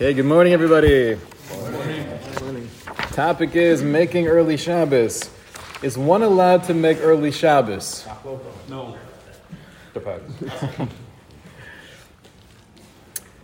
Okay, 0.00 0.14
good 0.14 0.24
morning, 0.24 0.54
everybody. 0.54 1.18
Morning. 1.52 2.18
morning. 2.40 2.70
Topic 3.12 3.54
is 3.54 3.82
making 3.82 4.28
early 4.28 4.56
Shabbos. 4.56 5.28
Is 5.82 5.98
one 5.98 6.22
allowed 6.22 6.64
to 6.64 6.72
make 6.72 6.96
early 7.02 7.30
Shabbos? 7.30 8.08
No. 8.66 8.96
Depends. 9.92 10.42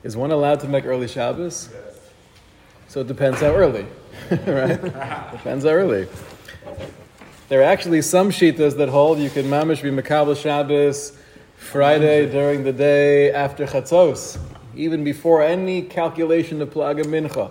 is 0.03 0.17
one 0.17 0.31
allowed 0.31 0.61
to 0.61 0.69
make 0.69 0.87
early 0.87 1.09
Shabbos? 1.09 1.69
So 2.89 3.03
it 3.03 3.07
depends 3.07 3.41
how 3.41 3.55
early, 3.55 3.85
right? 4.31 4.81
depends 4.81 5.67
how 5.67 5.73
early. 5.73 6.09
There 7.51 7.61
are 7.61 7.65
actually 7.65 8.01
some 8.01 8.31
shitas 8.31 8.79
that 8.79 8.89
hold 8.89 9.19
you 9.19 9.29
can 9.29 9.45
mamish 9.45 9.83
be 9.83 9.91
makabel 9.91 10.35
Shabbos 10.35 11.13
Friday 11.59 12.31
during 12.31 12.65
the 12.65 12.73
day 12.73 13.31
after 13.31 13.67
Chatzos, 13.67 14.39
even 14.77 15.05
before 15.05 15.43
any 15.43 15.83
calculation 15.83 16.61
of 16.63 16.71
Plaga 16.71 17.05
Mincha. 17.05 17.51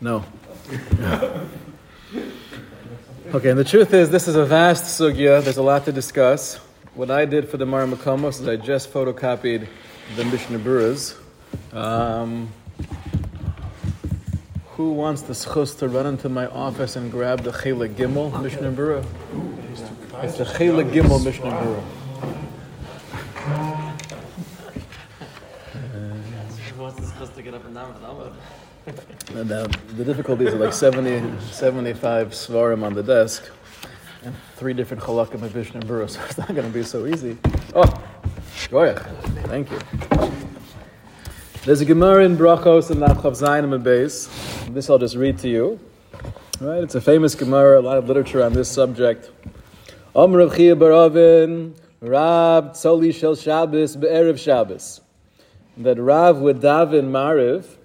No. 0.00 0.24
okay, 3.34 3.50
and 3.50 3.58
the 3.58 3.64
truth 3.64 3.92
is, 3.92 4.10
this 4.10 4.26
is 4.26 4.34
a 4.34 4.44
vast 4.44 5.00
sugya. 5.00 5.42
There's 5.42 5.58
a 5.58 5.62
lot 5.62 5.84
to 5.84 5.92
discuss. 5.92 6.56
What 6.94 7.10
I 7.10 7.24
did 7.24 7.48
for 7.48 7.56
the 7.56 7.66
Mar 7.66 7.86
Makomos 7.86 8.40
is 8.40 8.48
I 8.48 8.56
just 8.56 8.92
photocopied 8.92 9.66
the 10.16 10.24
Mishnah. 10.24 10.58
Um, 11.72 12.52
who 14.72 14.92
wants 14.92 15.22
the 15.22 15.34
schus 15.34 15.78
to 15.78 15.88
run 15.88 16.06
into 16.06 16.28
my 16.28 16.46
office 16.46 16.96
and 16.96 17.10
grab 17.10 17.40
the 17.42 17.52
Chela 17.52 17.88
Gimel 17.88 18.42
Mishnah? 18.42 19.04
It's 20.22 20.38
the 20.38 20.44
Chela 20.44 20.84
Gimel 20.84 21.24
Mishnah. 21.24 21.82
Get 27.44 27.52
up 27.52 27.66
and 27.66 27.74
down 27.74 28.16
with 28.16 29.36
And, 29.36 29.52
uh, 29.52 29.68
the 29.98 30.02
difficulties 30.02 30.54
are 30.54 30.56
like 30.56 30.72
70, 30.72 31.40
75 31.52 32.30
svarim 32.30 32.82
on 32.82 32.94
the 32.94 33.02
desk 33.02 33.50
and 34.22 34.34
three 34.56 34.72
different 34.72 35.02
halakim 35.02 35.42
of 35.42 35.54
Mishnah 35.54 35.82
Berurah, 35.82 36.08
so 36.10 36.22
it's 36.24 36.38
not 36.38 36.48
going 36.48 36.66
to 36.66 36.72
be 36.72 36.82
so 36.82 37.04
easy. 37.04 37.36
Oh, 37.74 37.84
Goya, 38.70 38.98
thank 39.48 39.70
you. 39.70 39.78
There's 41.66 41.82
a 41.82 41.84
Gemara 41.84 42.24
in 42.24 42.38
Brachos 42.38 42.90
and 42.90 43.02
Nachlav 43.02 43.38
Zayin 43.38 43.82
Beis. 43.82 44.30
This 44.72 44.88
I'll 44.88 44.98
just 44.98 45.14
read 45.16 45.36
to 45.40 45.48
you. 45.50 45.78
Right, 46.62 46.82
it's 46.82 46.94
a 46.94 47.00
famous 47.02 47.34
Gemara, 47.34 47.78
a 47.78 47.82
lot 47.82 47.98
of 47.98 48.08
literature 48.08 48.42
on 48.42 48.54
this 48.54 48.70
subject. 48.70 49.30
Om 50.16 50.32
Rav 50.32 50.56
Chia 50.56 50.74
Baravin, 50.74 51.76
Rab 52.00 52.72
Tzoli 52.72 53.14
Shel 53.14 53.36
Shabbos 53.36 53.96
Be'erev 53.96 54.38
Shabbos. 54.38 55.02
That 55.76 55.98
Rav 55.98 56.38
would 56.38 56.60
daven 56.60 57.10
Mariv 57.10 57.76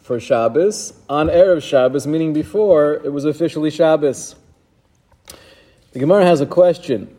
for 0.00 0.20
Shabbos 0.20 0.92
on 1.08 1.28
Erev 1.28 1.62
Shabbos, 1.62 2.06
meaning 2.06 2.32
before 2.32 2.94
it 2.94 3.12
was 3.12 3.24
officially 3.24 3.70
Shabbos. 3.70 4.34
The 5.92 5.98
Gemara 5.98 6.24
has 6.24 6.40
a 6.40 6.46
question. 6.46 7.14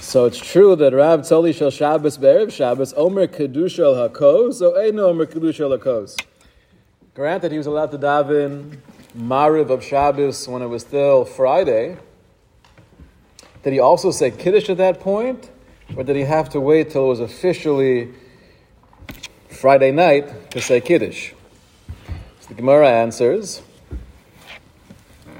So 0.00 0.24
it's 0.24 0.38
true 0.38 0.76
that 0.76 0.92
Rav 0.92 1.20
Tzoli 1.20 1.54
Shel 1.54 1.70
Shabbos 1.70 2.16
Be'erev 2.16 2.52
Shabbos 2.52 2.94
Omer 2.96 3.26
Kedusha 3.26 3.80
El 3.80 4.08
Hakos 4.08 4.62
or 4.62 4.78
Eino 4.78 5.08
Omer 5.08 5.26
Kedusha 5.26 5.60
El. 5.60 6.06
Granted, 7.14 7.50
he 7.50 7.58
was 7.58 7.66
allowed 7.66 7.90
to 7.90 7.98
daven 7.98 8.78
Mariv 9.16 9.70
of 9.70 9.82
Shabbos 9.82 10.46
when 10.46 10.62
it 10.62 10.66
was 10.66 10.82
still 10.82 11.24
Friday. 11.24 11.96
Did 13.64 13.72
he 13.72 13.80
also 13.80 14.12
say 14.12 14.30
Kiddush 14.30 14.70
at 14.70 14.76
that 14.76 15.00
point? 15.00 15.50
Or 15.96 16.04
did 16.04 16.16
he 16.16 16.22
have 16.22 16.48
to 16.50 16.60
wait 16.60 16.90
till 16.90 17.06
it 17.06 17.08
was 17.08 17.20
officially 17.20 18.14
Friday 19.58 19.90
night 19.90 20.52
to 20.52 20.60
say 20.60 20.80
Kiddush? 20.80 21.32
So 22.06 22.46
the 22.46 22.54
Gemara 22.54 22.88
answers 22.92 23.60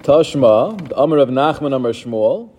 Tashma, 0.02 0.88
the 0.88 0.96
Amr 0.96 1.18
of 1.18 1.28
Nachman 1.28 1.72
Amr 1.72 1.92
Shmuel, 1.92 2.50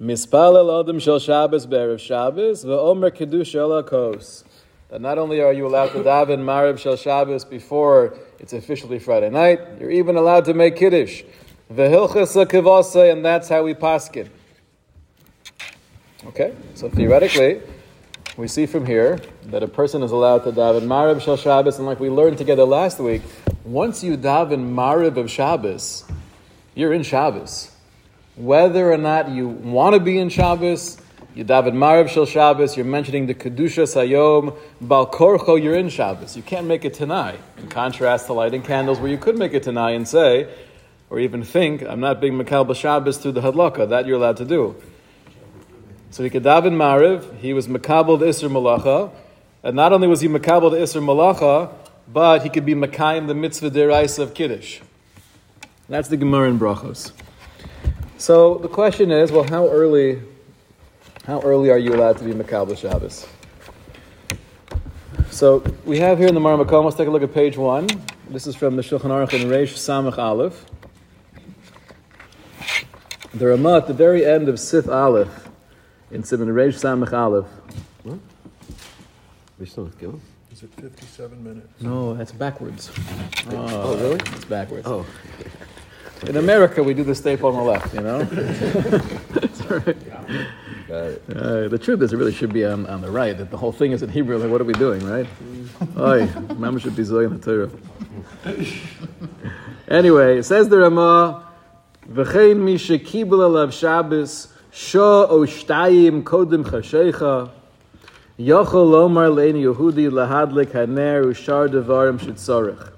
Mispal 0.00 0.56
el 0.56 0.80
Adam 0.80 0.98
Shel 0.98 1.18
Shabbos 1.18 1.66
Be'erev 1.66 2.00
Shabbos, 2.00 2.64
Ve'omer 2.64 3.14
Kiddush 3.14 3.54
El. 3.54 3.82
That 3.82 5.02
not 5.02 5.18
only 5.18 5.42
are 5.42 5.52
you 5.52 5.66
allowed 5.66 5.88
to 5.88 5.98
daven 5.98 6.38
Mariv 6.38 6.78
Shel 6.78 6.96
Shabbos 6.96 7.44
before 7.44 8.16
it's 8.38 8.54
officially 8.54 8.98
Friday 8.98 9.28
night, 9.28 9.60
you're 9.78 9.90
even 9.90 10.16
allowed 10.16 10.46
to 10.46 10.54
make 10.54 10.76
Kiddush. 10.76 11.24
Ve'hilchas 11.70 12.46
kivasa, 12.46 13.12
and 13.12 13.22
that's 13.22 13.50
how 13.50 13.62
we 13.62 13.74
paskin. 13.74 14.30
Okay, 16.24 16.54
so 16.74 16.88
theoretically, 16.88 17.60
we 18.36 18.48
see 18.48 18.66
from 18.66 18.84
here 18.84 19.18
that 19.44 19.62
a 19.62 19.68
person 19.68 20.02
is 20.02 20.12
allowed 20.12 20.44
to 20.44 20.52
daven 20.52 20.82
Mariv 20.82 21.22
Shal 21.22 21.38
Shabbos, 21.38 21.78
and 21.78 21.86
like 21.86 21.98
we 21.98 22.10
learned 22.10 22.36
together 22.36 22.64
last 22.64 22.98
week, 22.98 23.22
once 23.64 24.04
you 24.04 24.16
daven 24.18 24.74
Mariv 24.74 25.16
of 25.16 25.30
Shabbos, 25.30 26.04
you're 26.74 26.92
in 26.92 27.02
Shabbos. 27.02 27.70
Whether 28.36 28.92
or 28.92 28.98
not 28.98 29.30
you 29.30 29.48
want 29.48 29.94
to 29.94 30.00
be 30.00 30.18
in 30.18 30.28
Shabbos, 30.28 30.98
you 31.34 31.46
daven 31.46 31.72
Mariv 31.72 32.10
Shal 32.10 32.26
Shabbos, 32.26 32.76
you're 32.76 32.84
mentioning 32.84 33.26
the 33.26 33.34
Kedusha 33.34 33.84
Sayom, 33.84 34.54
Bal 34.82 35.06
Korcho, 35.10 35.62
you're 35.62 35.76
in 35.76 35.88
Shabbos. 35.88 36.36
You 36.36 36.42
can't 36.42 36.66
make 36.66 36.84
it 36.84 36.92
Tanai, 36.92 37.38
in 37.56 37.68
contrast 37.68 38.26
to 38.26 38.34
lighting 38.34 38.60
candles 38.60 39.00
where 39.00 39.10
you 39.10 39.18
could 39.18 39.38
make 39.38 39.54
it 39.54 39.62
Tanai 39.62 39.94
and 39.94 40.06
say, 40.06 40.52
or 41.08 41.18
even 41.18 41.42
think, 41.42 41.82
I'm 41.82 42.00
not 42.00 42.20
being 42.20 42.34
Makal 42.34 42.76
Shabbos 42.76 43.16
through 43.16 43.32
the 43.32 43.40
Hadlaka, 43.40 43.88
that 43.88 44.06
you're 44.06 44.16
allowed 44.16 44.36
to 44.38 44.44
do. 44.44 44.76
So 46.10 46.22
he 46.22 46.30
could 46.30 46.44
daven 46.44 46.74
Mariv, 46.74 47.38
he 47.38 47.52
was 47.52 47.68
Makabal 47.68 48.18
the 48.18 48.26
Isser 48.26 48.50
Malacha, 48.50 49.10
and 49.62 49.76
not 49.76 49.92
only 49.92 50.08
was 50.08 50.20
he 50.20 50.28
Makabal 50.28 50.70
the 50.70 50.78
Isser 50.78 51.02
Malacha, 51.02 51.72
but 52.10 52.42
he 52.42 52.48
could 52.48 52.64
be 52.64 52.74
Makayim 52.74 53.26
the 53.26 53.34
mitzvah 53.34 53.70
derais 53.70 54.18
of 54.18 54.32
Kiddush. 54.32 54.80
That's 55.88 56.08
the 56.08 56.16
Gemara 56.16 56.48
in 56.50 56.58
Brachos. 56.58 57.12
So 58.18 58.56
the 58.58 58.68
question 58.68 59.10
is, 59.10 59.30
well, 59.30 59.44
how 59.44 59.68
early, 59.68 60.22
how 61.26 61.40
early 61.42 61.70
are 61.70 61.78
you 61.78 61.94
allowed 61.94 62.18
to 62.18 62.24
be 62.24 62.32
Makabal 62.32 62.78
Shabbos? 62.78 63.26
So 65.30 65.62
we 65.84 65.98
have 65.98 66.18
here 66.18 66.28
in 66.28 66.34
the 66.34 66.40
Mar 66.40 66.56
Makom, 66.56 66.84
let's 66.84 66.96
take 66.96 67.08
a 67.08 67.10
look 67.10 67.22
at 67.22 67.34
page 67.34 67.58
one. 67.58 67.88
This 68.30 68.46
is 68.46 68.56
from 68.56 68.76
the 68.76 68.82
Shulchan 68.82 69.10
Aruch 69.10 69.34
in 69.34 69.48
Reish 69.48 69.74
Samach 69.74 70.16
Aleph. 70.16 70.64
The 73.34 73.48
Ramah 73.48 73.76
at 73.76 73.86
the 73.86 73.92
very 73.92 74.24
end 74.24 74.48
of 74.48 74.58
Sif 74.58 74.88
Aleph, 74.88 75.45
in 76.10 76.22
Simon 76.22 76.48
Reish 76.48 76.74
Samach 76.80 77.12
Aleph. 77.12 77.46
We 79.58 79.66
still 79.66 79.86
have 79.86 79.98
Gil? 79.98 80.20
Is 80.52 80.62
it 80.62 80.70
57 80.80 81.42
minutes? 81.42 81.80
No, 81.80 82.14
that's 82.14 82.32
backwards. 82.32 82.90
Oh, 83.50 83.96
really? 83.96 84.14
It's 84.16 84.44
backwards. 84.44 84.86
Oh, 84.86 85.04
In 86.26 86.36
America, 86.36 86.82
we 86.82 86.94
do 86.94 87.04
the 87.04 87.14
staple 87.14 87.50
on 87.50 87.56
the 87.56 87.62
left, 87.62 87.94
you 87.94 88.00
know? 88.00 88.26
It's 89.42 89.60
all 89.62 89.78
right. 89.78 90.08
got 90.08 90.30
it. 90.30 91.22
Uh, 91.34 91.68
the 91.68 91.78
truth 91.78 92.00
is, 92.02 92.12
it 92.12 92.16
really 92.16 92.32
should 92.32 92.52
be 92.52 92.64
on, 92.64 92.86
on 92.86 93.00
the 93.00 93.10
right. 93.10 93.36
That 93.36 93.50
the 93.50 93.56
whole 93.56 93.72
thing 93.72 93.92
is 93.92 94.02
in 94.02 94.08
Hebrew. 94.10 94.38
Like, 94.38 94.50
what 94.50 94.60
are 94.60 94.64
we 94.64 94.72
doing, 94.74 95.04
right? 95.06 95.26
Oy, 95.98 96.26
Mama 96.54 96.80
should 96.80 96.96
be 96.96 97.02
Zoy 97.02 97.28
the 97.28 97.38
Torah. 97.38 97.70
Anyway, 99.88 100.38
it 100.38 100.42
says 100.44 100.68
the 100.68 100.78
Ramah, 100.78 101.46
"V'chein 102.08 102.58
mi 102.60 102.76
shekibel 102.76 103.40
alav 103.48 103.72
Shabbos 103.72 104.48
sho 104.76 105.26
o 105.26 105.40
shtayim 105.46 106.22
kodim 106.22 106.62
chashecha 106.62 107.48
yochol 108.38 108.90
lomar 108.92 109.34
lein 109.34 109.54
Yehudi 109.54 110.10
lahadlik 110.10 110.72
haner 110.72 111.24
ushar 111.24 111.66
devarim 111.68 112.18
shitzorich." 112.18 112.90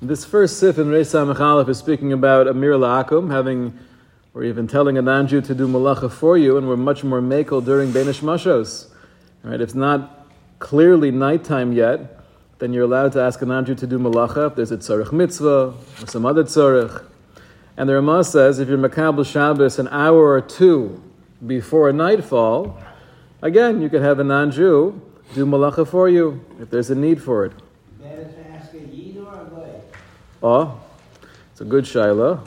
This 0.00 0.24
first 0.24 0.58
sif 0.58 0.78
in 0.78 0.88
Reis 0.88 1.12
Samachalef 1.12 1.68
is 1.68 1.76
speaking 1.76 2.12
about 2.12 2.48
Amir 2.48 2.72
La'akum 2.72 3.30
having, 3.30 3.78
or 4.32 4.44
even 4.44 4.66
telling 4.66 4.96
a 4.96 5.02
non-Jew 5.02 5.42
to 5.42 5.54
do 5.54 5.68
malacha 5.68 6.10
for 6.10 6.38
you, 6.38 6.56
and 6.56 6.68
we're 6.68 6.76
much 6.76 7.04
more 7.04 7.20
makel 7.20 7.62
during 7.62 7.92
Bein 7.92 8.06
Hashmashos. 8.06 8.88
Right? 9.42 9.54
If 9.56 9.60
it's 9.60 9.74
not 9.74 10.26
clearly 10.58 11.10
nighttime 11.10 11.72
yet, 11.72 12.20
then 12.58 12.72
you're 12.72 12.84
allowed 12.84 13.12
to 13.12 13.20
ask 13.20 13.42
a 13.42 13.46
non-Jew 13.46 13.74
to 13.76 13.86
do 13.86 13.98
malacha 13.98 14.48
if 14.48 14.56
there's 14.56 14.72
a 14.72 14.78
tzarech 14.78 15.12
mitzvah 15.12 15.74
or 16.02 16.06
some 16.06 16.24
other 16.24 16.44
tzarech. 16.44 17.04
And 17.76 17.88
the 17.88 17.94
Ramah 17.94 18.24
says 18.24 18.58
if 18.58 18.68
you're 18.68 18.78
makabel 18.78 19.26
Shabbos 19.26 19.78
an 19.78 19.88
hour 19.88 20.32
or 20.32 20.40
two 20.40 21.02
before 21.44 21.92
nightfall, 21.92 22.78
again 23.42 23.82
you 23.82 23.88
could 23.88 24.02
have 24.02 24.20
a 24.20 24.24
non-Jew 24.24 25.00
do 25.34 25.46
malacha 25.46 25.86
for 25.86 26.08
you 26.08 26.44
if 26.60 26.70
there's 26.70 26.90
a 26.90 26.94
need 26.94 27.20
for 27.20 27.46
it. 27.46 27.52
Better 28.00 28.24
to 28.24 28.50
ask 28.50 28.72
a 28.74 28.78
yid 28.78 29.18
or 29.18 29.40
a 29.40 29.44
goy? 29.46 29.80
Oh, 30.42 30.80
it's 31.50 31.60
a 31.60 31.64
good 31.64 31.84
shaila. 31.84 32.46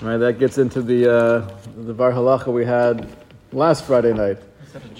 Right, 0.00 0.16
that 0.16 0.38
gets 0.38 0.58
into 0.58 0.82
the 0.82 1.12
uh, 1.12 1.38
the 1.76 1.94
Biur 1.94 2.12
Halacha 2.12 2.52
we 2.52 2.64
had 2.64 3.08
last 3.52 3.84
Friday 3.84 4.14
night 4.14 4.38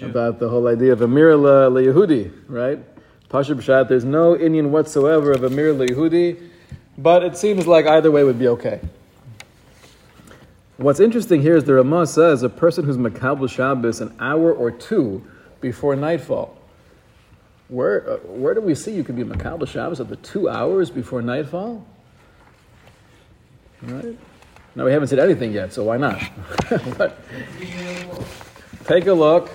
about 0.03 0.39
the 0.39 0.49
whole 0.49 0.69
idea 0.69 0.93
of 0.93 1.03
Amir 1.03 1.37
la, 1.37 1.67
la 1.67 1.81
Yehudi, 1.81 2.31
right? 2.47 2.79
Pasha 3.29 3.55
B'Shat, 3.55 3.89
there's 3.89 4.05
no 4.05 4.37
Indian 4.37 4.71
whatsoever 4.71 5.33
of 5.33 5.43
Amir 5.45 5.73
la 5.73 5.87
Yehudi, 5.87 6.51
but 6.99 7.25
it 7.25 7.37
seems 7.37 7.67
like 7.67 7.87
either 7.87 8.11
way 8.11 8.23
would 8.23 8.39
be 8.39 8.49
okay. 8.49 8.81
What's 10.79 11.01
interesting 11.01 11.41
here 11.41 11.57
is 11.57 11.65
the 11.65 11.73
Ramah 11.73 12.07
says 12.07 12.43
a 12.43 12.51
person 12.51 12.85
who's 12.85 12.99
Makabal 12.99 13.49
Shabbos 13.49 14.03
an 14.03 14.15
hour 14.21 14.53
or 14.53 14.71
two 14.71 15.25
before 15.63 15.97
nightfall. 15.97 16.55
Where, 17.69 18.11
uh, 18.11 18.17
where 18.19 18.53
do 18.53 18.61
we 18.61 18.75
see 18.75 18.95
you 18.95 19.03
could 19.03 19.17
be 19.17 19.25
Makabal 19.25 19.67
Shabbos 19.67 20.01
at 20.01 20.11
the 20.11 20.17
two 20.17 20.51
hours 20.51 20.91
before 20.91 21.23
nightfall? 21.23 21.87
All 23.89 23.95
right? 23.95 24.19
Now, 24.75 24.85
we 24.85 24.93
haven't 24.93 25.09
said 25.09 25.19
anything 25.19 25.53
yet, 25.53 25.73
so 25.73 25.83
why 25.83 25.97
not? 25.97 26.21
take 28.85 29.07
a 29.07 29.15
look. 29.15 29.51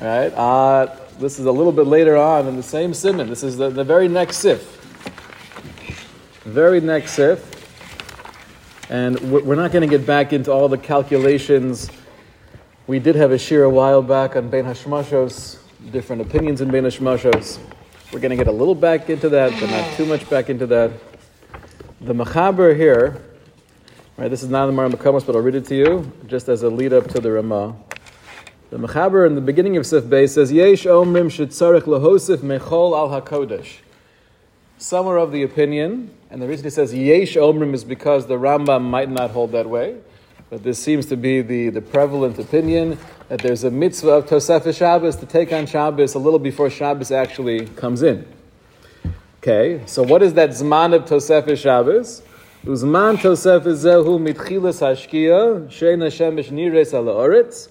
All 0.00 0.06
right? 0.06 0.32
Uh, 0.34 0.96
this 1.20 1.38
is 1.38 1.46
a 1.46 1.52
little 1.52 1.70
bit 1.70 1.86
later 1.86 2.16
on 2.16 2.48
in 2.48 2.56
the 2.56 2.64
same 2.64 2.94
simon. 2.94 3.28
This 3.28 3.44
is 3.44 3.56
the, 3.56 3.70
the 3.70 3.84
very 3.84 4.08
next 4.08 4.38
sif. 4.38 4.60
Very 6.44 6.80
next 6.80 7.12
sif. 7.12 7.59
And 8.90 9.20
we're 9.30 9.54
not 9.54 9.70
going 9.70 9.88
to 9.88 9.98
get 9.98 10.04
back 10.04 10.32
into 10.32 10.50
all 10.50 10.68
the 10.68 10.76
calculations. 10.76 11.88
We 12.88 12.98
did 12.98 13.14
have 13.14 13.30
a 13.30 13.38
shir 13.38 13.62
a 13.62 13.70
while 13.70 14.02
back 14.02 14.34
on 14.34 14.50
Bein 14.50 14.64
Hashmashos, 14.64 15.58
different 15.92 16.22
opinions 16.22 16.60
in 16.60 16.72
Bein 16.72 16.82
Hashmashos. 16.82 17.60
We're 18.12 18.18
going 18.18 18.30
to 18.30 18.36
get 18.36 18.48
a 18.48 18.52
little 18.52 18.74
back 18.74 19.08
into 19.08 19.28
that, 19.28 19.52
but 19.60 19.70
not 19.70 19.96
too 19.96 20.06
much 20.06 20.28
back 20.28 20.50
into 20.50 20.66
that. 20.66 20.90
The 22.00 22.12
Mechaber 22.12 22.74
here, 22.74 23.22
right, 24.16 24.26
this 24.26 24.42
is 24.42 24.48
not 24.48 24.66
the 24.66 24.72
Mar 24.72 24.88
Makamos, 24.88 25.24
but 25.24 25.36
I'll 25.36 25.42
read 25.42 25.54
it 25.54 25.66
to 25.66 25.76
you 25.76 26.12
just 26.26 26.48
as 26.48 26.64
a 26.64 26.68
lead 26.68 26.92
up 26.92 27.06
to 27.10 27.20
the 27.20 27.30
Ramah. 27.30 27.76
The 28.70 28.78
Mechaber 28.78 29.24
in 29.24 29.36
the 29.36 29.40
beginning 29.40 29.76
of 29.76 29.86
Sif 29.86 30.10
Bey 30.10 30.26
says, 30.26 30.50
Yesh 30.50 30.82
omrim 30.82 31.26
shetzarech 31.26 31.82
lahosif 31.82 32.38
mechol 32.38 32.98
al 32.98 33.22
hakodesh. 33.22 33.74
Some 34.80 35.06
are 35.08 35.18
of 35.18 35.30
the 35.30 35.42
opinion, 35.42 36.10
and 36.30 36.40
the 36.40 36.48
reason 36.48 36.64
he 36.64 36.70
says 36.70 36.94
Yesh 36.94 37.36
omrim 37.36 37.74
is 37.74 37.84
because 37.84 38.26
the 38.26 38.38
Rambam 38.38 38.80
might 38.80 39.10
not 39.10 39.30
hold 39.30 39.52
that 39.52 39.68
way, 39.68 39.98
but 40.48 40.62
this 40.62 40.78
seems 40.78 41.04
to 41.06 41.18
be 41.18 41.42
the, 41.42 41.68
the 41.68 41.82
prevalent 41.82 42.38
opinion 42.38 42.98
that 43.28 43.40
there's 43.40 43.62
a 43.62 43.70
mitzvah 43.70 44.08
of 44.08 44.24
Tosefah 44.24 44.74
Shabbos 44.74 45.16
to 45.16 45.26
take 45.26 45.52
on 45.52 45.66
Shabbos 45.66 46.14
a 46.14 46.18
little 46.18 46.38
before 46.38 46.70
Shabbos 46.70 47.10
actually 47.10 47.66
comes 47.66 48.00
in. 48.00 48.26
Okay, 49.42 49.82
so 49.84 50.02
what 50.02 50.22
is 50.22 50.32
that 50.32 50.48
Zman 50.48 50.94
of 50.94 51.04
Tosefah 51.04 51.58
Shabbos? 51.58 52.22
Uzman 52.64 53.18
Tosefah 53.18 53.60
Zehu 53.60 54.18
mitchilas 54.18 54.80
hashkia, 54.80 55.68
shein 55.68 55.98
Hashemesh 55.98 56.50
nires 56.50 56.94
ala 56.94 57.12
oretz, 57.12 57.68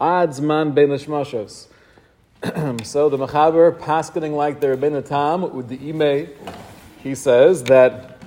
ad 0.00 0.30
Zman 0.30 0.74
ben 0.74 0.88
Hashmashos. 0.88 1.66
So 2.82 3.08
the 3.08 3.18
Mechaber, 3.18 3.78
paskening 3.78 4.34
like 4.34 4.58
the 4.58 4.68
Rebbeinu 4.68 5.06
Tam 5.06 5.54
with 5.54 5.68
the 5.68 5.78
Imei, 5.78 6.28
he 7.00 7.14
says 7.14 7.62
that 7.64 8.18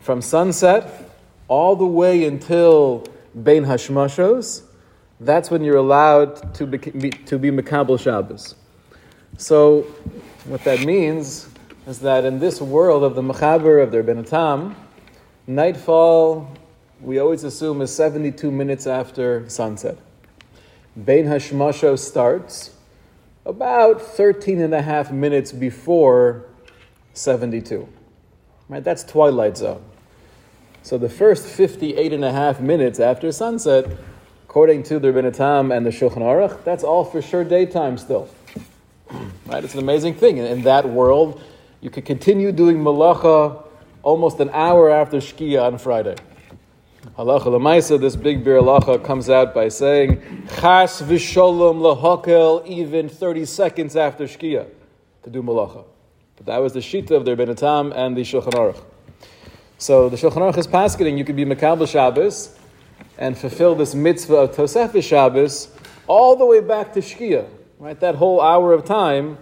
from 0.00 0.20
sunset 0.20 1.10
all 1.48 1.74
the 1.74 1.86
way 1.86 2.24
until 2.24 3.06
Bein 3.42 3.64
Hashmashos, 3.64 4.62
that's 5.20 5.50
when 5.50 5.64
you're 5.64 5.76
allowed 5.76 6.54
to 6.56 6.66
be, 6.66 6.78
to 7.10 7.38
be 7.38 7.50
Mekabel 7.50 7.98
Shabbos. 7.98 8.54
So 9.38 9.82
what 10.44 10.62
that 10.64 10.84
means 10.84 11.48
is 11.86 12.00
that 12.00 12.26
in 12.26 12.40
this 12.40 12.60
world 12.60 13.02
of 13.02 13.14
the 13.14 13.22
Mechaber, 13.22 13.82
of 13.82 13.92
the 13.92 14.02
Rebbeinu 14.02 14.28
Tam, 14.28 14.76
nightfall, 15.46 16.54
we 17.00 17.18
always 17.18 17.44
assume 17.44 17.80
is 17.80 17.94
72 17.94 18.50
minutes 18.50 18.86
after 18.86 19.48
sunset. 19.48 19.96
Bein 21.02 21.24
Hashmashos 21.24 22.00
starts 22.00 22.74
about 23.48 24.02
13 24.02 24.60
and 24.60 24.74
a 24.74 24.82
half 24.82 25.10
minutes 25.10 25.52
before 25.52 26.44
72. 27.14 27.88
Right? 28.68 28.84
That's 28.84 29.02
twilight 29.02 29.56
zone. 29.56 29.82
So 30.82 30.98
the 30.98 31.08
first 31.08 31.46
58 31.46 32.12
and 32.12 32.24
a 32.24 32.30
half 32.30 32.60
minutes 32.60 33.00
after 33.00 33.32
sunset, 33.32 33.86
according 34.44 34.82
to 34.84 34.98
the 34.98 35.08
Rebbeinu 35.08 35.34
Tam 35.34 35.72
and 35.72 35.84
the 35.84 35.90
Shulchan 35.90 36.18
Aruch, 36.18 36.62
that's 36.62 36.84
all 36.84 37.04
for 37.04 37.22
sure 37.22 37.42
daytime 37.42 37.98
still. 37.98 38.28
Right? 39.46 39.64
It's 39.64 39.72
an 39.72 39.80
amazing 39.80 40.12
thing. 40.12 40.36
In, 40.36 40.44
in 40.44 40.62
that 40.64 40.86
world, 40.86 41.42
you 41.80 41.88
could 41.88 42.04
continue 42.04 42.52
doing 42.52 42.76
malacha 42.76 43.64
almost 44.02 44.40
an 44.40 44.50
hour 44.50 44.90
after 44.90 45.16
Shkia 45.16 45.62
on 45.62 45.78
Friday. 45.78 46.16
Halacha 47.16 47.44
lemaisa, 47.44 48.00
this 48.00 48.16
big 48.16 48.44
Biur 48.44 48.60
Halacha 48.60 49.04
comes 49.04 49.30
out 49.30 49.54
by 49.54 49.68
saying 49.68 50.20
chas 50.56 51.00
v'sholom 51.00 51.80
lahakel 51.80 52.66
even 52.66 53.08
30 53.08 53.44
seconds 53.44 53.94
after 53.94 54.24
Shkia 54.24 54.66
to 55.22 55.30
do 55.30 55.40
malacha. 55.40 55.84
But 56.36 56.46
that 56.46 56.58
was 56.58 56.72
the 56.72 56.80
shita 56.80 57.12
of 57.12 57.24
the 57.24 57.36
Rebbeinu 57.36 57.92
and 57.94 58.16
the 58.16 58.22
Shulchan 58.22 58.52
Aruch. 58.52 58.82
So 59.78 60.08
the 60.08 60.16
Shulchan 60.16 60.38
Aruch 60.38 60.58
is 60.58 60.66
paskening, 60.66 61.16
you 61.16 61.24
could 61.24 61.36
be 61.36 61.44
Makabel 61.44 61.88
Shabbos 61.88 62.58
and 63.16 63.38
fulfill 63.38 63.76
this 63.76 63.94
mitzvah 63.94 64.34
of 64.34 64.56
Tosefah 64.56 65.02
Shabbos 65.02 65.68
all 66.08 66.34
the 66.34 66.46
way 66.46 66.60
back 66.60 66.92
to 66.94 67.00
Shkia, 67.00 67.48
right? 67.78 67.98
That 68.00 68.16
whole 68.16 68.40
hour 68.40 68.72
of 68.72 68.84
time, 68.84 69.38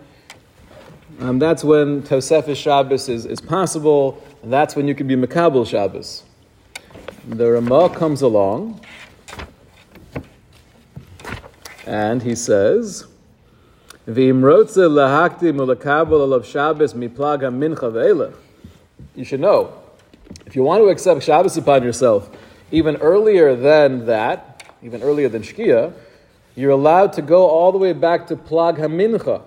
um, 1.21 1.39
that's 1.39 1.65
when 1.65 2.03
Tosefah 2.03 2.55
Shabbos 2.55 3.09
is, 3.09 3.25
is 3.25 3.41
possible, 3.41 4.23
and 4.43 4.53
that's 4.53 4.77
when 4.77 4.87
you 4.87 4.95
could 4.95 5.09
be 5.09 5.17
Makabel 5.17 5.67
Shabbos. 5.67 6.23
The 7.29 7.51
Ramah 7.51 7.89
comes 7.91 8.23
along, 8.23 8.81
and 11.85 12.23
he 12.23 12.37
says. 12.37 13.07
You 14.07 14.45
should 19.25 19.41
know, 19.41 19.73
if 20.47 20.55
you 20.55 20.63
want 20.63 20.83
to 20.85 20.89
accept 20.89 21.25
Shabbos 21.25 21.57
upon 21.57 21.83
yourself, 21.83 22.31
even 22.71 22.95
earlier 22.99 23.57
than 23.57 24.07
that, 24.07 24.63
even 24.81 25.03
earlier 25.03 25.29
than 25.29 25.43
Shkia, 25.43 25.93
you're 26.55 26.71
allowed 26.71 27.13
to 27.15 27.23
go 27.23 27.49
all 27.49 27.73
the 27.73 27.79
way 27.79 27.93
back 27.93 28.29
to 28.29 28.37
Plag 28.37 28.79
HaMincha. 28.79 29.43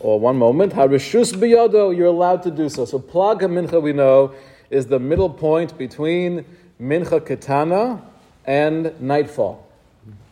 Or 0.00 0.18
one 0.18 0.36
moment, 0.36 0.72
Harishus 0.72 1.32
Biyodo, 1.32 1.96
you're 1.96 2.08
allowed 2.08 2.42
to 2.42 2.50
do 2.50 2.68
so. 2.68 2.84
So 2.84 2.98
Plag 2.98 3.42
HaMincha, 3.42 3.80
we 3.80 3.92
know, 3.92 4.34
is 4.70 4.86
the 4.86 4.98
middle 4.98 5.28
point 5.28 5.76
between 5.76 6.44
Mincha 6.80 7.20
Ketana 7.20 8.00
and 8.46 8.98
nightfall. 9.00 9.66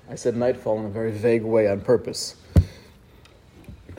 I 0.09 0.15
said 0.15 0.37
nightfall 0.37 0.79
in 0.79 0.87
a 0.87 0.89
very 0.89 1.11
vague 1.11 1.43
way 1.43 1.69
on 1.69 1.81
purpose. 1.83 2.37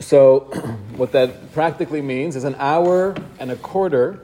So, 0.00 0.40
what 0.96 1.12
that 1.12 1.52
practically 1.52 2.00
means 2.00 2.34
is 2.34 2.44
an 2.44 2.56
hour 2.58 3.14
and 3.38 3.50
a 3.50 3.56
quarter 3.56 4.20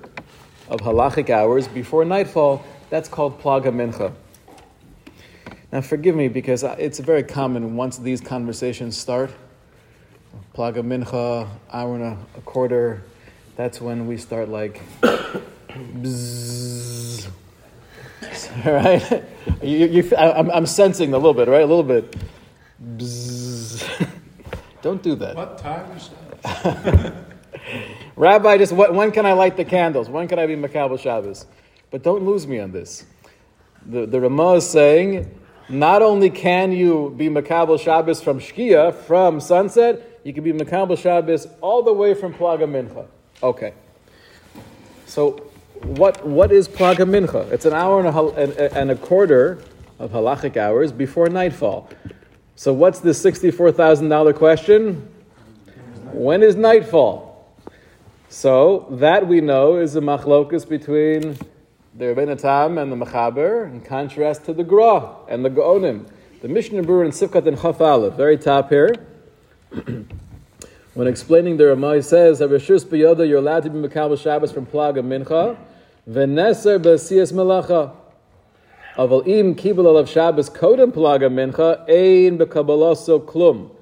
of 0.69 0.81
halachic 0.81 1.31
hours 1.31 1.69
before 1.69 2.05
nightfall. 2.05 2.65
That's 2.91 3.09
called 3.09 3.41
Plaga 3.41 3.67
Mincha. 3.67 4.13
Now, 5.71 5.83
forgive 5.83 6.17
me 6.17 6.29
because 6.29 6.63
it's 6.63 6.99
very 6.99 7.23
common 7.23 7.77
once 7.77 7.99
these 7.99 8.21
conversations 8.21 8.97
start. 8.97 9.31
Plaga 10.55 10.83
Mincha, 10.83 11.49
hour 11.71 11.95
and 11.95 12.05
a, 12.05 12.19
a 12.39 12.41
quarter, 12.41 13.03
that's 13.57 13.81
when 13.81 14.07
we 14.07 14.17
start 14.17 14.49
like, 14.49 14.81
bzzz. 15.77 17.29
right? 18.65 19.25
You, 19.63 19.87
you, 19.87 20.17
I, 20.17 20.33
I'm, 20.33 20.51
I'm 20.51 20.67
sensing 20.67 21.13
a 21.13 21.17
little 21.17 21.35
bit, 21.35 21.49
right? 21.49 21.63
A 21.63 21.67
little 21.67 21.83
bit. 21.83 22.17
Bzzz. 22.97 24.09
Don't 24.83 25.03
do 25.03 25.15
that. 25.17 25.35
What 25.35 25.59
time 25.59 25.91
is 25.97 26.11
that? 26.43 27.15
Rabbi, 28.17 28.57
just 28.59 28.73
what, 28.73 28.95
when 28.95 29.11
can 29.11 29.27
I 29.27 29.33
light 29.33 29.57
the 29.57 29.65
candles? 29.65 30.09
When 30.09 30.29
can 30.29 30.39
I 30.39 30.47
be 30.47 30.57
Makabal 30.57 30.99
Shabbos? 30.99 31.47
But 31.91 32.03
don't 32.03 32.25
lose 32.25 32.47
me 32.47 32.61
on 32.61 32.73
this. 32.73 33.05
The, 33.85 34.07
the 34.07 34.21
Ramah 34.21 34.55
is 34.55 34.69
saying, 34.69 35.33
not 35.69 36.03
only 36.03 36.31
can 36.31 36.73
you 36.73 37.15
be 37.17 37.29
Makabal 37.29 37.79
Shabbos 37.79 38.23
from 38.23 38.39
Shkia, 38.39 38.95
from 38.95 39.41
sunset, 39.41 40.21
you 40.25 40.33
can 40.33 40.45
be 40.45 40.53
Makabal 40.53 40.99
Shabbos 40.99 41.47
all 41.61 41.83
the 41.83 41.93
way 41.93 42.15
from 42.15 42.33
Plaga 42.33 42.65
Mincha. 42.65 43.07
Okay. 43.43 43.75
So, 45.07 45.46
what, 45.83 46.27
what 46.27 46.53
is 46.53 46.69
Plaga 46.69 47.09
Mincha? 47.09 47.51
It's 47.53 47.65
an 47.65 47.73
hour 47.73 48.01
and 48.01 48.09
a, 48.09 48.27
and, 48.35 48.53
and 48.77 48.91
a 48.91 48.97
quarter 48.97 49.63
of 49.99 50.11
halachic 50.11 50.57
hours 50.57 50.93
before 50.93 51.29
nightfall. 51.29 51.89
So, 52.55 52.73
what's 52.73 53.01
the 53.01 53.11
$64,000 53.11 54.35
question? 54.35 55.09
When 56.13 56.43
is 56.43 56.57
nightfall? 56.57 57.27
So 58.29 58.87
that 58.91 59.27
we 59.27 59.41
know 59.41 59.77
is 59.77 59.97
a 59.97 60.01
machlokus 60.01 60.69
between 60.69 61.39
the 61.95 62.05
Rebbeinu 62.05 62.41
Tam 62.41 62.79
and 62.79 62.93
the 62.93 62.97
Mechaber, 62.97 63.71
in 63.71 63.81
contrast 63.81 64.45
to 64.45 64.53
the 64.53 64.65
Gra 64.65 65.17
and 65.29 65.45
the 65.45 65.51
Gaonim. 65.51 66.07
The 66.43 66.49
Mishnah 66.49 66.83
Berurah 66.83 67.07
in 67.07 67.11
Sifkat 67.13 67.47
and 67.47 67.61
Chaf 67.61 67.81
Aleph, 67.81 68.15
very 68.15 68.37
top 68.37 68.69
here. 68.69 68.95
when 70.97 71.07
explaining 71.07 71.59
the 71.59 71.67
Ramah, 71.67 71.97
he 71.97 72.01
says, 72.01 72.41
"Rishus 72.41 72.83
biyoda, 72.87 73.29
you're 73.29 73.41
allowed 73.41 73.65
to 73.65 73.71
be 73.71 73.87
Mekabel 73.87 74.19
Shabbos 74.19 74.51
from 74.51 74.65
Plaga 74.65 75.05
Mincha, 75.05 75.55
v'neser 76.09 76.79
b'siyas 76.79 77.35
melacha." 77.35 77.93
Aval 78.97 79.27
im 79.27 79.55
kibul 79.55 79.85
alav 79.85 80.09
Shabbos 80.09 80.49
kodem 80.49 80.93
Plaga 80.93 81.29
Mincha, 81.29 81.81
ein 81.83 82.39
bekabalaso 82.39 83.23
klum. 83.23 83.73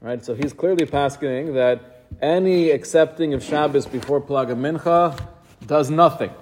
Right, 0.00 0.24
so 0.24 0.34
he's 0.34 0.52
clearly 0.52 0.86
paskening 0.86 1.54
that 1.54 2.06
any 2.20 2.70
accepting 2.70 3.32
of 3.32 3.44
Shabbos 3.44 3.86
before 3.86 4.20
Plaga 4.20 4.56
Mincha 4.56 5.16
does 5.64 5.88
nothing. 5.88 6.32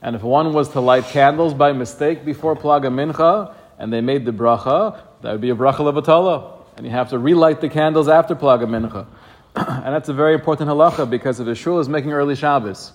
And 0.00 0.16
if 0.16 0.22
one 0.22 0.54
was 0.54 0.70
to 0.70 0.80
light 0.80 1.04
candles 1.04 1.52
by 1.52 1.72
mistake 1.72 2.24
before 2.24 2.56
Plaga 2.56 2.86
Mincha 2.86 3.52
and 3.78 3.92
they 3.92 4.00
made 4.00 4.24
the 4.24 4.32
bracha, 4.32 4.98
that 5.20 5.32
would 5.32 5.42
be 5.42 5.50
a 5.50 5.54
bracha 5.54 5.80
levatala. 5.80 6.55
And 6.76 6.84
you 6.84 6.92
have 6.92 7.10
to 7.10 7.18
relight 7.18 7.60
the 7.60 7.68
candles 7.68 8.08
after 8.08 8.34
Plag 8.34 8.60
Mincha. 8.60 9.06
and 9.84 9.94
that's 9.94 10.08
a 10.08 10.12
very 10.12 10.34
important 10.34 10.68
halacha 10.68 11.08
because 11.08 11.40
if 11.40 11.46
the 11.46 11.54
shul 11.54 11.78
is 11.78 11.88
making 11.88 12.12
early 12.12 12.36
Shabbos, 12.36 12.92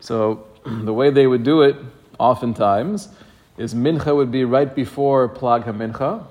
so 0.00 0.46
the 0.64 0.92
way 0.92 1.10
they 1.10 1.26
would 1.26 1.42
do 1.42 1.62
it 1.62 1.76
oftentimes 2.18 3.08
is 3.58 3.74
Mincha 3.74 4.14
would 4.14 4.30
be 4.30 4.44
right 4.44 4.74
before 4.74 5.28
Plag 5.28 5.64
Mincha, 5.64 6.24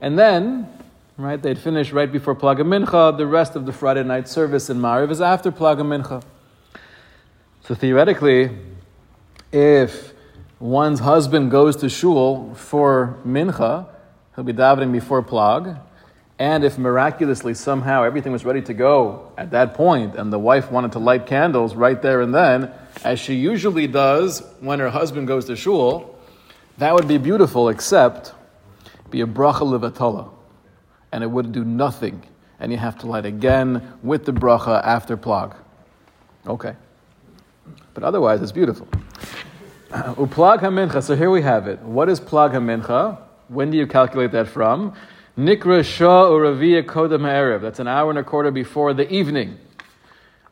and 0.00 0.18
then 0.18 0.68
right 1.16 1.40
they'd 1.40 1.58
finish 1.58 1.92
right 1.92 2.10
before 2.10 2.34
Plag 2.34 2.58
Mincha. 2.58 3.16
The 3.16 3.26
rest 3.26 3.56
of 3.56 3.66
the 3.66 3.72
Friday 3.72 4.02
night 4.02 4.28
service 4.28 4.68
in 4.70 4.78
Mariv 4.78 5.10
is 5.10 5.20
after 5.20 5.52
Plag 5.52 5.78
Mincha. 5.78 6.22
So 7.64 7.74
theoretically, 7.74 8.50
if 9.52 10.12
one's 10.58 11.00
husband 11.00 11.50
goes 11.50 11.76
to 11.76 11.88
shul 11.88 12.54
for 12.54 13.18
mincha, 13.26 13.86
he'll 14.38 14.44
be 14.44 14.52
davening 14.52 14.92
before 14.92 15.20
plag. 15.20 15.80
And 16.38 16.62
if 16.62 16.78
miraculously 16.78 17.54
somehow 17.54 18.04
everything 18.04 18.30
was 18.30 18.44
ready 18.44 18.62
to 18.62 18.72
go 18.72 19.32
at 19.36 19.50
that 19.50 19.74
point, 19.74 20.14
and 20.14 20.32
the 20.32 20.38
wife 20.38 20.70
wanted 20.70 20.92
to 20.92 21.00
light 21.00 21.26
candles 21.26 21.74
right 21.74 22.00
there 22.00 22.20
and 22.20 22.32
then, 22.32 22.70
as 23.02 23.18
she 23.18 23.34
usually 23.34 23.88
does 23.88 24.44
when 24.60 24.78
her 24.78 24.90
husband 24.90 25.26
goes 25.26 25.46
to 25.46 25.56
shul, 25.56 26.16
that 26.76 26.94
would 26.94 27.08
be 27.08 27.18
beautiful, 27.18 27.68
except 27.68 28.32
be 29.10 29.22
a 29.22 29.26
bracha 29.26 29.62
levatala, 29.62 30.30
and 31.10 31.24
it 31.24 31.26
would 31.26 31.50
do 31.50 31.64
nothing, 31.64 32.22
and 32.60 32.70
you 32.70 32.78
have 32.78 32.96
to 32.98 33.08
light 33.08 33.26
again 33.26 33.92
with 34.04 34.24
the 34.24 34.32
bracha 34.32 34.80
after 34.84 35.16
plag. 35.16 35.56
Okay, 36.46 36.76
but 37.92 38.04
otherwise 38.04 38.40
it's 38.40 38.52
beautiful. 38.52 38.86
Uplag 39.90 40.60
hamincha. 40.60 41.02
So 41.02 41.16
here 41.16 41.30
we 41.30 41.42
have 41.42 41.66
it. 41.66 41.80
What 41.80 42.08
is 42.08 42.20
plag 42.20 42.52
hamincha? 42.52 43.18
When 43.48 43.70
do 43.70 43.78
you 43.78 43.86
calculate 43.86 44.32
that 44.32 44.48
from? 44.48 44.92
Nikra 45.38 45.82
shah 45.82 46.28
uravia 46.28 46.82
kodam 46.82 47.22
ha'erev. 47.22 47.62
That's 47.62 47.78
an 47.78 47.88
hour 47.88 48.10
and 48.10 48.18
a 48.18 48.24
quarter 48.24 48.50
before 48.50 48.92
the 48.92 49.10
evening. 49.10 49.58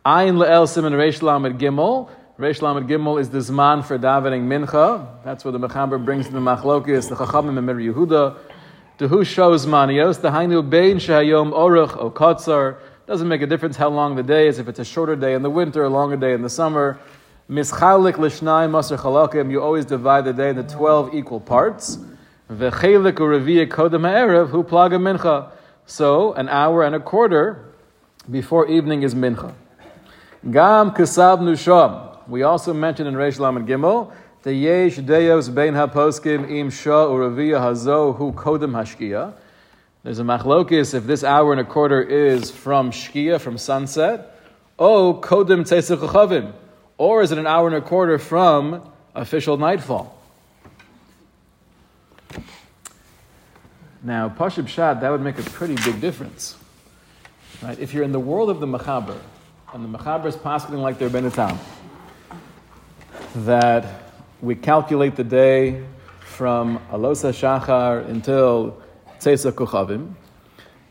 Ayin 0.07 0.39
le'el 0.39 0.67
siman 0.67 0.93
reish 0.93 1.21
lamed 1.21 1.61
gimel. 1.61 2.09
Reish 2.39 2.63
lamed 2.63 2.89
gimel 2.89 3.21
is 3.21 3.29
the 3.29 3.39
zman 3.39 3.85
for 3.85 3.99
davening 3.99 4.47
mincha. 4.47 5.23
That's 5.25 5.45
where 5.45 5.53
the 5.53 5.59
mechaber 5.59 6.03
brings 6.03 6.31
the 6.31 6.39
machlokis, 6.39 7.11
the 7.11 7.17
chachamim 7.17 7.59
and 7.59 7.67
Mir 7.67 7.75
Yehuda. 7.75 8.39
To 8.99 9.09
who 9.09 9.25
shows 9.25 9.67
manios? 9.67 10.23
The 10.23 10.31
hainu 10.31 10.71
bein 10.71 10.97
shahayom 10.97 11.53
oruch 11.53 11.99
o 11.99 12.11
katzar. 12.11 12.79
Doesn't 13.07 13.29
make 13.29 13.43
a 13.43 13.47
difference 13.47 13.77
how 13.77 13.89
long 13.89 14.17
the 14.17 14.23
day 14.23 14.49
is, 14.49 14.59
if 14.59 14.69
it's 14.69 14.79
a 14.79 14.85
shorter 14.87 15.17
day 15.17 15.35
in 15.35 15.43
the 15.43 15.51
winter, 15.51 15.85
a 15.85 15.91
longer 15.91 16.17
day 16.17 16.33
in 16.33 16.41
the 16.41 16.49
summer. 16.49 16.99
Mischalik 17.51 18.17
l'shnai 18.17 18.69
maser 18.69 18.97
chalakim. 18.97 19.51
You 19.51 19.63
always 19.63 19.85
divide 19.85 20.25
the 20.25 20.33
day 20.33 20.49
into 20.49 20.63
twelve 20.63 21.15
equal 21.15 21.41
parts. 21.41 21.99
V'chelik 22.51 23.15
u'reviyah 23.15 23.69
kodem 23.69 24.09
ha'erev 24.09 24.51
hu 24.51 24.63
plaga 24.63 25.01
mincha. 25.01 25.51
So 25.87 26.33
an 26.35 26.49
hour 26.49 26.85
and 26.85 26.95
a 26.95 27.01
quarter 27.01 27.73
before 28.31 28.69
evening 28.69 29.03
is 29.03 29.15
mincha. 29.15 29.53
Gam 30.49 30.93
kasab 30.93 31.41
nusham. 31.41 32.19
We 32.29 32.45
also 32.45 32.73
mentioned 32.73 33.09
in 33.09 33.15
Reish 33.15 33.41
Lamed 33.41 33.67
Gimel 33.67 34.13
the 34.43 34.55
yesh 34.55 34.97
deyos 34.99 35.53
bein 35.53 35.75
haposkim 35.75 36.49
im 36.49 36.71
shah 36.71 37.07
u'reviyah 37.07 37.61
hazo 37.61 38.17
hu 38.17 38.33
kodem 38.33 38.71
hashkia. 38.71 39.35
There's 40.05 40.21
a 40.21 40.23
machlokis 40.23 40.95
if 40.95 41.05
this 41.05 41.25
hour 41.25 41.51
and 41.51 41.61
a 41.61 41.65
quarter 41.65 42.01
is 42.01 42.53
from 42.53 42.93
shkia, 42.93 43.41
from 43.41 43.59
sunset, 43.59 44.41
oh 44.79 45.15
kodem 45.21 45.63
tzesich 45.63 45.99
chavim 45.99 46.53
or 46.97 47.23
is 47.23 47.33
it 47.33 47.39
an 47.39 47.47
hour 47.47 47.67
and 47.67 47.77
a 47.77 47.81
quarter 47.81 48.19
from 48.19 48.89
official 49.17 49.57
nightfall? 49.57 50.16
Now, 54.03 54.29
Pashib 54.29 54.69
Shad, 54.69 55.01
that 55.01 55.11
would 55.11 55.21
make 55.21 55.39
a 55.39 55.43
pretty 55.43 55.75
big 55.75 56.01
difference. 56.01 56.57
Right? 57.63 57.79
If 57.79 57.93
you're 57.93 58.05
in 58.05 58.13
the 58.13 58.21
world 58.21 58.51
of 58.51 58.61
the 58.61 58.67
Mechaber, 58.67 59.19
and 59.73 59.85
the 59.85 59.99
Mechaber 59.99 60.27
is 60.27 60.37
possibly 60.37 60.79
like 60.79 60.99
the 60.99 61.09
Rabbeinu 61.09 61.35
Tam, 61.35 61.59
that 63.45 64.13
we 64.41 64.55
calculate 64.55 65.17
the 65.17 65.25
day 65.25 65.85
from 66.21 66.79
Alosa 66.91 67.33
Shachar 67.33 68.09
until 68.09 68.81
Tzesa 69.19 69.53
Kuchavim. 69.53 70.15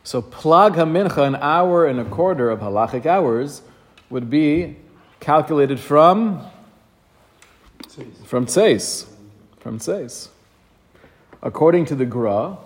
So, 0.03 0.21
Plag 0.21 0.75
HaMincha, 0.75 1.25
an 1.25 1.35
hour 1.35 1.85
and 1.85 1.99
a 1.99 2.05
quarter 2.05 2.49
of 2.49 2.59
halachic 2.59 3.05
hours, 3.05 3.61
would 4.09 4.29
be 4.29 4.77
calculated 5.19 5.79
from 5.79 6.45
from 8.25 8.45
Tseis. 8.45 9.07
From 9.59 9.79
Tseis. 9.79 10.29
According 11.41 11.85
to 11.85 11.95
the 11.95 12.05
Gra, 12.05 12.57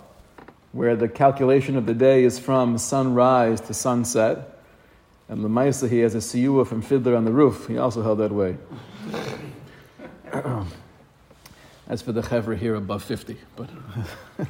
where 0.72 0.96
the 0.96 1.08
calculation 1.08 1.76
of 1.76 1.86
the 1.86 1.94
day 1.94 2.24
is 2.24 2.40
from 2.40 2.78
sunrise 2.78 3.62
to 3.62 3.74
sunset, 3.74 4.60
and 5.28 5.44
the 5.44 5.50
Maisa, 5.50 5.90
he 5.90 6.00
has 6.00 6.16
a 6.16 6.20
siyua 6.20 6.66
from 6.66 6.82
Fiddler 6.82 7.16
on 7.16 7.24
the 7.26 7.32
roof. 7.32 7.68
He 7.68 7.78
also 7.78 8.02
held 8.02 8.20
that 8.20 8.32
way. 8.32 8.58
As 11.88 12.02
for 12.02 12.12
the 12.12 12.22
Chevra 12.22 12.58
here 12.58 12.76
above 12.76 13.04
50. 13.04 13.38
But 13.56 13.70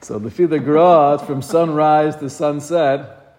so 0.00 0.18
the 0.18 0.30
Fiddler 0.30 0.58
Gra, 0.58 1.18
from 1.18 1.42
sunrise 1.42 2.16
to 2.16 2.30
sunset, 2.30 3.38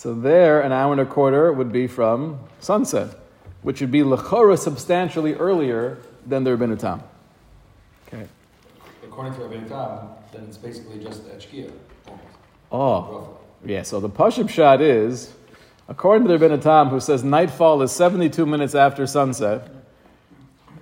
so 0.00 0.14
there, 0.14 0.62
an 0.62 0.72
hour 0.72 0.92
and 0.92 1.00
a 1.00 1.04
quarter 1.04 1.52
would 1.52 1.70
be 1.70 1.86
from 1.86 2.40
sunset, 2.58 3.14
which 3.62 3.80
would 3.80 3.90
be 3.90 4.00
lechora 4.00 4.58
substantially 4.58 5.34
earlier 5.34 5.98
than 6.26 6.42
the 6.42 6.50
Rabbeinu 6.50 6.78
Tam. 6.78 7.02
Okay. 8.08 8.26
According 9.10 9.34
to 9.34 9.40
Rabbeinu 9.40 9.68
Tam, 9.68 10.08
then 10.32 10.44
it's 10.44 10.56
basically 10.56 11.02
just 11.02 11.26
at 11.26 11.40
Shkia. 11.40 11.72
Oh, 12.70 13.36
yeah. 13.64 13.82
So 13.82 13.98
the 13.98 14.08
Pashib 14.08 14.48
shot 14.48 14.80
is, 14.80 15.34
according 15.88 16.28
to 16.28 16.38
the 16.38 16.46
Rabbeinu 16.46 16.62
Tam, 16.62 16.90
who 16.90 17.00
says 17.00 17.24
nightfall 17.24 17.82
is 17.82 17.90
72 17.90 18.46
minutes 18.46 18.76
after 18.76 19.08
sunset. 19.08 19.68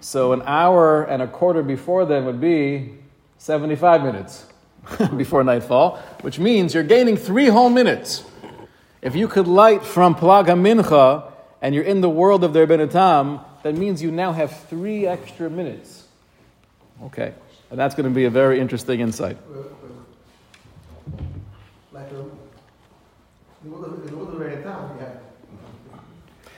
So 0.01 0.35
an 0.35 0.43
hour 0.45 1.05
and 1.05 1.23
a 1.23 1.27
quarter 1.27 1.63
before 1.63 2.05
then 2.05 2.27
would 2.27 2.39
be 2.39 2.97
75 3.39 4.03
minutes 4.03 4.45
before 5.17 5.43
nightfall, 5.43 5.97
which 6.21 6.39
means 6.39 6.75
you're 6.75 6.83
gaining 6.83 7.17
three 7.17 7.47
whole 7.47 7.71
minutes. 7.71 8.25
If 9.01 9.17
you 9.17 9.27
could 9.27 9.47
light 9.47 9.83
from 9.83 10.15
Plaga 10.15 10.55
Mincha 10.55 11.33
and 11.63 11.75
you're 11.75 11.85
in 11.85 12.03
the 12.03 12.11
world 12.11 12.45
of 12.45 12.53
the 12.53 12.67
Rebbeinu 12.67 12.91
Tam, 12.91 13.41
that 13.63 13.75
means 13.75 14.03
you 14.03 14.11
now 14.11 14.33
have 14.33 14.55
three 14.69 15.07
extra 15.07 15.49
minutes. 15.49 16.05
Okay, 17.05 17.33
and 17.71 17.79
that's 17.79 17.95
going 17.95 18.09
to 18.09 18.15
be 18.15 18.25
a 18.25 18.31
very 18.31 18.61
interesting 18.61 19.01
insight. 19.01 19.39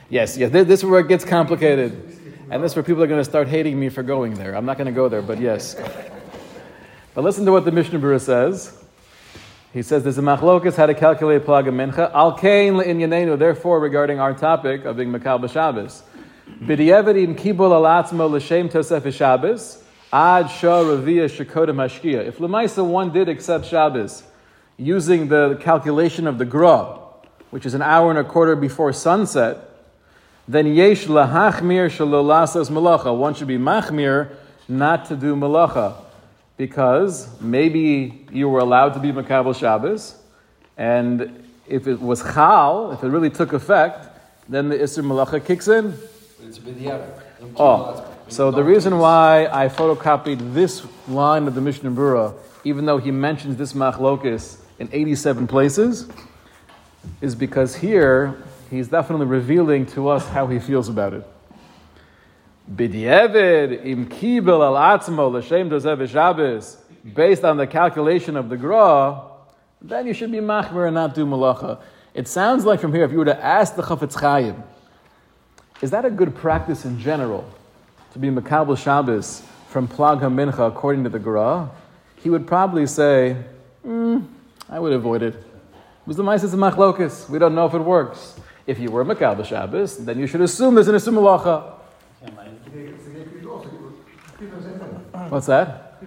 Yes, 0.09 0.37
yes, 0.37 0.51
this 0.51 0.67
is 0.79 0.85
where 0.85 0.99
it 0.99 1.07
gets 1.07 1.23
complicated. 1.23 2.19
And 2.49 2.61
this 2.61 2.73
is 2.73 2.75
where 2.75 2.83
people 2.83 3.01
are 3.01 3.07
going 3.07 3.21
to 3.21 3.29
start 3.29 3.47
hating 3.47 3.79
me 3.79 3.87
for 3.87 4.03
going 4.03 4.33
there. 4.33 4.55
I'm 4.55 4.65
not 4.65 4.77
going 4.77 4.87
to 4.87 4.93
go 4.93 5.07
there, 5.07 5.21
but 5.21 5.39
yes. 5.39 5.75
But 7.13 7.23
listen 7.23 7.45
to 7.45 7.51
what 7.53 7.63
the 7.63 7.71
Mishnah 7.71 7.97
Berurah 7.97 8.19
says. 8.19 8.77
He 9.71 9.81
says 9.81 10.03
there's 10.03 10.17
a 10.17 10.21
machlokas 10.21 10.75
how 10.75 10.85
to 10.85 10.93
calculate 10.93 11.43
plaga 11.43 11.69
mincha. 11.69 12.11
Al 12.13 12.37
kain 12.37 12.73
le'inyanenu. 12.73 13.39
Therefore, 13.39 13.79
regarding 13.79 14.19
our 14.19 14.33
topic 14.33 14.83
of 14.83 14.97
being 14.97 15.13
makal 15.13 15.39
b'Shabbos, 15.39 16.01
b'di'evet 16.61 17.23
im 17.23 17.35
kibul 17.35 17.71
alatzmo 17.71 18.29
l'shem 18.29 18.67
tosef 18.67 19.13
Shabbos 19.13 19.81
ad 20.11 20.49
shah 20.49 20.83
ravia 20.83 21.25
shekodim 21.25 21.75
hashkia. 21.75 22.25
If 22.25 22.37
lemaisa 22.37 22.85
one 22.85 23.11
did 23.11 23.29
accept 23.29 23.65
Shabbos 23.65 24.23
using 24.77 25.27
the 25.27 25.57
calculation 25.61 26.27
of 26.27 26.37
the 26.37 26.45
gra, 26.45 26.99
which 27.49 27.65
is 27.65 27.73
an 27.73 27.81
hour 27.81 28.09
and 28.09 28.19
a 28.19 28.23
quarter 28.23 28.55
before 28.55 28.93
sunset, 28.93 29.57
then 30.47 30.67
yesh 30.67 31.05
lahachmir 31.05 31.89
shalolasos 31.89 32.69
malacha. 32.69 33.15
One 33.15 33.33
should 33.33 33.47
be 33.47 33.57
machmir 33.57 34.35
not 34.67 35.05
to 35.05 35.15
do 35.15 35.35
malacha 35.35 35.95
because 36.57 37.41
maybe 37.41 38.27
you 38.31 38.47
were 38.47 38.59
allowed 38.59 38.93
to 38.93 38.99
be 38.99 39.11
Makabal 39.11 39.57
Shabbos, 39.57 40.15
and 40.77 41.43
if 41.67 41.87
it 41.87 41.99
was 41.99 42.21
Chal, 42.21 42.91
if 42.91 43.03
it 43.03 43.07
really 43.07 43.31
took 43.31 43.53
effect, 43.53 44.07
then 44.47 44.69
the 44.69 44.77
Isser 44.77 45.03
Malacha 45.03 45.43
kicks 45.43 45.67
in. 45.67 45.97
It's 46.43 46.59
a 46.59 47.21
Oh, 47.55 48.10
so 48.27 48.51
the 48.51 48.63
reason 48.63 48.97
why 48.97 49.47
I 49.51 49.67
photocopied 49.67 50.53
this 50.53 50.85
line 51.07 51.47
of 51.47 51.55
the 51.55 51.61
Mishnah 51.61 51.91
Berurah, 51.91 52.33
even 52.63 52.85
though 52.85 52.97
he 52.97 53.11
mentions 53.11 53.57
this 53.57 53.73
machlokis 53.73 54.57
in 54.79 54.89
87 54.91 55.47
places, 55.47 56.07
is 57.19 57.35
because 57.35 57.75
here 57.75 58.41
he's 58.69 58.87
definitely 58.87 59.25
revealing 59.25 59.85
to 59.87 60.07
us 60.09 60.27
how 60.27 60.47
he 60.47 60.59
feels 60.59 60.87
about 60.89 61.13
it. 61.13 61.27
Im 62.69 64.07
kibel 64.07 64.63
al 64.63 64.99
atzmo 64.99 65.31
based 67.13 67.43
on 67.43 67.57
the 67.57 67.67
calculation 67.67 68.37
of 68.37 68.49
the 68.49 68.57
gra, 68.57 69.21
then 69.81 70.05
you 70.05 70.13
should 70.13 70.31
be 70.31 70.37
machmer 70.37 70.85
and 70.85 70.93
not 70.93 71.15
do 71.15 71.25
malacha. 71.25 71.81
It 72.13 72.27
sounds 72.27 72.65
like 72.65 72.79
from 72.79 72.93
here, 72.93 73.03
if 73.03 73.11
you 73.11 73.17
were 73.17 73.25
to 73.25 73.43
ask 73.43 73.75
the 73.75 73.81
Chafetz 73.81 74.19
Chaim, 74.19 74.63
is 75.81 75.91
that 75.91 76.05
a 76.05 76.11
good 76.11 76.35
practice 76.35 76.85
in 76.85 76.99
general 76.99 77.45
to 78.13 78.19
be 78.19 78.29
makabel 78.29 78.77
Shabbos 78.77 79.41
from 79.69 79.87
plag 79.87 80.19
mincha 80.21 80.67
according 80.67 81.03
to 81.03 81.09
the 81.09 81.19
gra? 81.19 81.69
He 82.17 82.29
would 82.29 82.45
probably 82.45 82.85
say, 82.85 83.37
hmm, 83.83 84.19
I 84.69 84.79
would 84.79 84.93
avoid 84.93 85.23
it. 85.23 85.35
Was 86.05 86.17
the 86.17 86.23
Mises 86.23 86.53
Machlokas? 86.53 87.29
We 87.29 87.39
don't 87.39 87.55
know 87.55 87.65
if 87.65 87.73
it 87.73 87.79
works. 87.79 88.35
If 88.67 88.79
you 88.79 88.91
were 88.91 89.03
Makal 89.03 89.43
Shabbos, 89.45 89.97
then 89.97 90.19
you 90.19 90.27
should 90.27 90.41
assume 90.41 90.75
there's 90.75 90.87
an 90.87 90.95
Isum 90.95 91.21
What's 95.29 95.47
that? 95.47 95.99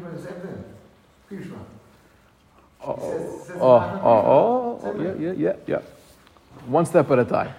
Oh, 2.87 2.96
oh, 3.54 4.00
oh, 4.04 4.80
oh, 4.84 5.16
yeah, 5.18 5.32
yeah, 5.32 5.56
yeah. 5.66 5.80
One 6.66 6.84
step 6.84 7.11
at 7.11 7.18
a 7.18 7.25
time. 7.25 7.54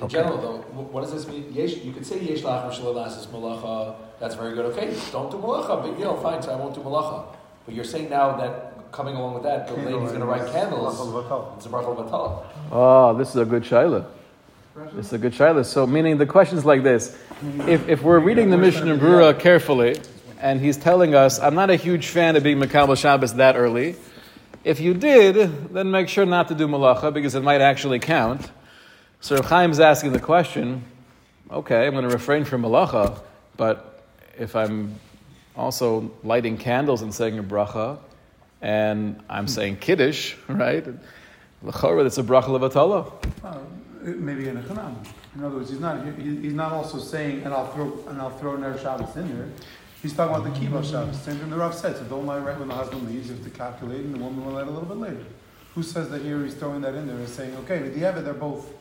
In 0.00 0.08
general, 0.08 0.36
though, 0.38 0.58
what 0.58 1.00
does 1.02 1.12
this 1.12 1.26
mean? 1.26 1.50
Yesh, 1.52 1.76
you 1.76 1.92
could 1.92 2.04
say 2.04 2.20
yesh 2.20 2.42
lachem 2.42 2.70
shalalas 2.70 3.18
is 3.18 3.26
malacha. 3.26 3.96
That's 4.20 4.34
very 4.34 4.54
good. 4.54 4.66
Okay, 4.66 4.94
don't 5.10 5.30
do 5.30 5.38
malacha. 5.38 5.84
Big 5.84 5.96
deal. 5.96 6.20
Fine. 6.20 6.42
So 6.42 6.52
I 6.52 6.56
won't 6.56 6.74
do 6.74 6.82
malacha. 6.82 7.34
But 7.64 7.74
you're 7.74 7.84
saying 7.84 8.10
now 8.10 8.36
that 8.36 8.92
coming 8.92 9.16
along 9.16 9.34
with 9.34 9.42
that, 9.44 9.66
the 9.68 9.74
lady's 9.74 10.08
going 10.08 10.20
to 10.20 10.26
write 10.26 10.50
candles. 10.52 10.94
It's 11.56 11.66
a 11.66 11.68
brachal 11.68 11.96
batala. 11.96 12.44
Oh, 12.70 12.80
ah, 12.80 13.12
this 13.14 13.30
is 13.30 13.36
a 13.36 13.44
good 13.44 13.62
shaila. 13.62 14.06
This 14.92 15.06
is 15.06 15.12
a 15.14 15.18
good 15.18 15.32
shaila. 15.32 15.64
So, 15.64 15.86
meaning 15.86 16.18
the 16.18 16.26
question's 16.26 16.66
like 16.66 16.82
this: 16.82 17.16
If, 17.66 17.88
if 17.88 18.02
we're 18.02 18.20
reading 18.20 18.50
the 18.50 18.58
Mishnah 18.58 18.92
in 18.92 19.00
Brura 19.00 19.38
carefully, 19.38 19.98
and 20.38 20.60
he's 20.60 20.76
telling 20.76 21.14
us, 21.14 21.40
"I'm 21.40 21.54
not 21.54 21.70
a 21.70 21.76
huge 21.76 22.08
fan 22.08 22.36
of 22.36 22.42
being 22.42 22.58
Makabel 22.58 22.96
Shabbos 22.98 23.34
that 23.34 23.56
early." 23.56 23.96
If 24.62 24.80
you 24.80 24.94
did, 24.94 25.72
then 25.72 25.90
make 25.90 26.08
sure 26.08 26.26
not 26.26 26.48
to 26.48 26.54
do 26.54 26.66
malacha 26.66 27.14
because 27.14 27.34
it 27.34 27.42
might 27.42 27.60
actually 27.60 28.00
count. 28.00 28.50
So 29.20 29.38
Chaim's 29.38 29.80
asking 29.80 30.12
the 30.12 30.20
question: 30.20 30.84
Okay, 31.50 31.86
I'm 31.86 31.92
going 31.92 32.08
to 32.08 32.14
refrain 32.14 32.44
from 32.44 32.62
malacha, 32.62 33.18
but 33.56 34.04
if 34.38 34.54
I'm 34.54 34.98
also 35.56 36.10
lighting 36.22 36.58
candles 36.58 37.02
and 37.02 37.14
saying 37.14 37.38
a 37.38 37.42
bracha, 37.42 37.98
and 38.60 39.20
I'm 39.28 39.48
saying 39.48 39.78
kiddush, 39.78 40.34
right? 40.48 40.86
L'chorah, 41.62 42.06
it's 42.06 42.18
a 42.18 42.22
bracha 42.22 42.48
levatala. 42.48 43.12
Uh, 43.42 43.58
maybe 44.02 44.48
in 44.48 44.56
a 44.56 44.62
chanam. 44.62 44.96
In 45.34 45.44
other 45.44 45.56
words, 45.56 45.70
he's 45.70 45.80
not 45.80 46.04
he, 46.18 46.36
he's 46.36 46.54
not 46.54 46.72
also 46.72 46.98
saying, 46.98 47.42
and 47.42 47.52
I'll 47.52 47.66
throw 47.72 47.98
and 48.08 48.20
I'll 48.20 48.36
throw 48.38 48.56
Ner 48.56 48.78
Shabbos 48.78 49.16
in 49.16 49.36
there. 49.36 49.48
He's 50.02 50.14
talking 50.14 50.36
about 50.36 50.54
the 50.54 50.60
kibbutz 50.60 50.90
Shabbos. 50.90 51.20
Same 51.20 51.38
thing 51.38 51.50
the 51.50 51.56
Rav 51.56 51.74
said. 51.74 51.96
So 51.96 52.04
don't 52.04 52.26
light 52.26 52.38
right 52.38 52.58
when 52.58 52.68
the 52.68 52.74
husband 52.74 53.08
leaves. 53.08 53.28
You 53.28 53.34
have 53.34 53.44
to 53.44 53.50
calculate, 53.50 54.00
and 54.00 54.14
the 54.14 54.18
woman 54.18 54.44
will 54.44 54.52
light 54.52 54.66
a 54.66 54.70
little 54.70 54.88
bit 54.88 54.98
later. 54.98 55.24
Who 55.74 55.82
says 55.82 56.08
that 56.10 56.22
here 56.22 56.42
he's 56.44 56.54
throwing 56.54 56.80
that 56.82 56.94
in 56.94 57.06
there 57.06 57.16
and 57.16 57.28
saying, 57.28 57.54
okay, 57.64 57.82
with 57.82 57.94
the 57.94 58.02
Evid, 58.02 58.24
they're 58.24 58.34
both. 58.34 58.72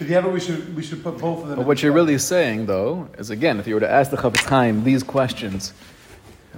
Evid, 0.00 0.32
we 0.32 0.40
should 0.40 0.74
we 0.74 0.82
should 0.82 1.02
put 1.04 1.18
both 1.18 1.42
of 1.42 1.48
them. 1.48 1.58
But 1.58 1.66
what 1.66 1.82
you're 1.82 1.92
really 1.92 2.18
saying, 2.18 2.66
though, 2.66 3.08
is 3.16 3.30
again, 3.30 3.60
if 3.60 3.68
you 3.68 3.74
were 3.74 3.80
to 3.80 3.90
ask 3.90 4.10
the 4.10 4.16
Chafetz 4.16 4.44
Chaim 4.44 4.82
these 4.82 5.04
questions, 5.04 5.72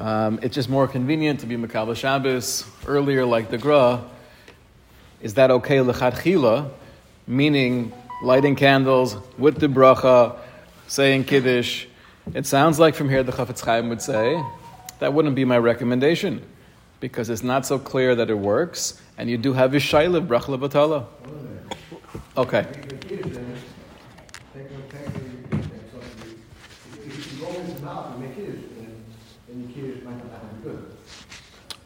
um, 0.00 0.38
it's 0.42 0.54
just 0.54 0.70
more 0.70 0.88
convenient 0.88 1.40
to 1.40 1.46
be 1.46 1.56
Makabel 1.56 1.94
Shabbos 1.94 2.64
earlier, 2.86 3.26
like 3.26 3.50
the 3.50 3.58
Gra. 3.58 4.02
Is 5.20 5.34
that 5.34 5.50
okay, 5.50 5.78
lechatchila, 5.78 6.70
meaning 7.26 7.92
lighting 8.22 8.56
candles 8.56 9.16
with 9.36 9.58
the 9.58 9.66
bracha, 9.66 10.38
saying 10.88 11.24
kiddush? 11.24 11.86
It 12.32 12.46
sounds 12.46 12.78
like 12.78 12.94
from 12.94 13.10
here 13.10 13.22
the 13.22 13.32
Chafetz 13.32 13.62
Chaim 13.62 13.90
would 13.90 14.00
say 14.00 14.42
that 14.98 15.12
wouldn't 15.12 15.34
be 15.34 15.44
my 15.44 15.58
recommendation 15.58 16.42
because 17.00 17.28
it's 17.28 17.42
not 17.42 17.66
so 17.66 17.78
clear 17.78 18.14
that 18.14 18.30
it 18.30 18.38
works, 18.38 19.00
and 19.18 19.28
you 19.28 19.36
do 19.36 19.52
have 19.52 19.72
Yishaylev 19.72 20.26
bracha 20.26 20.56
levatala. 20.56 21.04
Okay. 22.36 22.66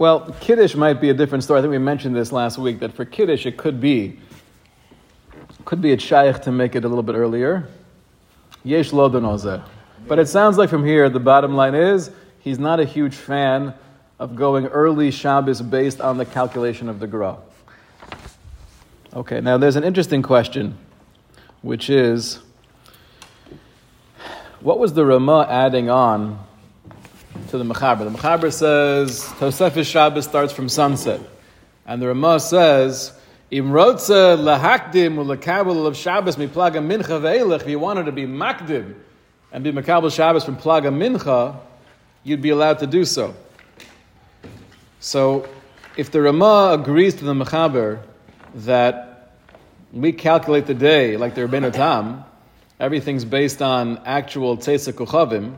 Well, 0.00 0.34
Kiddush 0.40 0.76
might 0.76 0.98
be 0.98 1.10
a 1.10 1.14
different 1.14 1.44
story. 1.44 1.58
I 1.58 1.60
think 1.60 1.72
we 1.72 1.76
mentioned 1.76 2.16
this 2.16 2.32
last 2.32 2.56
week 2.56 2.78
that 2.78 2.94
for 2.94 3.04
Kiddush 3.04 3.44
it 3.44 3.58
could 3.58 3.82
be 3.82 4.18
could 5.66 5.82
be 5.82 5.92
a 5.92 5.98
shaykh 5.98 6.40
to 6.40 6.50
make 6.50 6.74
it 6.74 6.86
a 6.86 6.88
little 6.88 7.02
bit 7.02 7.16
earlier. 7.16 7.68
Yesh 8.64 8.94
lo. 8.94 9.10
But 10.08 10.18
it 10.18 10.26
sounds 10.26 10.56
like 10.56 10.70
from 10.70 10.86
here 10.86 11.10
the 11.10 11.20
bottom 11.20 11.54
line 11.54 11.74
is 11.74 12.10
he's 12.38 12.58
not 12.58 12.80
a 12.80 12.84
huge 12.86 13.14
fan 13.14 13.74
of 14.18 14.36
going 14.36 14.68
early 14.68 15.10
Shabbos 15.10 15.60
based 15.60 16.00
on 16.00 16.16
the 16.16 16.24
calculation 16.24 16.88
of 16.88 16.98
the 16.98 17.06
Gra. 17.06 17.36
Okay, 19.12 19.42
now 19.42 19.58
there's 19.58 19.76
an 19.76 19.84
interesting 19.84 20.22
question, 20.22 20.78
which 21.60 21.90
is 21.90 22.38
what 24.60 24.78
was 24.78 24.94
the 24.94 25.04
Ramah 25.04 25.46
adding 25.50 25.90
on 25.90 26.42
to 27.50 27.58
the 27.58 27.64
Mechaber. 27.64 28.10
The 28.10 28.16
Mechaber 28.16 28.52
says 28.52 29.24
Tosefes 29.38 29.84
Shabbos 29.90 30.24
starts 30.24 30.52
from 30.52 30.68
sunset, 30.68 31.20
and 31.84 32.00
the 32.00 32.06
Ramah 32.06 32.40
says 32.40 33.12
Imrotza 33.50 34.38
lahakdim 34.38 35.16
ulakabel 35.16 35.86
of 35.86 35.96
Shabbos 35.96 36.36
miplaga 36.36 36.76
mincha 36.76 37.20
ve'elech. 37.20 37.62
If 37.62 37.68
you 37.68 37.80
wanted 37.80 38.06
to 38.06 38.12
be 38.12 38.24
makdim 38.24 38.94
and 39.50 39.64
be 39.64 39.72
makabel 39.72 40.14
Shabbos 40.14 40.44
from 40.44 40.56
plaga 40.56 40.94
mincha, 40.94 41.58
you'd 42.22 42.40
be 42.40 42.50
allowed 42.50 42.78
to 42.78 42.86
do 42.86 43.04
so. 43.04 43.34
So, 45.00 45.48
if 45.96 46.12
the 46.12 46.20
Ramah 46.20 46.76
agrees 46.80 47.16
to 47.16 47.24
the 47.24 47.34
Mechaber 47.34 48.02
that 48.54 49.32
we 49.92 50.12
calculate 50.12 50.66
the 50.66 50.74
day 50.74 51.16
like 51.16 51.34
the 51.34 51.40
Rebbeinu 51.40 51.72
Tam, 51.72 52.24
everything's 52.78 53.24
based 53.24 53.60
on 53.60 53.98
actual 54.04 54.56
Tzesa 54.58 54.92
Kuchavim, 54.92 55.56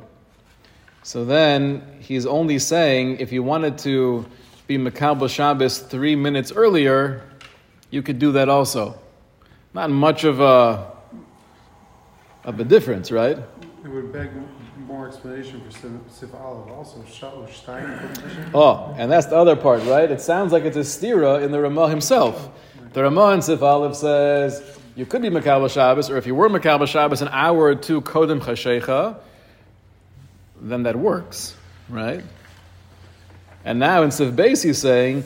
so 1.02 1.24
then 1.24 1.98
he's 2.00 2.26
only 2.26 2.58
saying 2.58 3.18
if 3.18 3.32
you 3.32 3.42
wanted 3.42 3.78
to 3.78 4.26
be 4.66 4.78
Makabal 4.78 5.28
Shabbos 5.28 5.78
three 5.78 6.16
minutes 6.16 6.52
earlier, 6.52 7.28
you 7.90 8.02
could 8.02 8.18
do 8.18 8.32
that 8.32 8.48
also. 8.48 8.98
Not 9.74 9.90
much 9.90 10.24
of 10.24 10.40
a 10.40 10.92
of 12.44 12.58
a 12.58 12.64
difference, 12.64 13.10
right? 13.10 13.38
It 13.84 13.88
would 13.88 14.12
beg 14.12 14.30
more 14.86 15.08
explanation 15.08 15.62
for 15.62 15.70
Sif, 16.10 16.34
Olive 16.34 16.68
also. 16.68 17.04
Oh, 18.54 18.94
and 18.98 19.10
that's 19.10 19.26
the 19.26 19.36
other 19.36 19.56
part, 19.56 19.82
right? 19.84 20.10
It 20.10 20.20
sounds 20.20 20.52
like 20.52 20.64
it's 20.64 20.76
a 20.76 20.80
stira 20.80 21.42
in 21.42 21.50
the 21.50 21.60
Ramah 21.60 21.88
himself. 21.88 22.50
The 22.92 23.02
Ramah 23.02 23.30
in 23.30 23.42
Sif 23.42 23.62
Aleph 23.62 23.96
says 23.96 24.78
you 24.94 25.06
could 25.06 25.22
be 25.22 25.30
Makabal 25.30 25.70
Shabbos, 25.70 26.10
or 26.10 26.16
if 26.18 26.26
you 26.26 26.34
were 26.34 26.48
Makabal 26.48 26.86
Shabbos 26.86 27.22
an 27.22 27.28
hour 27.28 27.58
or 27.58 27.74
two 27.74 28.02
Kodem 28.02 28.40
Chashecha, 28.40 29.16
then 30.62 30.84
that 30.84 30.96
works, 30.96 31.56
right? 31.88 32.22
And 33.64 33.78
now 33.78 34.02
in 34.02 34.10
Sif 34.10 34.34
Beis 34.34 34.62
he's 34.62 34.78
saying, 34.78 35.24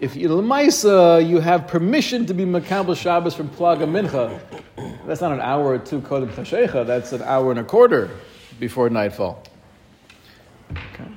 if 0.00 0.14
you 0.14 0.28
you 0.28 1.40
have 1.40 1.66
permission 1.66 2.26
to 2.26 2.34
be 2.34 2.44
Makabal 2.44 2.96
Shabbos 2.96 3.34
from 3.34 3.48
Plaga 3.48 3.86
Mincha. 3.86 4.40
That's 5.06 5.20
not 5.20 5.32
an 5.32 5.40
hour 5.40 5.64
or 5.64 5.78
two 5.78 6.00
Kodem 6.00 6.28
Chashecha, 6.30 6.86
that's 6.86 7.12
an 7.12 7.22
hour 7.22 7.50
and 7.50 7.60
a 7.60 7.64
quarter 7.64 8.10
before 8.60 8.90
nightfall. 8.90 9.42
Okay. 10.70 11.10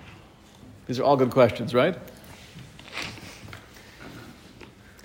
These 0.88 1.00
are 1.00 1.04
all 1.04 1.18
good 1.18 1.32
questions, 1.32 1.74
right? 1.74 1.98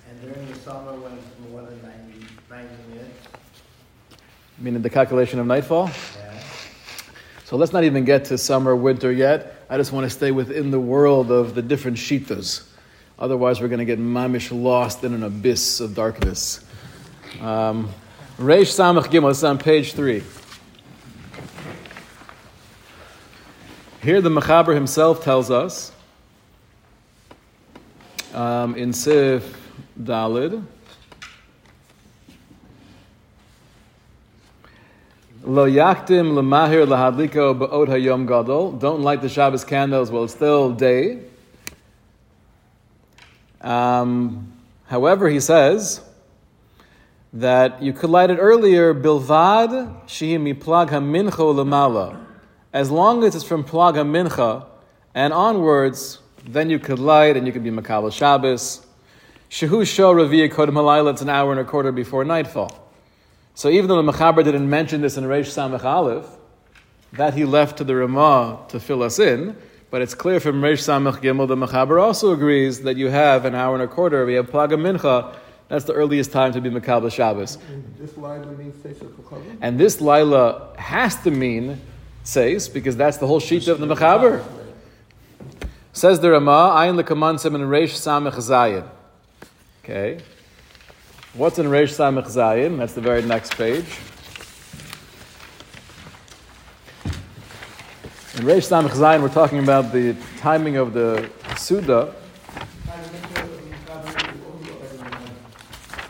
And 0.09 0.21
during 0.21 0.47
the 0.47 0.55
summer 0.55 0.93
when 0.93 1.13
it's 1.13 1.51
more 1.51 1.61
than 1.61 1.81
90, 1.81 2.25
90 2.49 2.69
minutes, 2.89 3.27
Meaning 4.57 4.81
the 4.81 4.89
calculation 4.89 5.39
of 5.39 5.45
nightfall? 5.47 5.91
So 7.45 7.57
let's 7.57 7.71
not 7.71 7.83
even 7.83 8.05
get 8.05 8.25
to 8.25 8.39
summer, 8.39 8.75
winter 8.75 9.11
yet. 9.11 9.55
I 9.69 9.77
just 9.77 9.91
want 9.91 10.05
to 10.05 10.09
stay 10.09 10.31
within 10.31 10.71
the 10.71 10.79
world 10.79 11.29
of 11.29 11.53
the 11.53 11.61
different 11.61 11.97
shitas. 11.97 12.67
Otherwise, 13.19 13.61
we're 13.61 13.67
going 13.67 13.77
to 13.77 13.85
get 13.85 13.99
mamish 13.99 14.51
lost 14.51 15.03
in 15.03 15.13
an 15.13 15.21
abyss 15.21 15.79
of 15.79 15.93
darkness. 15.93 16.65
Um, 17.39 17.91
Reish 18.39 18.73
Samach 18.73 19.11
Gimel, 19.11 19.29
it's 19.29 19.43
on 19.43 19.59
page 19.59 19.93
three. 19.93 20.23
Here, 24.01 24.21
the 24.21 24.29
Mechaber 24.29 24.73
himself 24.73 25.23
tells 25.23 25.51
us 25.51 25.91
um, 28.33 28.73
in 28.73 28.91
Sif 28.91 29.55
Dalid. 30.01 30.65
Lo 35.47 35.67
yaktim 35.67 36.33
lemahir 36.33 36.87
lahadliko 36.87 37.55
ba'od 37.55 37.87
hayom 37.87 38.27
gadol. 38.27 38.71
Don't 38.71 39.01
light 39.01 39.21
the 39.21 39.29
Shabbos 39.29 39.63
candles 39.63 40.09
while 40.09 40.23
it's 40.23 40.33
still 40.33 40.71
day. 40.71 41.19
Um, 43.61 44.51
however, 44.87 45.29
he 45.29 45.39
says 45.39 46.01
that 47.31 47.79
you 47.83 47.93
could 47.93 48.09
light 48.09 48.31
it 48.31 48.37
earlier, 48.37 48.95
bilvad 48.95 50.07
shehi 50.07 50.39
miplag 50.39 50.89
hamincha 50.89 51.31
lemala. 51.31 52.25
As 52.73 52.89
long 52.89 53.23
as 53.23 53.35
it's 53.35 53.45
from 53.45 53.63
plag 53.63 53.93
hamincha 53.93 54.65
and 55.13 55.31
onwards, 55.31 56.21
then 56.43 56.71
you 56.71 56.79
could 56.79 56.97
light 56.97 57.37
and 57.37 57.45
you 57.45 57.53
could 57.53 57.63
be 57.63 57.69
makabel 57.69 58.11
Shabbos. 58.11 58.83
Shehu 59.51 59.85
shor 59.85 60.15
revi'ah 60.15 60.51
kodem 60.51 60.73
halayla, 60.73 61.11
it's 61.11 61.21
an 61.21 61.29
hour 61.29 61.51
and 61.51 61.59
a 61.59 61.65
quarter 61.65 61.91
before 61.91 62.25
nightfall. 62.25 62.84
So 63.55 63.69
even 63.69 63.87
though 63.87 64.01
the 64.01 64.11
Mechaber 64.11 64.43
didn't 64.43 64.69
mention 64.69 65.01
this 65.01 65.15
in 65.15 65.23
Reish 65.23 65.47
Samech 65.47 65.85
Aleph, 65.85 66.27
that 67.13 67.33
he 67.33 67.45
left 67.45 67.77
to 67.77 67.85
the 67.85 67.95
Ramah 67.95 68.65
to 68.67 68.79
fill 68.81 69.01
us 69.01 69.17
in, 69.17 69.55
but 69.89 70.01
it's 70.01 70.13
clear 70.13 70.41
from 70.41 70.61
Reish 70.61 70.83
Samach 70.83 71.21
Gimel, 71.21 71.47
the 71.47 71.55
Mechaber 71.55 72.01
also 72.01 72.33
agrees 72.33 72.81
that 72.81 72.97
you 72.97 73.07
have 73.07 73.45
an 73.45 73.55
hour 73.55 73.73
and 73.73 73.81
a 73.81 73.87
quarter. 73.87 74.25
We 74.25 74.33
have 74.33 74.51
Plaga 74.51 74.77
Mincha. 74.77 75.33
That's 75.69 75.85
the 75.85 75.93
earliest 75.93 76.33
time 76.33 76.51
to 76.51 76.59
be 76.59 76.69
Makabel 76.69 77.09
Shabbos. 77.09 77.57
This 77.97 78.17
line 78.17 78.57
means 78.57 78.75
Sefer 78.83 79.07
And 79.61 79.79
this 79.79 80.01
Laila 80.01 80.75
has 80.77 81.15
to 81.23 81.31
mean 81.31 81.79
says 82.25 82.67
because 82.67 82.97
that's 82.97 83.17
the 83.17 83.27
whole 83.27 83.39
sheet 83.39 83.69
of 83.69 83.79
the 83.79 83.87
Mechaber. 83.87 84.43
Says 85.93 86.19
the 86.19 86.31
Rama, 86.31 86.73
Ayin 86.75 87.01
Lekamansim 87.01 87.55
in 87.55 87.61
Reish 87.61 87.93
Samach 87.93 88.35
Zayin. 88.35 88.85
Okay. 89.81 90.19
What's 91.37 91.59
in 91.59 91.65
Reish 91.65 91.93
Samach 91.93 92.27
Zayin? 92.27 92.77
That's 92.77 92.93
the 92.93 93.01
very 93.01 93.21
next 93.21 93.57
page. 93.57 93.83
In 98.35 98.45
Reish 98.45 98.69
Samach 98.69 98.91
Zayin, 98.91 99.21
we're 99.21 99.27
talking 99.27 99.59
about 99.59 99.91
the 99.91 100.15
timing 100.37 100.77
of 100.77 100.93
the 100.93 101.29
Suda. 101.57 102.15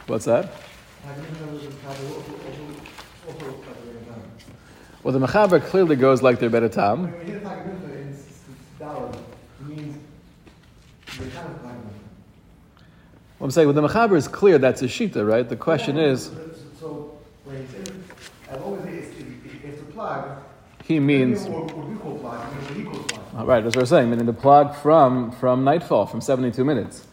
What's 0.06 0.26
that? 0.26 0.52
Well, 5.02 5.12
the 5.12 5.26
Mechaber 5.26 5.60
clearly 5.60 5.96
goes 5.96 6.22
like 6.22 6.38
their 6.38 6.52
better 6.52 6.70
time. 6.70 7.12
Well, 8.80 9.12
I'm 13.46 13.52
saying, 13.52 13.68
well, 13.68 13.80
the 13.80 13.88
Mechaber 13.88 14.18
is 14.18 14.28
clear 14.28 14.58
that's 14.58 14.82
a 14.82 14.86
Shita, 14.86 15.26
right? 15.28 15.48
The 15.48 15.56
question 15.56 16.00
is, 16.00 16.32
So, 16.80 17.16
when 17.44 17.58
I've 18.52 18.64
always 18.64 18.82
said 18.82 18.92
it's, 19.46 19.64
it's 19.64 19.82
a 19.82 19.86
plug. 19.86 20.40
he 20.84 21.00
means, 21.00 21.46
What 21.46 21.66
we 21.78 21.96
call 21.98 22.18
plug, 22.18 22.44
I 22.44 22.74
he 22.74 22.84
calls 22.86 23.06
plug. 23.06 23.22
Oh, 23.38 23.46
right, 23.46 23.64
that's 23.64 23.76
what 23.76 23.84
we're 23.84 23.86
saying, 23.86 24.10
meaning 24.10 24.26
the 24.26 24.34
plug 24.34 24.76
from, 24.78 25.32
from 25.34 25.64
nightfall, 25.64 26.08
from 26.08 26.22
72 26.22 26.66
minutes. 26.66 27.06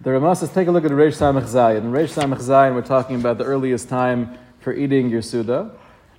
The 0.00 0.12
Ramah 0.12 0.36
says, 0.36 0.50
take 0.54 0.68
a 0.68 0.70
look 0.70 0.86
at 0.86 0.90
Reish 0.90 1.18
Samach 1.18 1.44
Zayin. 1.44 1.82
In 1.82 1.92
Reish 1.92 2.14
Samach 2.14 2.40
Zayin, 2.40 2.74
we're 2.74 2.80
talking 2.80 3.16
about 3.16 3.36
the 3.36 3.44
earliest 3.44 3.90
time 3.90 4.38
for 4.60 4.72
eating 4.72 5.10
your 5.10 5.20
Suda. 5.20 5.70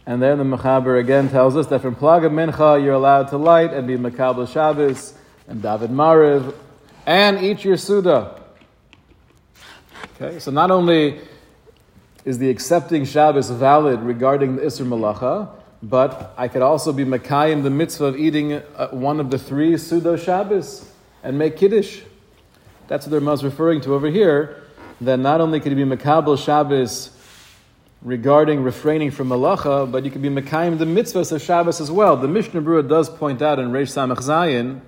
And 0.05 0.21
then 0.21 0.37
the 0.37 0.43
Mechaber 0.43 0.99
again 0.99 1.29
tells 1.29 1.57
us 1.57 1.65
that 1.67 1.81
from 1.81 1.95
Plaga 1.95 2.29
Mincha, 2.29 2.83
you're 2.83 2.93
allowed 2.93 3.29
to 3.29 3.37
light 3.37 3.73
and 3.73 3.87
be 3.87 3.97
Makabel 3.97 4.47
Shabbos 4.47 5.15
and 5.47 5.63
daven 5.63 5.89
Mariv 5.89 6.53
and 7.07 7.43
eat 7.43 7.65
your 7.65 7.77
Suda. 7.77 8.42
Okay, 10.21 10.37
so 10.37 10.51
not 10.51 10.69
only 10.69 11.19
is 12.23 12.37
the 12.37 12.51
accepting 12.51 13.03
Shabbos 13.03 13.49
valid 13.49 13.99
regarding 14.01 14.57
the 14.57 14.61
Isser 14.61 14.85
Malacha, 14.85 15.49
but 15.81 16.35
I 16.37 16.47
could 16.47 16.61
also 16.61 16.93
be 16.93 17.03
Makayim 17.03 17.63
the 17.63 17.71
mitzvah 17.71 18.05
of 18.05 18.17
eating 18.17 18.53
uh, 18.53 18.89
one 18.89 19.19
of 19.19 19.31
the 19.31 19.39
three 19.39 19.75
pseudo 19.75 20.15
Shabbos 20.15 20.87
and 21.23 21.39
make 21.39 21.57
Kiddush. 21.57 22.01
That's 22.87 23.07
what 23.07 23.09
the 23.09 23.17
Ramah 23.17 23.33
is 23.33 23.43
referring 23.43 23.81
to 23.81 23.95
over 23.95 24.07
here. 24.07 24.61
That 25.01 25.17
not 25.17 25.41
only 25.41 25.59
could 25.59 25.75
you 25.75 25.83
be 25.83 25.97
Makabel 25.97 26.37
Shabbos 26.37 27.09
regarding 28.03 28.61
refraining 28.61 29.09
from 29.09 29.29
Malacha, 29.29 29.91
but 29.91 30.05
you 30.05 30.11
could 30.11 30.21
be 30.21 30.29
Makayim 30.29 30.77
the 30.77 30.85
mitzvahs 30.85 31.31
of 31.31 31.41
Shabbos 31.41 31.81
as 31.81 31.89
well. 31.89 32.17
The 32.17 32.27
Mishnah 32.27 32.61
Berurah 32.61 32.87
does 32.87 33.09
point 33.09 33.41
out 33.41 33.57
in 33.57 33.71
Reish 33.71 33.91
Samach 33.91 34.19
Zayin 34.19 34.81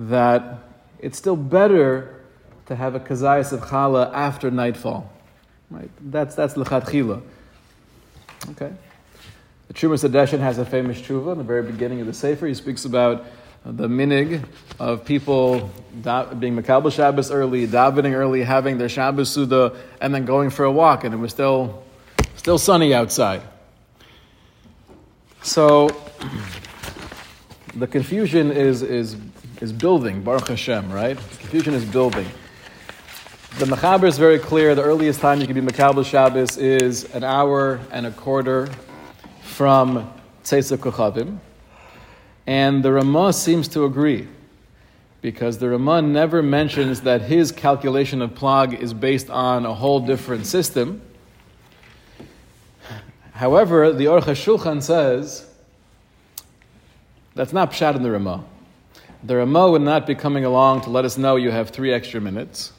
that 0.00 0.64
it's 0.98 1.16
still 1.16 1.36
better 1.36 2.21
to 2.66 2.76
have 2.76 2.94
a 2.94 3.00
kazayas 3.00 3.52
of 3.52 3.60
challah 3.60 4.12
after 4.12 4.50
nightfall. 4.50 5.10
Right? 5.70 5.90
That's 6.00 6.34
that's 6.34 6.54
lechat 6.54 6.84
chila. 6.84 7.22
Okay. 8.50 8.72
The 9.68 9.74
Terumas 9.74 10.06
HaDeshen 10.06 10.40
has 10.40 10.58
a 10.58 10.66
famous 10.66 11.00
tshuva 11.00 11.32
in 11.32 11.38
the 11.38 11.44
very 11.44 11.62
beginning 11.62 12.00
of 12.00 12.06
the 12.06 12.12
Sefer. 12.12 12.46
He 12.46 12.54
speaks 12.54 12.84
about 12.84 13.24
the 13.64 13.88
minig 13.88 14.44
of 14.80 15.04
people 15.04 15.70
being 16.02 16.56
Makabal 16.56 16.92
Shabbos 16.92 17.30
early, 17.30 17.66
davening 17.66 18.12
early, 18.12 18.42
having 18.42 18.78
their 18.78 18.88
Shabbos 18.88 19.30
Suda, 19.30 19.74
and 20.00 20.14
then 20.14 20.24
going 20.24 20.50
for 20.50 20.64
a 20.64 20.72
walk, 20.72 21.04
and 21.04 21.14
it 21.14 21.18
was 21.18 21.30
still, 21.30 21.84
still 22.34 22.58
sunny 22.58 22.92
outside. 22.92 23.40
So 25.42 25.88
the 27.74 27.86
confusion 27.86 28.50
is, 28.50 28.82
is, 28.82 29.16
is 29.60 29.72
building, 29.72 30.22
Baruch 30.22 30.48
Hashem, 30.48 30.90
right? 30.92 31.16
The 31.16 31.38
confusion 31.38 31.74
is 31.74 31.84
building. 31.84 32.26
The 33.58 33.66
Mechaber 33.66 34.04
is 34.04 34.16
very 34.16 34.38
clear. 34.38 34.74
The 34.74 34.82
earliest 34.82 35.20
time 35.20 35.40
you 35.40 35.46
can 35.46 35.54
be 35.54 35.60
Makabal 35.60 36.06
Shabbos 36.06 36.56
is 36.56 37.04
an 37.14 37.22
hour 37.22 37.80
and 37.92 38.06
a 38.06 38.10
quarter 38.10 38.70
from 39.42 40.10
Tzeitzah 40.42 40.78
Kochavim. 40.78 41.38
And 42.46 42.82
the 42.82 42.92
Ramah 42.92 43.34
seems 43.34 43.68
to 43.68 43.84
agree, 43.84 44.26
because 45.20 45.58
the 45.58 45.68
Ramah 45.68 46.00
never 46.00 46.42
mentions 46.42 47.02
that 47.02 47.20
his 47.20 47.52
calculation 47.52 48.22
of 48.22 48.30
plag 48.30 48.76
is 48.80 48.94
based 48.94 49.28
on 49.28 49.66
a 49.66 49.74
whole 49.74 50.00
different 50.00 50.46
system. 50.46 51.02
However, 53.32 53.92
the 53.92 54.06
Aruch 54.06 54.22
HaShulchan 54.22 54.82
says 54.82 55.46
that's 57.34 57.52
not 57.52 57.70
pshat 57.70 57.96
in 57.96 58.02
the 58.02 58.10
Ramah. 58.10 58.44
The 59.22 59.36
Ramah 59.36 59.70
would 59.72 59.82
not 59.82 60.06
be 60.06 60.14
coming 60.14 60.46
along 60.46 60.80
to 60.82 60.90
let 60.90 61.04
us 61.04 61.18
know 61.18 61.36
you 61.36 61.50
have 61.50 61.68
three 61.68 61.92
extra 61.92 62.20
minutes, 62.20 62.72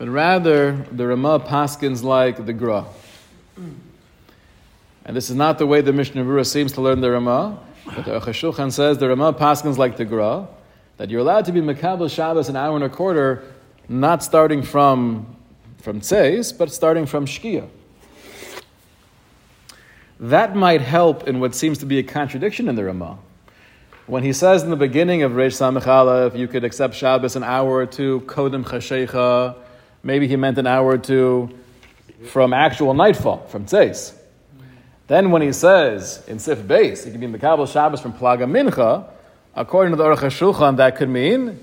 but 0.00 0.08
rather 0.08 0.72
the 0.92 1.06
Ramah 1.06 1.40
paskins 1.40 2.02
like 2.02 2.46
the 2.46 2.54
Gra. 2.54 2.86
And 5.04 5.14
this 5.14 5.28
is 5.28 5.36
not 5.36 5.58
the 5.58 5.66
way 5.66 5.82
the 5.82 5.92
Mishnah 5.92 6.24
Berurah 6.24 6.46
seems 6.46 6.72
to 6.72 6.80
learn 6.80 7.02
the 7.02 7.10
Ramah. 7.10 7.58
But 7.84 8.06
the 8.06 8.12
Aruch 8.12 8.22
HaShulchan 8.22 8.72
says 8.72 8.96
the 8.96 9.08
Ramah 9.08 9.34
paskins 9.34 9.76
like 9.76 9.98
the 9.98 10.06
Gra, 10.06 10.48
that 10.96 11.10
you're 11.10 11.20
allowed 11.20 11.44
to 11.44 11.52
be 11.52 11.60
Makabel 11.60 12.10
Shabbos 12.10 12.48
an 12.48 12.56
hour 12.56 12.76
and 12.76 12.84
a 12.84 12.88
quarter, 12.88 13.44
not 13.90 14.24
starting 14.24 14.62
from 14.62 15.36
from 15.82 16.00
Tzeis, 16.00 16.56
but 16.56 16.72
starting 16.72 17.04
from 17.04 17.26
Shkia. 17.26 17.68
That 20.18 20.56
might 20.56 20.80
help 20.80 21.28
in 21.28 21.40
what 21.40 21.54
seems 21.54 21.76
to 21.76 21.84
be 21.84 21.98
a 21.98 22.02
contradiction 22.02 22.70
in 22.70 22.74
the 22.74 22.84
Ramah. 22.84 23.18
When 24.06 24.22
he 24.22 24.32
says 24.32 24.62
in 24.62 24.70
the 24.70 24.76
beginning 24.76 25.24
of 25.24 25.32
Reish 25.32 25.60
Samech 25.60 26.26
if 26.26 26.36
you 26.36 26.48
could 26.48 26.64
accept 26.64 26.94
Shabbos 26.94 27.36
an 27.36 27.44
hour 27.44 27.70
or 27.70 27.84
two, 27.84 28.20
Kodem 28.22 28.64
Chashecha, 28.64 29.56
maybe 30.02 30.28
he 30.28 30.36
meant 30.36 30.58
an 30.58 30.66
hour 30.66 30.86
or 30.86 30.98
two 30.98 31.50
from 32.26 32.52
actual 32.52 32.94
nightfall, 32.94 33.46
from 33.46 33.66
Tzeis. 33.66 34.14
Then 35.06 35.30
when 35.30 35.42
he 35.42 35.52
says 35.52 36.22
in 36.28 36.38
Sif 36.38 36.58
Beis, 36.60 37.06
it 37.06 37.10
could 37.10 37.20
be 37.20 37.26
Mekabel 37.26 37.70
Shabbos 37.70 38.00
from 38.00 38.12
Plaga 38.12 38.48
Mincha, 38.48 39.08
according 39.54 39.92
to 39.92 39.96
the 39.96 40.04
Aruch 40.04 40.18
HaShulchan, 40.18 40.76
that 40.76 40.96
could 40.96 41.08
mean 41.08 41.58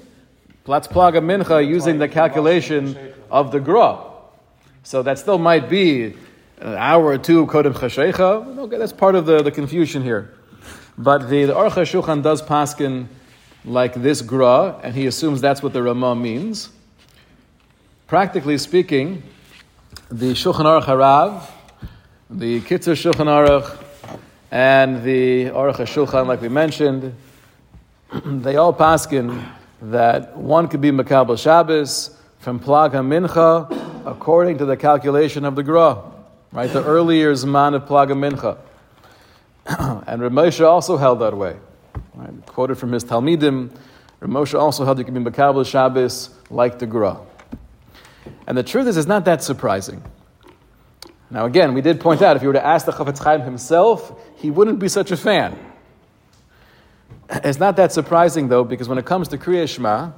Platz 0.66 0.88
Plaga 0.88 1.22
Mincha 1.22 1.66
using 1.66 1.98
the 1.98 2.10
calculation 2.10 3.14
of 3.32 3.52
the 3.52 3.60
Gra. 3.60 4.00
So 4.84 5.02
that 5.04 5.20
still 5.20 5.38
might 5.38 5.70
be 5.70 6.16
an 6.60 6.74
hour 6.76 7.06
or 7.06 7.18
two 7.18 7.46
Kodem 7.48 7.74
Chashecha. 7.74 8.58
Okay, 8.58 8.78
that's 8.78 8.92
part 8.92 9.16
of 9.16 9.26
the, 9.26 9.42
the 9.42 9.52
confusion 9.52 10.04
here. 10.04 10.34
But 10.98 11.30
the, 11.30 11.46
the 11.46 11.54
Aruch 11.54 11.72
HaShulchan 11.72 12.24
does 12.24 12.42
paskin 12.42 13.08
like 13.64 13.94
this 13.94 14.22
Gra, 14.22 14.80
and 14.84 14.94
he 14.96 15.06
assumes 15.06 15.40
that's 15.40 15.64
what 15.64 15.72
the 15.72 15.84
Ramah 15.84 16.16
means. 16.16 16.70
Practically 18.08 18.58
speaking, 18.58 19.22
the 20.08 20.32
Shulchan 20.32 20.64
Aruch 20.64 20.86
Harav, 20.86 21.50
the 22.30 22.62
Kitzur 22.62 22.96
Shulchan 22.96 23.26
Aruch 23.26 23.84
and 24.50 25.04
the 25.04 25.48
Aruch 25.48 25.76
HaShulchan, 25.76 26.26
like 26.26 26.40
we 26.40 26.48
mentioned, 26.48 27.14
they 28.26 28.56
all 28.56 28.74
paskin 28.74 29.44
that 29.82 30.38
one 30.38 30.70
could 30.70 30.80
be 30.80 30.90
Makabel 30.90 31.38
Shabbos 31.38 32.18
from 32.40 32.62
Plag 32.62 32.92
HaMincha 32.92 34.06
according 34.06 34.60
to 34.60 34.66
the 34.66 34.78
calculation 34.78 35.44
of 35.44 35.58
the 35.58 35.64
Gra, 35.64 36.02
right? 36.54 36.72
The 36.72 36.86
earlier 36.86 37.34
Zman 37.34 37.76
of 37.76 37.90
Plag 37.90 38.08
HaMincha. 38.08 38.58
and 40.08 40.22
Ramosha 40.22 40.66
also 40.66 40.96
held 40.96 41.20
that 41.20 41.36
way. 41.36 41.58
Right? 42.14 42.46
Quoted 42.46 42.78
from 42.78 42.94
his 42.94 43.04
Talmidim, 43.04 43.70
Ramosha 44.22 44.58
also 44.58 44.86
held 44.86 44.98
you 44.98 45.04
could 45.04 45.14
be 45.14 45.20
Makabel 45.20 45.70
Shabbos 45.70 46.30
like 46.50 46.80
the 46.80 46.86
Gra. 46.86 47.20
And 48.48 48.58
the 48.58 48.64
truth 48.64 48.88
is, 48.88 48.96
it's 48.96 49.08
not 49.08 49.26
that 49.26 49.44
surprising. 49.44 50.02
Now, 51.30 51.46
again, 51.46 51.74
we 51.74 51.82
did 51.82 52.00
point 52.00 52.22
out 52.22 52.38
if 52.38 52.42
you 52.42 52.48
were 52.48 52.54
to 52.54 52.66
ask 52.66 52.86
the 52.86 52.94
Chafetz 52.94 53.22
Chaim 53.22 53.42
himself, 53.42 54.18
he 54.38 54.50
wouldn't 54.50 54.80
be 54.80 54.88
such 54.88 55.12
a 55.12 55.18
fan. 55.18 55.60
It's 57.30 57.60
not 57.60 57.76
that 57.76 57.92
surprising, 57.92 58.48
though, 58.48 58.64
because 58.64 58.88
when 58.88 58.98
it 58.98 59.06
comes 59.06 59.28
to 59.30 59.38
Kriya 59.38 59.68
Shema, 59.68 60.12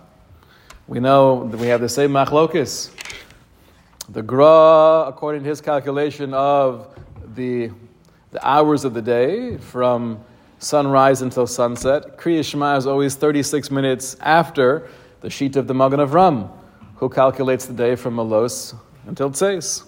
we 0.88 1.00
know 1.00 1.48
that 1.48 1.60
we 1.60 1.68
have 1.68 1.82
the 1.82 1.90
same 1.90 2.12
machlokus. 2.12 2.92
The 4.10 4.22
Gra, 4.22 5.06
according 5.08 5.42
to 5.44 5.50
his 5.50 5.60
calculation 5.60 6.36
of 6.36 6.96
the, 7.36 7.72
the 8.32 8.48
hours 8.48 8.86
of 8.86 8.94
the 8.94 9.02
day, 9.02 9.58
from 9.58 10.24
sunrise 10.60 11.24
until 11.24 11.48
sunset, 11.48 12.20
Kriya 12.20 12.46
Shema 12.46 12.76
is 12.76 12.86
always 12.86 13.16
36 13.16 13.72
minutes 13.72 14.16
after 14.20 14.88
the 15.22 15.32
sheet 15.32 15.56
of 15.56 15.66
the 15.66 15.74
Magen 15.74 16.00
Avraham, 16.00 16.52
who 17.00 17.08
calculates 17.08 17.66
the 17.66 17.74
day 17.74 17.96
from 17.96 18.18
Malos 18.18 18.76
until 19.08 19.32
Tzeis. 19.32 19.86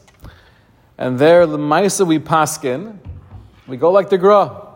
And 0.97 1.19
there, 1.19 1.45
the 1.45 1.57
Maisa 1.57 2.07
we 2.07 2.19
paskin, 2.19 2.97
we 3.67 3.75
go 3.75 3.91
like 3.91 4.09
the 4.09 4.17
Gra. 4.17 4.67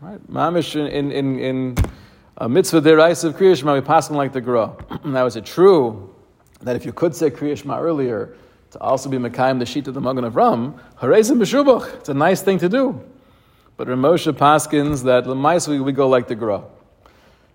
Right? 0.00 0.20
Mamish 0.30 0.76
in, 0.76 1.10
in, 1.10 1.38
in 1.38 1.76
a 2.36 2.44
uh, 2.44 2.48
mitzvah 2.48 2.82
deraisa 2.82 3.24
of 3.24 3.36
Kriya 3.36 3.56
Shema, 3.56 3.74
we 3.74 3.80
them 3.80 4.16
like 4.16 4.32
the 4.32 4.40
Gra. 4.42 4.72
now, 5.04 5.24
is 5.24 5.36
it 5.36 5.46
true 5.46 6.14
that 6.60 6.76
if 6.76 6.84
you 6.84 6.92
could 6.92 7.14
say 7.14 7.30
Kriya 7.30 7.56
Shema 7.56 7.80
earlier, 7.80 8.36
to 8.72 8.80
also 8.80 9.08
be 9.08 9.16
Mekayim 9.16 9.58
the 9.58 9.66
sheet 9.66 9.86
of 9.88 9.94
the 9.94 10.00
Magen 10.00 10.24
Avraham, 10.24 10.78
Harezim 10.98 11.38
Meshubach, 11.38 11.94
it's 11.94 12.08
a 12.08 12.14
nice 12.14 12.42
thing 12.42 12.58
to 12.58 12.68
do. 12.68 13.02
But 13.78 13.88
Ramosha 13.88 14.32
Paskins 14.32 15.04
that 15.04 15.24
Lemais 15.24 15.66
we, 15.66 15.80
we 15.80 15.92
go 15.92 16.08
like 16.08 16.28
the 16.28 16.34
Gra. 16.34 16.62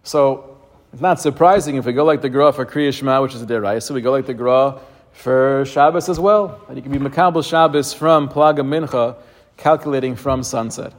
So 0.04 0.57
it's 0.98 1.02
not 1.04 1.22
surprising 1.22 1.76
if 1.76 1.86
we 1.86 1.94
go 1.94 2.04
like 2.04 2.24
the 2.24 2.30
Gra 2.30 2.52
for 2.52 2.66
Kriya 2.66 2.92
Shema, 2.92 3.22
which 3.22 3.36
is 3.36 3.44
a 3.44 3.46
deraisa, 3.46 3.84
so 3.84 3.94
we 3.94 4.02
go 4.02 4.10
like 4.10 4.26
the 4.26 4.34
Gra 4.34 4.80
for 5.12 5.64
Shabbos 5.64 6.10
as 6.10 6.20
well. 6.20 6.60
And 6.68 6.76
you 6.76 6.82
can 6.82 6.92
be 6.92 6.98
Makabal 6.98 7.48
Shabbos 7.48 7.94
from 7.94 8.28
Plaga 8.28 8.62
Mincha, 8.62 9.16
calculating 9.58 10.16
from 10.16 10.42
sunset. 10.42 10.94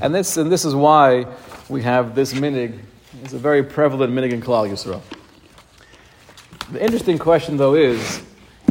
And 0.00 0.14
this, 0.14 0.38
and 0.38 0.50
this 0.50 0.64
is 0.64 0.74
why 0.74 1.26
we 1.68 1.82
have 1.82 2.14
this 2.14 2.32
minig. 2.32 2.78
It's 3.22 3.34
a 3.34 3.38
very 3.38 3.62
prevalent 3.62 4.14
minig 4.14 4.32
in 4.32 4.40
Klal 4.40 4.66
Yisrael. 4.66 5.02
The 6.72 6.82
interesting 6.82 7.18
question, 7.18 7.58
though, 7.58 7.74
is 7.74 8.22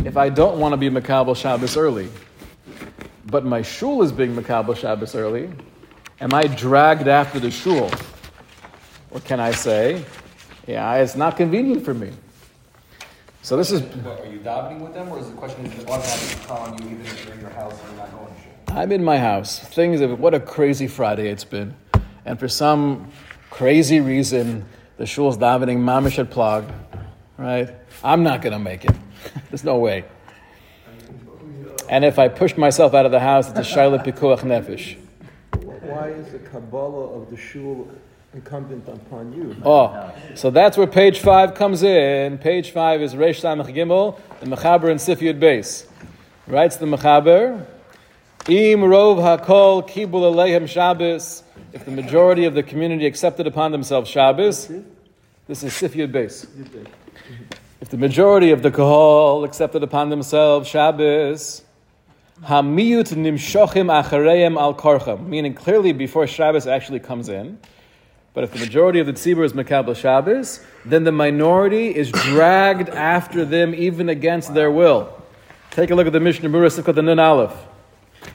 if 0.06 0.18
I 0.18 0.30
don't 0.30 0.60
want 0.60 0.74
to 0.74 0.78
be 0.78 0.90
Makabal 0.90 1.36
Shabbos 1.36 1.78
early, 1.78 2.10
but 3.28 3.46
my 3.46 3.62
shul 3.62 4.02
is 4.02 4.12
being 4.12 4.36
Makabal 4.36 4.76
Shabbos 4.76 5.14
early, 5.14 5.52
am 6.20 6.34
I 6.34 6.48
dragged 6.48 7.08
after 7.08 7.40
the 7.40 7.52
shul? 7.52 7.92
Or 9.12 9.20
can 9.20 9.40
I 9.40 9.52
say, 9.52 10.04
yeah, 10.72 10.96
it's 10.96 11.16
not 11.16 11.36
convenient 11.36 11.84
for 11.84 11.94
me? 11.94 12.12
So 13.42 13.58
this 13.58 13.72
is. 13.72 13.82
What, 13.82 14.22
are 14.22 14.32
you 14.32 14.40
davening 14.40 14.80
with 14.80 14.94
them, 14.94 15.10
or 15.10 15.20
is 15.20 15.30
the 15.30 15.36
question 15.36 15.66
is 15.66 15.74
it 15.80 15.90
automatically 15.90 16.46
calling 16.46 16.82
you 16.82 16.90
even 16.92 17.06
if 17.06 17.26
you're 17.26 17.34
in 17.34 17.42
your 17.42 17.50
house 17.50 17.74
and 17.74 17.90
you're 17.90 17.98
not 17.98 18.12
going 18.12 18.34
to 18.34 18.42
shul? 18.42 18.78
I'm 18.78 18.92
in 18.92 19.04
my 19.04 19.18
house. 19.18 19.60
Things 19.60 20.00
of 20.00 20.20
what 20.20 20.34
a 20.34 20.40
crazy 20.40 20.88
Friday 20.88 21.30
it's 21.30 21.44
been, 21.44 21.76
and 22.24 22.40
for 22.40 22.48
some 22.48 23.12
crazy 23.50 24.00
reason, 24.00 24.66
the 24.98 25.06
shul's 25.06 25.38
davening 25.38 25.80
mamish 25.80 26.20
at 26.20 26.30
plag, 26.30 26.72
right? 27.38 27.74
I'm 28.04 28.24
not 28.24 28.42
going 28.42 28.54
to 28.54 28.60
make 28.60 28.86
it. 28.86 28.96
There's 29.50 29.66
no 29.66 29.78
way. 29.78 30.06
And 31.90 32.06
if 32.06 32.18
I 32.18 32.30
push 32.30 32.56
myself 32.56 32.94
out 32.94 33.06
of 33.06 33.12
the 33.12 33.20
house, 33.20 33.50
it's 33.50 33.60
a 33.60 33.64
shaila 33.64 34.06
pikuach 34.06 34.40
nefesh. 34.40 34.98
Why 35.82 36.10
is 36.10 36.32
the 36.32 36.40
Kabbalah 36.40 37.20
of 37.20 37.30
the 37.30 37.36
shul 37.36 37.90
incumbent 38.34 38.88
upon 38.88 39.34
you? 39.34 39.56
Oh, 39.66 40.14
so 40.36 40.50
that's 40.50 40.78
where 40.78 40.88
page 40.88 41.20
five 41.20 41.54
comes 41.54 41.84
in. 41.84 42.38
Page 42.38 42.72
five 42.72 43.02
is 43.02 43.14
Reish 43.14 43.42
Samach 43.42 43.74
Gimel, 43.74 44.20
the 44.40 44.46
Mechaber 44.46 44.90
and 44.90 45.00
Sifyud 45.00 45.40
base. 45.40 45.88
Writes 46.48 46.78
the 46.78 46.86
Mechaber, 46.86 47.66
Im 48.48 48.80
Rov 48.80 49.18
Hakol 49.18 49.88
Kibul 49.88 50.34
Alehem 50.34 50.68
Shabbos. 50.68 51.44
If 51.74 51.86
the 51.86 51.92
majority 51.92 52.46
of 52.46 52.54
the 52.54 52.64
community 52.64 53.06
accepted 53.06 53.48
upon 53.48 53.72
themselves 53.72 54.10
Shabbos, 54.10 54.68
this 55.48 55.64
is 55.64 55.74
Sifyud 55.74 56.12
base. 56.12 56.48
If 57.82 57.90
the 57.90 57.98
majority 57.98 58.52
of 58.52 58.62
the 58.62 58.72
Kahal 58.72 59.44
accepted 59.44 59.84
upon 59.84 60.10
themselves 60.10 60.68
Shabbos, 60.70 61.64
Hamiyut 62.44 63.14
nimshochim 63.14 64.04
achareim 64.04 64.60
al 64.60 64.74
karcham, 64.74 65.28
meaning 65.28 65.54
clearly 65.54 65.92
before 65.92 66.26
Shabbos 66.26 66.66
actually 66.66 67.00
comes 67.00 67.30
in. 67.30 67.60
But 68.34 68.46
if 68.46 68.52
the 68.52 68.60
majority 68.60 69.00
of 69.00 69.08
the 69.08 69.14
tzibur 69.14 69.44
is 69.44 69.54
Makabal 69.54 69.96
Shabbos, 69.96 70.62
then 70.86 71.04
the 71.04 71.12
minority 71.12 71.94
is 71.94 72.12
dragged 72.12 72.90
after 72.90 73.44
them 73.44 73.76
even 73.76 74.08
against 74.08 74.54
their 74.54 74.72
will. 74.72 75.22
Take 75.72 75.92
a 75.92 75.96
look 75.96 76.08
at 76.08 76.14
the 76.14 76.20
Mishnah 76.20 76.50
Berurah 76.50 76.82
Sifkat 76.82 76.96
the 76.96 77.02
Nun 77.02 77.20
Aleph. 77.20 77.54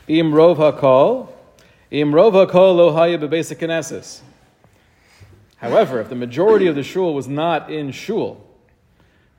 Im 0.08 0.32
rov 0.32 0.56
hakol, 0.56 1.28
im 1.90 2.12
rov 2.12 2.32
hakol 2.32 2.76
lo 2.76 2.92
haya 2.92 3.18
knesses. 3.18 4.20
However, 5.56 6.00
if 6.00 6.10
the 6.10 6.14
majority 6.14 6.66
of 6.66 6.74
the 6.74 6.82
shul 6.82 7.14
was 7.14 7.26
not 7.26 7.70
in 7.70 7.90
shul, 7.90 8.44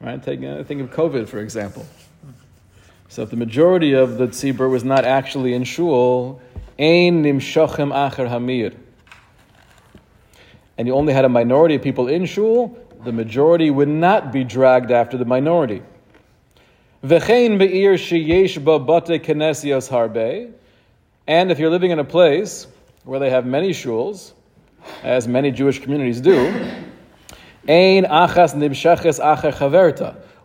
right? 0.01 0.21
Take, 0.21 0.43
uh, 0.43 0.63
think 0.63 0.81
of 0.81 0.89
COVID, 0.89 1.27
for 1.27 1.39
example. 1.39 1.85
So 3.09 3.21
if 3.21 3.29
the 3.29 3.35
majority 3.35 3.93
of 3.93 4.17
the 4.17 4.27
tzibur 4.27 4.69
was 4.69 4.83
not 4.83 5.05
actually 5.05 5.53
in 5.53 5.63
shul, 5.63 6.41
ein 6.79 7.23
nimshochem 7.23 7.91
acher 7.93 8.27
hamir, 8.27 8.75
and 10.77 10.87
you 10.87 10.93
only 10.93 11.13
had 11.13 11.25
a 11.25 11.29
minority 11.29 11.75
of 11.75 11.81
people 11.81 12.07
in 12.07 12.25
shul, 12.25 12.77
the 13.03 13.11
majority 13.11 13.69
would 13.69 13.87
not 13.87 14.31
be 14.31 14.43
dragged 14.43 14.91
after 14.91 15.17
the 15.17 15.25
minority. 15.25 15.81
And 17.03 17.61
if 21.51 21.59
you're 21.59 21.69
living 21.69 21.91
in 21.91 21.99
a 21.99 22.03
place 22.03 22.67
where 23.03 23.19
they 23.19 23.29
have 23.29 23.45
many 23.45 23.69
shuls, 23.69 24.33
as 25.03 25.27
many 25.27 25.51
Jewish 25.51 25.79
communities 25.79 26.21
do, 26.21 26.35
achas. 27.67 28.55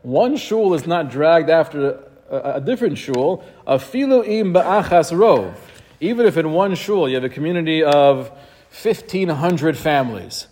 One 0.02 0.36
shul 0.36 0.74
is 0.74 0.86
not 0.86 1.10
dragged 1.10 1.48
after 1.48 2.04
a, 2.28 2.54
a 2.54 2.60
different 2.60 2.98
shul, 2.98 3.44
afilu 3.66 4.26
im 4.26 4.52
ba'achas 4.52 5.12
rov. 5.12 5.54
Even 6.00 6.26
if 6.26 6.36
in 6.36 6.52
one 6.52 6.74
shul 6.74 7.08
you 7.08 7.14
have 7.14 7.24
a 7.24 7.28
community 7.28 7.84
of 7.84 8.32
1,500 8.72 9.76
families, 9.76 10.46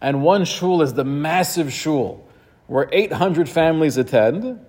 and 0.00 0.22
one 0.22 0.44
shul 0.44 0.82
is 0.82 0.94
the 0.94 1.04
massive 1.04 1.72
shul 1.72 2.26
where 2.66 2.88
800 2.90 3.48
families 3.48 3.96
attend, 3.96 4.60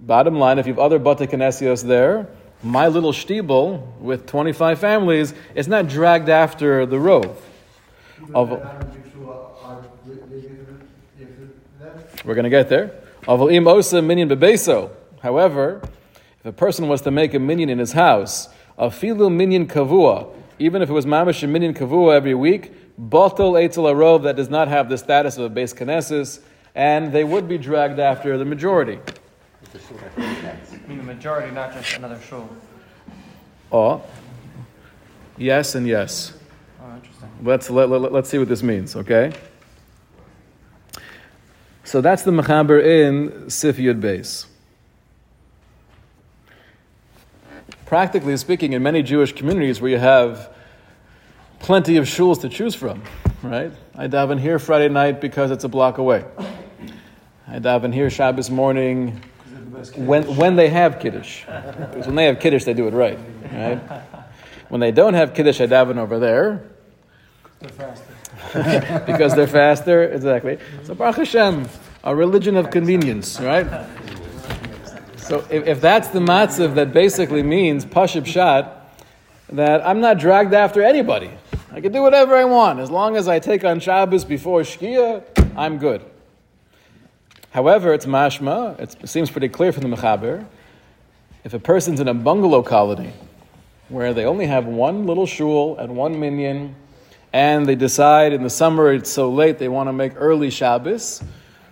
bottom 0.00 0.38
line, 0.38 0.58
if 0.58 0.66
you 0.66 0.72
have 0.72 0.78
other 0.78 0.98
Bate 0.98 1.30
Kinesios 1.30 1.84
there, 1.84 2.28
my 2.62 2.86
little 2.86 3.12
shtibel 3.12 3.98
with 3.98 4.26
25 4.26 4.78
families 4.78 5.34
is 5.54 5.66
not 5.66 5.88
dragged 5.88 6.28
after 6.28 6.86
the 6.86 6.98
rove. 6.98 7.44
Of, 8.34 8.50
we're 12.24 12.34
going 12.34 12.44
to 12.44 12.50
get 12.50 12.68
there. 12.68 12.94
Aval 13.22 13.52
im 13.52 13.66
osa 13.66 14.00
minyan 14.00 14.28
bebeso. 14.28 14.90
However, 15.22 15.80
if 16.40 16.46
a 16.46 16.52
person 16.52 16.86
was 16.88 17.02
to 17.02 17.10
make 17.10 17.34
a 17.34 17.40
minyan 17.40 17.68
in 17.68 17.78
his 17.78 17.92
house, 17.92 18.48
a 18.78 18.88
filu 18.88 19.32
minyan 19.32 19.66
kavua, 19.66 20.32
even 20.62 20.80
if 20.80 20.88
it 20.88 20.92
was 20.92 21.06
mamash 21.06 21.42
a 21.42 21.46
minyan 21.48 21.74
kavua 21.74 22.14
every 22.14 22.34
week, 22.34 22.72
botol 22.96 23.56
etzel 23.56 23.84
arov 23.84 24.22
that 24.22 24.36
does 24.36 24.48
not 24.48 24.68
have 24.68 24.88
the 24.88 24.96
status 24.96 25.36
of 25.36 25.44
a 25.44 25.48
base 25.48 25.74
kinesis, 25.74 26.40
and 26.76 27.12
they 27.12 27.24
would 27.24 27.48
be 27.48 27.58
dragged 27.58 27.98
after 27.98 28.38
the 28.38 28.44
majority. 28.44 29.00
I 29.74 30.88
mean 30.88 30.98
the 30.98 31.02
majority, 31.02 31.52
not 31.52 31.72
just 31.72 31.96
another 31.96 32.20
shul. 32.20 32.48
Oh, 33.72 34.02
yes 35.36 35.74
and 35.74 35.86
yes. 35.86 36.34
Oh, 36.80 36.94
interesting. 36.94 37.28
Let's 37.42 37.68
let, 37.68 37.88
let, 37.88 38.12
let's 38.12 38.28
see 38.28 38.38
what 38.38 38.48
this 38.48 38.62
means. 38.62 38.94
Okay. 38.94 39.32
So 41.82 42.00
that's 42.00 42.22
the 42.22 42.30
mechaber 42.30 42.80
in 42.82 43.30
Sifiyud 43.46 44.00
base. 44.00 44.46
Practically 47.84 48.36
speaking, 48.36 48.72
in 48.74 48.82
many 48.82 49.02
Jewish 49.02 49.32
communities 49.32 49.80
where 49.80 49.90
you 49.90 49.98
have 49.98 50.51
plenty 51.62 51.96
of 51.96 52.04
shuls 52.04 52.40
to 52.40 52.48
choose 52.48 52.74
from, 52.74 53.02
right? 53.42 53.72
I 53.94 54.08
daven 54.08 54.38
here 54.38 54.58
Friday 54.58 54.88
night 54.88 55.20
because 55.20 55.50
it's 55.50 55.64
a 55.64 55.68
block 55.68 55.98
away. 55.98 56.24
I 57.48 57.58
daven 57.60 57.94
here 57.94 58.10
Shabbos 58.10 58.50
morning 58.50 59.22
when, 59.94 60.36
when 60.36 60.56
they 60.56 60.68
have 60.68 60.98
Kiddush. 60.98 61.44
Because 61.44 62.06
when 62.06 62.16
they 62.16 62.26
have 62.26 62.40
Kiddush, 62.40 62.64
they 62.64 62.74
do 62.74 62.88
it 62.88 62.94
right, 62.94 63.18
right? 63.52 63.78
When 64.68 64.80
they 64.80 64.90
don't 64.90 65.14
have 65.14 65.34
Kiddush, 65.34 65.60
I 65.60 65.66
daven 65.66 65.98
over 65.98 66.18
there. 66.18 66.64
because 69.06 69.34
they're 69.36 69.46
faster, 69.46 70.04
exactly. 70.04 70.58
So 70.82 70.94
Baruch 70.94 71.16
Hashem, 71.16 71.68
a 72.02 72.14
religion 72.14 72.56
of 72.56 72.70
convenience, 72.70 73.38
right? 73.40 73.86
So 75.16 75.46
if, 75.48 75.66
if 75.66 75.80
that's 75.80 76.08
the 76.08 76.18
matzav 76.18 76.74
that 76.74 76.92
basically 76.92 77.44
means 77.44 77.86
pashib 77.86 78.26
shat, 78.26 78.78
that 79.50 79.86
I'm 79.86 80.00
not 80.00 80.18
dragged 80.18 80.54
after 80.54 80.82
anybody. 80.82 81.30
I 81.74 81.80
can 81.80 81.90
do 81.90 82.02
whatever 82.02 82.36
I 82.36 82.44
want. 82.44 82.80
As 82.80 82.90
long 82.90 83.16
as 83.16 83.28
I 83.28 83.38
take 83.38 83.64
on 83.64 83.80
Shabbos 83.80 84.26
before 84.26 84.60
Shkia, 84.60 85.24
I'm 85.56 85.78
good. 85.78 86.04
However, 87.50 87.94
it's 87.94 88.04
mashma, 88.04 88.78
it 88.78 89.08
seems 89.08 89.30
pretty 89.30 89.48
clear 89.48 89.72
from 89.72 89.90
the 89.90 89.96
Mechaber, 89.96 90.44
if 91.44 91.54
a 91.54 91.58
person's 91.58 91.98
in 91.98 92.08
a 92.08 92.14
bungalow 92.14 92.62
colony 92.62 93.14
where 93.88 94.12
they 94.12 94.26
only 94.26 94.46
have 94.46 94.66
one 94.66 95.06
little 95.06 95.24
shul 95.24 95.78
and 95.78 95.96
one 95.96 96.20
minyan, 96.20 96.74
and 97.32 97.64
they 97.64 97.74
decide 97.74 98.34
in 98.34 98.42
the 98.42 98.50
summer 98.50 98.92
it's 98.92 99.10
so 99.10 99.30
late 99.30 99.58
they 99.58 99.68
want 99.68 99.88
to 99.88 99.94
make 99.94 100.12
early 100.16 100.50
Shabbos, 100.50 101.22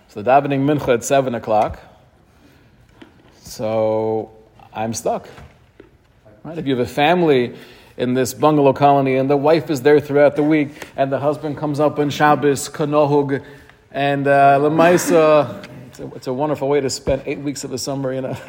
so 0.07 0.23
the 0.23 0.29
davening 0.31 0.65
mincha 0.65 0.95
at 0.95 1.03
7 1.03 1.35
o'clock, 1.35 1.79
so 3.43 4.31
I'm 4.73 4.95
stuck. 4.95 5.29
Right? 6.43 6.57
If 6.57 6.65
you 6.65 6.75
have 6.75 6.87
a 6.87 6.91
family 6.91 7.55
in 7.97 8.13
this 8.13 8.33
bungalow 8.33 8.73
colony 8.73 9.15
and 9.15 9.29
the 9.29 9.37
wife 9.37 9.69
is 9.69 9.81
there 9.81 9.99
throughout 9.99 10.35
the 10.35 10.43
week 10.43 10.87
and 10.95 11.11
the 11.11 11.19
husband 11.19 11.57
comes 11.57 11.79
up 11.79 11.99
on 11.99 12.09
Shabbos, 12.09 12.69
kanohug, 12.69 13.43
and 13.91 14.27
uh, 14.27 14.59
Lamaisa, 14.59 15.67
it's 15.87 15.99
a, 15.99 16.07
it's 16.15 16.27
a 16.27 16.33
wonderful 16.33 16.69
way 16.69 16.81
to 16.81 16.89
spend 16.89 17.21
eight 17.25 17.39
weeks 17.39 17.63
of 17.63 17.71
the 17.71 17.77
summer, 17.77 18.13
you 18.13 18.21
know. 18.21 18.37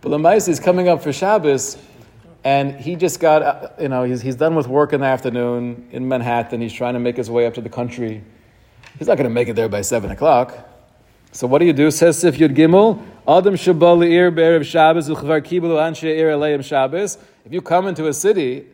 but 0.00 0.10
Lamaisa 0.10 0.48
is 0.48 0.60
coming 0.60 0.88
up 0.88 1.02
for 1.02 1.12
Shabbos. 1.12 1.78
and 2.44 2.74
he 2.74 2.96
just 2.96 3.20
got, 3.20 3.42
uh, 3.42 3.68
you 3.80 3.88
know, 3.88 4.04
he's, 4.04 4.20
he's 4.20 4.36
done 4.36 4.54
with 4.54 4.68
work 4.68 4.92
in 4.92 5.00
the 5.00 5.06
afternoon 5.06 5.88
in 5.92 6.08
Manhattan. 6.08 6.60
He's 6.60 6.72
trying 6.72 6.94
to 6.94 7.00
make 7.00 7.16
his 7.16 7.30
way 7.30 7.46
up 7.46 7.54
to 7.54 7.60
the 7.60 7.68
country. 7.68 8.22
He's 8.98 9.06
not 9.06 9.16
going 9.16 9.28
to 9.28 9.34
make 9.34 9.48
it 9.48 9.54
there 9.54 9.68
by 9.68 9.82
7 9.82 10.10
o'clock. 10.10 10.68
So 11.32 11.46
what 11.46 11.58
do 11.58 11.66
you 11.66 11.72
do? 11.72 11.90
Says 11.90 12.18
Sif 12.18 12.36
Yud 12.36 12.56
Gimel, 12.56 13.04
Adam 13.28 13.56
Shabbos. 13.56 14.00
If 17.44 17.52
you 17.52 17.60
come 17.60 17.86
into 17.86 18.06
a 18.06 18.14
city 18.14 18.64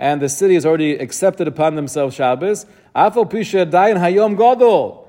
and 0.00 0.20
the 0.20 0.28
city 0.28 0.54
has 0.54 0.66
already 0.66 0.96
accepted 0.96 1.46
upon 1.46 1.76
themselves 1.76 2.16
Shabbos, 2.16 2.66
Afal 2.96 3.30
Pisha 3.30 3.70
Dayan 3.70 3.98
Hayom 4.00 4.36
Gadol. 4.36 5.06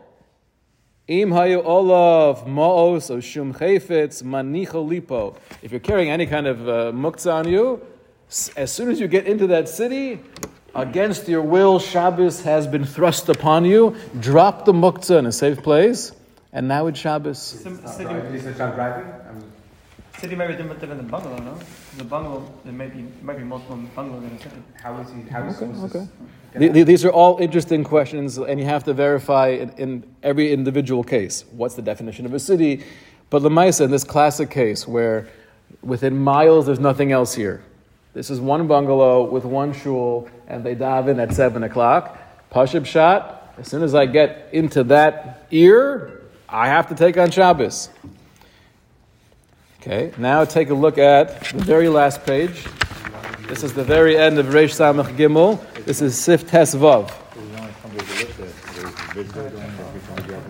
Im 1.07 1.31
hayu 1.31 1.65
olav 1.65 2.45
ma'os 2.45 3.09
or 3.09 3.21
shum 3.21 3.53
chayfetz 3.55 4.21
manicho 4.21 4.87
lipo. 4.87 5.35
If 5.63 5.71
you're 5.71 5.79
carrying 5.79 6.11
any 6.11 6.27
kind 6.27 6.45
of 6.45 6.69
uh, 6.69 6.91
muktzah 6.91 7.33
on 7.33 7.47
you, 7.49 7.81
as 8.55 8.71
soon 8.71 8.91
as 8.91 8.99
you 8.99 9.07
get 9.07 9.25
into 9.25 9.47
that 9.47 9.67
city, 9.67 10.19
against 10.75 11.27
your 11.27 11.41
will, 11.41 11.79
Shabbos 11.79 12.43
has 12.43 12.67
been 12.67 12.85
thrust 12.85 13.29
upon 13.29 13.65
you. 13.65 13.95
Drop 14.19 14.65
the 14.65 14.73
muktzah 14.73 15.17
in 15.19 15.25
a 15.25 15.31
safe 15.31 15.63
place, 15.63 16.11
and 16.53 16.67
now 16.67 16.87
it's 16.87 16.99
Shabbos. 16.99 17.39
Sim- 17.39 17.85
City, 17.87 18.13
You 18.33 18.39
said 18.39 18.59
I'm 18.61 18.75
driving? 18.75 19.05
I'm- 19.05 19.43
city 20.19 20.35
may 20.35 20.47
be 20.47 20.53
different 20.55 20.79
than 20.79 20.97
the 20.97 21.03
bungalow, 21.03 21.37
no? 21.37 21.57
The 21.97 22.03
bungalow, 22.03 22.43
there 22.63 22.73
may 22.73 22.87
be, 22.87 23.05
might 23.23 23.37
be 23.37 23.43
multiple 23.43 23.79
bungalows 23.95 24.23
in 24.23 24.29
a 24.37 24.37
city. 24.41 24.55
How 24.81 24.97
is 24.99 25.07
he, 25.09 25.21
how 25.29 25.43
is 25.45 25.55
Okay, 25.57 25.65
what's 25.65 25.81
this- 25.93 25.95
okay. 25.95 26.07
The- 26.53 26.67
the- 26.69 26.83
These 26.83 27.05
are 27.05 27.09
all 27.11 27.37
interesting 27.39 27.83
questions, 27.83 28.37
and 28.37 28.59
you 28.59 28.65
have 28.65 28.83
to 28.83 28.93
verify 28.93 29.47
in, 29.49 29.69
in 29.77 30.03
every 30.21 30.51
individual 30.51 31.03
case. 31.03 31.45
What's 31.55 31.75
the 31.75 31.81
definition 31.81 32.25
of 32.25 32.33
a 32.33 32.39
city? 32.39 32.83
But 33.29 33.41
Lamaisa, 33.41 33.85
in 33.85 33.91
this 33.91 34.03
classic 34.03 34.49
case 34.49 34.85
where 34.87 35.27
within 35.81 36.17
miles 36.17 36.65
there's 36.65 36.79
nothing 36.81 37.13
else 37.13 37.33
here, 37.33 37.61
this 38.13 38.29
is 38.29 38.41
one 38.41 38.67
bungalow 38.67 39.23
with 39.23 39.45
one 39.45 39.71
shul, 39.71 40.27
and 40.49 40.65
they 40.65 40.75
dive 40.75 41.07
in 41.07 41.19
at 41.21 41.33
7 41.33 41.63
o'clock. 41.63 42.17
Pashib 42.53 42.85
shot, 42.85 43.53
as 43.57 43.69
soon 43.69 43.81
as 43.81 43.95
I 43.95 44.05
get 44.05 44.49
into 44.51 44.83
that 44.83 45.45
ear, 45.51 46.20
I 46.53 46.67
have 46.67 46.89
to 46.89 46.95
take 46.95 47.17
on 47.17 47.31
Shabbos. 47.31 47.89
Okay, 49.79 50.11
now 50.17 50.43
take 50.43 50.69
a 50.69 50.73
look 50.73 50.97
at 50.97 51.45
the 51.45 51.63
very 51.63 51.87
last 51.87 52.25
page. 52.25 52.65
This 53.47 53.63
is 53.63 53.73
the 53.73 53.85
very 53.85 54.17
end 54.17 54.37
of 54.37 54.47
Reish 54.47 54.75
Samach 54.75 55.15
Gimel. 55.15 55.59
This 55.85 56.01
is 56.01 56.21
Sif 56.21 56.45
Tes 56.49 56.75
Vav. 56.75 57.09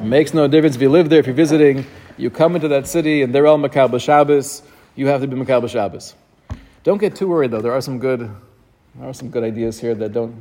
Makes 0.01 0.33
no 0.33 0.47
difference 0.47 0.75
if 0.75 0.81
you 0.81 0.89
live 0.89 1.07
there, 1.09 1.19
if 1.19 1.27
you're 1.27 1.35
visiting, 1.35 1.85
you 2.17 2.31
come 2.31 2.55
into 2.55 2.67
that 2.69 2.87
city 2.87 3.21
and 3.21 3.33
they're 3.33 3.45
all 3.45 3.59
Makabal 3.59 4.01
Shabbos, 4.01 4.63
you 4.95 5.05
have 5.05 5.21
to 5.21 5.27
be 5.27 5.35
Makabal 5.35 5.69
Shabbos. 5.69 6.15
Don't 6.83 6.97
get 6.97 7.15
too 7.15 7.27
worried 7.27 7.51
though, 7.51 7.61
there 7.61 7.73
are 7.73 7.81
some 7.81 7.99
good, 7.99 8.21
there 8.95 9.07
are 9.07 9.13
some 9.13 9.29
good 9.29 9.43
ideas 9.43 9.79
here 9.79 9.93
that 9.93 10.13
don't 10.13 10.35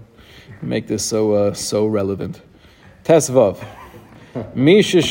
make 0.62 0.86
this 0.86 1.04
so, 1.04 1.32
uh, 1.32 1.52
so 1.52 1.86
relevant. 1.86 2.40
Tes 3.04 3.28
Vav. 3.28 3.62
Mincha 4.34 5.02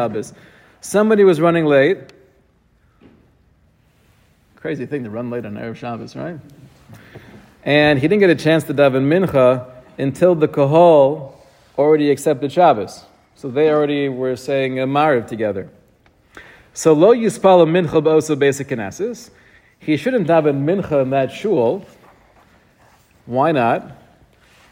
ad. 0.00 0.34
Somebody 0.80 1.24
was 1.24 1.40
running 1.40 1.66
late. 1.66 1.98
Crazy 4.56 4.86
thing 4.86 5.04
to 5.04 5.10
run 5.10 5.30
late 5.30 5.46
on 5.46 5.54
Erev 5.54 5.76
Shabbos, 5.76 6.14
right? 6.16 6.38
And 7.64 7.98
he 7.98 8.08
didn't 8.08 8.20
get 8.20 8.30
a 8.30 8.34
chance 8.34 8.64
to 8.64 8.74
daven 8.74 9.06
mincha 9.06 9.70
until 9.98 10.34
the 10.34 10.48
kahal 10.48 11.34
already 11.76 12.10
accepted 12.10 12.52
Shabbos. 12.52 13.04
So 13.34 13.48
they 13.48 13.70
already 13.70 14.08
were 14.08 14.36
saying 14.36 14.78
a 14.80 14.86
mariv 14.86 15.26
together. 15.26 15.70
So 16.74 16.92
lo 16.92 17.14
yispalo 17.14 17.66
mincha 17.66 18.02
ba'oso 18.02 18.38
basic 18.38 18.68
knesses. 18.68 19.30
He 19.78 19.96
shouldn't 19.96 20.28
daven 20.28 20.64
mincha 20.64 21.02
in 21.02 21.10
that 21.10 21.32
shul. 21.32 21.84
Why 23.26 23.52
not? 23.52 23.97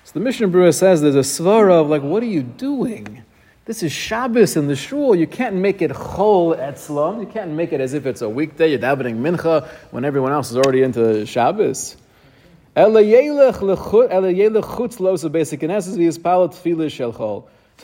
So 0.07 0.13
the 0.15 0.21
Mishnah 0.21 0.47
Berurah 0.47 0.73
says 0.73 1.03
there's 1.03 1.17
a 1.17 1.19
svara 1.19 1.81
of 1.81 1.89
like, 1.89 2.01
what 2.01 2.23
are 2.23 2.27
you 2.27 2.45
doing? 2.45 3.25
This 3.65 3.83
is 3.83 3.91
Shabbos 3.91 4.57
in 4.57 4.69
the 4.69 4.77
shul. 4.77 5.17
You 5.17 5.27
can't 5.27 5.57
make 5.57 5.83
it 5.83 5.91
chol 5.91 6.57
etzlam. 6.57 7.19
You 7.19 7.27
can't 7.27 7.51
make 7.51 7.73
it 7.73 7.81
as 7.81 7.93
if 7.93 8.07
it's 8.07 8.23
a 8.23 8.29
weekday. 8.29 8.71
You're 8.71 8.79
davening 8.79 9.17
mincha 9.17 9.67
when 9.91 10.05
everyone 10.05 10.31
else 10.31 10.53
is 10.53 10.59
already 10.59 10.85
into 10.85 11.27
Shabbos. 11.27 11.97
So 12.77 13.01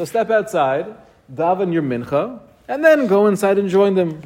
step 0.05 0.31
outside, 0.31 0.95
daven 1.35 1.73
your 1.73 1.83
mincha, 1.83 2.39
and 2.69 2.85
then 2.85 3.09
go 3.09 3.27
inside 3.27 3.59
and 3.59 3.69
join 3.69 3.97
them, 3.97 4.23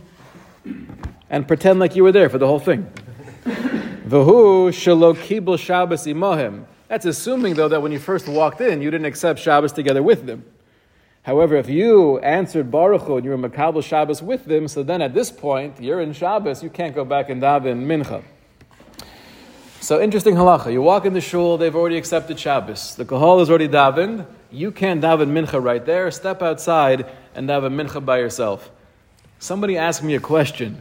and 1.30 1.48
pretend 1.48 1.80
like 1.80 1.96
you 1.96 2.04
were 2.04 2.12
there 2.12 2.28
for 2.28 2.36
the 2.36 2.46
whole 2.46 2.60
thing. 2.60 2.92
That's 6.88 7.04
assuming, 7.04 7.54
though, 7.54 7.68
that 7.68 7.82
when 7.82 7.92
you 7.92 7.98
first 7.98 8.28
walked 8.28 8.60
in, 8.60 8.80
you 8.80 8.90
didn't 8.90 9.06
accept 9.06 9.40
Shabbos 9.40 9.72
together 9.72 10.02
with 10.02 10.26
them. 10.26 10.44
However, 11.22 11.56
if 11.56 11.68
you 11.68 12.20
answered 12.20 12.70
Baruch 12.70 13.02
Hu 13.02 13.16
and 13.16 13.24
you 13.24 13.32
were 13.32 13.48
Makabal 13.48 13.82
Shabbos 13.82 14.22
with 14.22 14.44
them, 14.44 14.68
so 14.68 14.84
then 14.84 15.02
at 15.02 15.12
this 15.12 15.28
point, 15.28 15.80
you're 15.80 16.00
in 16.00 16.12
Shabbos, 16.12 16.62
you 16.62 16.70
can't 16.70 16.94
go 16.94 17.04
back 17.04 17.28
and 17.30 17.42
daven 17.42 17.84
Mincha. 17.84 18.22
So 19.80 20.00
interesting 20.00 20.36
halacha. 20.36 20.72
You 20.72 20.82
walk 20.82 21.04
in 21.04 21.14
the 21.14 21.20
shul, 21.20 21.58
they've 21.58 21.74
already 21.74 21.96
accepted 21.96 22.38
Shabbos. 22.38 22.94
The 22.94 23.04
kahal 23.04 23.40
is 23.40 23.50
already 23.50 23.68
davened. 23.68 24.26
You 24.52 24.70
can't 24.70 25.02
daven 25.02 25.30
Mincha 25.30 25.60
right 25.60 25.84
there. 25.84 26.10
Step 26.12 26.42
outside 26.42 27.06
and 27.34 27.48
daven 27.48 27.74
Mincha 27.74 28.04
by 28.04 28.18
yourself. 28.18 28.70
Somebody 29.40 29.76
asked 29.76 30.04
me 30.04 30.14
a 30.14 30.20
question, 30.20 30.80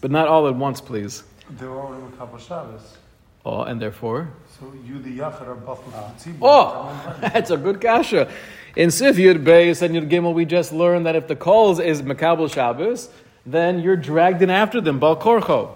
but 0.00 0.10
not 0.10 0.26
all 0.26 0.48
at 0.48 0.54
once, 0.54 0.80
please. 0.80 1.22
They 1.50 1.66
were 1.66 1.80
already 1.80 2.02
Shabbos. 2.42 2.96
Oh, 3.44 3.62
and 3.62 3.80
therefore? 3.80 4.30
So 4.58 4.72
you, 4.86 4.98
the 4.98 5.18
Yachar, 5.18 5.48
are 5.48 5.54
buffed 5.54 5.84
ah. 5.94 6.12
tzibur. 6.18 6.38
Oh, 6.42 7.16
that's 7.20 7.50
a 7.50 7.56
good 7.56 7.80
kasha. 7.80 8.30
In 8.76 8.90
Sif 8.90 9.16
Yud 9.16 9.44
Beis 9.44 9.82
and 9.82 9.94
Yud 9.94 10.10
Gimel, 10.10 10.34
we 10.34 10.44
just 10.44 10.72
learned 10.72 11.06
that 11.06 11.16
if 11.16 11.26
the 11.26 11.36
calls 11.36 11.80
is 11.80 12.02
Makabel 12.02 12.52
Shabbos, 12.52 13.08
then 13.46 13.80
you're 13.80 13.96
dragged 13.96 14.42
in 14.42 14.50
after 14.50 14.80
them, 14.80 15.00
Bal 15.00 15.16
Korcho. 15.16 15.74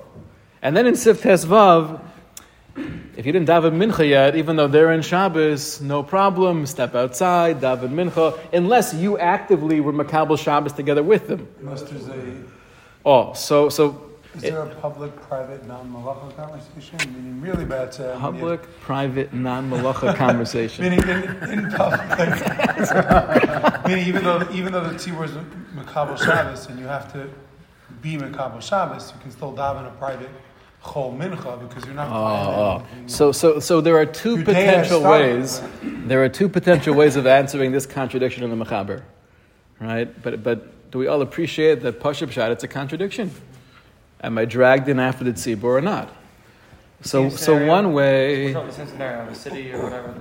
And 0.62 0.76
then 0.76 0.86
in 0.86 0.94
Sif 0.94 1.22
Tes 1.22 1.44
Vav, 1.44 2.00
if 3.16 3.24
you 3.24 3.32
didn't 3.32 3.48
daven 3.48 3.76
mincha 3.76 4.08
yet, 4.08 4.36
even 4.36 4.56
though 4.56 4.68
they're 4.68 4.92
in 4.92 5.02
Shabbos, 5.02 5.80
no 5.80 6.02
problem. 6.02 6.66
Step 6.66 6.94
outside, 6.94 7.60
daven 7.60 7.90
mincha, 7.90 8.38
unless 8.52 8.92
you 8.94 9.18
actively 9.18 9.80
were 9.80 9.92
Makabel 9.92 10.38
Shabbos 10.38 10.72
together 10.72 11.02
with 11.02 11.28
them. 11.28 11.48
Unless 11.60 11.82
there's 11.82 12.08
a, 12.08 12.44
Oh, 13.04 13.34
so 13.34 13.68
so 13.68 14.13
is 14.34 14.42
there 14.42 14.62
a 14.62 14.74
public-private 14.76 15.66
non-malacha 15.66 16.36
conversation? 16.36 16.98
Meaning 17.12 17.40
really 17.40 17.64
bad 17.64 17.92
to... 17.92 18.16
public, 18.18 18.62
private, 18.80 19.32
non-malacha 19.32 20.14
conversation. 20.16 20.84
Meaning 20.84 21.02
in, 21.02 21.58
in 21.58 21.70
public. 21.70 22.08
Meaning 23.86 24.06
even 24.08 24.24
though, 24.24 24.46
even 24.52 24.72
though 24.72 24.84
the 24.84 24.94
tzibur 24.94 25.24
is 25.24 25.32
Makabel 25.74 26.18
Shabbos 26.18 26.66
and 26.66 26.78
you 26.78 26.86
have 26.86 27.12
to 27.12 27.28
be 28.02 28.16
Makabel 28.16 28.60
Shabbos, 28.60 29.12
you 29.14 29.20
can 29.20 29.30
still 29.30 29.52
daven 29.52 29.86
a 29.86 29.90
private 29.98 30.30
chol 30.82 31.16
mincha 31.16 31.66
because 31.66 31.84
you're 31.86 31.94
not 31.94 32.08
Oh, 32.08 32.12
violating. 32.12 33.04
Oh. 33.04 33.06
so, 33.06 33.32
so, 33.32 33.58
so 33.60 33.80
there 33.80 33.96
are 33.96 34.06
two 34.06 34.36
Your 34.36 34.44
potential 34.44 35.00
started, 35.00 35.38
ways. 35.38 35.62
There 35.82 36.22
are 36.22 36.28
two 36.28 36.48
potential 36.48 36.94
ways 36.94 37.16
of 37.16 37.26
answering 37.26 37.72
this 37.72 37.86
contradiction 37.86 38.44
in 38.44 38.50
the 38.56 38.64
Mechaber, 38.64 39.02
right? 39.80 40.22
But, 40.22 40.42
but 40.42 40.90
do 40.90 40.98
we 40.98 41.06
all 41.06 41.22
appreciate 41.22 41.82
that 41.82 42.00
Pashup 42.00 42.30
Shad, 42.30 42.52
it's 42.52 42.64
a 42.64 42.68
contradiction? 42.68 43.30
Am 44.24 44.38
I 44.38 44.46
dragged 44.46 44.88
in 44.88 44.98
after 44.98 45.22
the 45.22 45.32
tzibur 45.32 45.64
or 45.64 45.82
not? 45.82 46.08
So, 47.02 47.28
Same 47.28 47.30
so 47.30 47.36
scenario. 47.36 47.68
one 47.68 47.92
way, 47.92 48.46
It's 48.46 48.54
not 48.54 48.66
the 48.66 48.72
same 48.72 48.86
scenario, 48.86 49.28
a 49.28 49.34
city 49.34 49.70
or 49.70 49.82
whatever, 49.82 50.14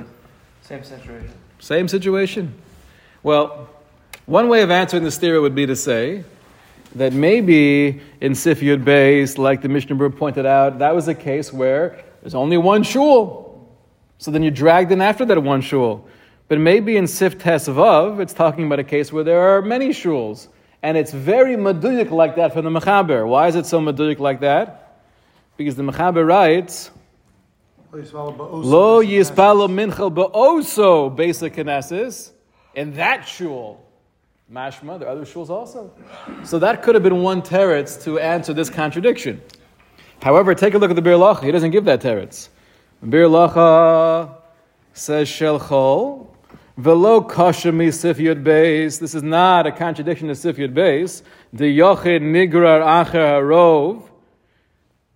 same 0.62 0.84
situation. 0.84 1.32
same 1.60 1.88
situation. 1.88 2.54
Well, 3.24 3.70
one 4.26 4.50
way 4.50 4.62
of 4.62 4.72
answering 4.72 5.04
this 5.06 5.18
theory 5.18 5.39
would 5.39 5.56
be 5.56 5.66
to 5.66 5.76
say 5.78 6.26
that 6.96 7.13
maybe 7.13 8.02
in 8.20 8.36
Sif 8.36 8.60
Yud 8.60 8.84
Beis, 8.84 9.38
like 9.38 9.62
the 9.62 9.70
Mishnah 9.70 10.10
pointed 10.10 10.46
out, 10.46 10.80
that 10.80 10.94
was 10.94 11.08
a 11.08 11.16
case 11.16 11.54
where 11.54 12.04
there's 12.22 12.36
only 12.36 12.58
one 12.58 12.84
shul. 12.84 13.69
So 14.17 14.32
then 14.32 14.44
you're 14.44 14.52
dragged 14.52 14.92
in 14.92 15.02
after 15.02 15.23
that 15.23 15.42
one 15.42 15.62
shul. 15.62 16.06
But 16.50 16.60
maybe 16.60 16.98
in 16.98 17.08
Sif 17.08 17.40
Tes 17.40 17.69
Vav, 17.69 18.19
it's 18.19 18.34
talking 18.34 18.65
about 18.65 18.80
a 18.80 18.84
case 18.84 19.13
where 19.13 19.23
there 19.23 19.40
are 19.40 19.62
many 19.62 19.90
shuls. 19.90 20.50
And 20.84 20.98
it's 20.98 21.13
very 21.13 21.56
maduyik 21.56 22.12
like 22.12 22.36
that 22.36 22.52
from 22.52 22.65
the 22.65 22.79
Mechaber. 22.79 23.25
Why 23.25 23.48
is 23.48 23.56
it 23.56 23.65
so 23.65 23.79
maduyik 23.79 24.19
like 24.19 24.42
that? 24.42 25.00
Because 25.56 25.75
the 25.77 25.84
Mechaber 25.84 26.27
writes, 26.27 26.92
Lo 27.94 29.02
yispalo 29.02 29.69
mincha 29.69 30.13
ba'oso 30.13 31.15
basic 31.15 31.54
kinesis. 31.54 32.31
In 32.75 32.94
that 32.96 33.25
shul, 33.25 33.79
mashma, 34.52 35.00
there 35.00 35.08
are 35.08 35.12
other 35.12 35.25
shuls 35.25 35.50
also. 35.50 35.94
So 36.44 36.60
that 36.60 36.84
could 36.84 36.96
have 36.96 37.04
been 37.04 37.21
one 37.21 37.42
teretz 37.42 38.04
to 38.04 38.19
answer 38.19 38.52
this 38.52 38.69
contradiction. 38.69 39.42
However, 40.21 40.54
take 40.56 40.73
a 40.73 40.77
look 40.79 40.90
at 40.90 40.96
the 40.96 41.02
Biur 41.02 41.17
Halacha. 41.17 41.44
He 41.44 41.52
doesn't 41.52 41.71
give 41.71 41.86
that 41.86 42.02
teretz. 42.02 42.50
Biur 43.06 43.29
Halacha 43.29 44.36
says 44.94 45.29
shel 45.29 45.60
chol 45.60 46.27
Velo 46.76 47.21
kashami 47.21 47.94
sif 47.94 48.17
yud 48.17 48.44
beis. 48.44 49.00
This 49.00 49.13
is 49.13 49.21
not 49.21 49.67
a 49.67 49.71
contradiction 49.71 50.28
to 50.30 50.36
sif 50.36 50.58
yud 50.58 50.74
beis. 50.74 51.21
The 51.52 51.65
yochid 51.78 52.21
nigrar 52.21 52.82
acher 52.82 53.42
harov. 53.42 54.10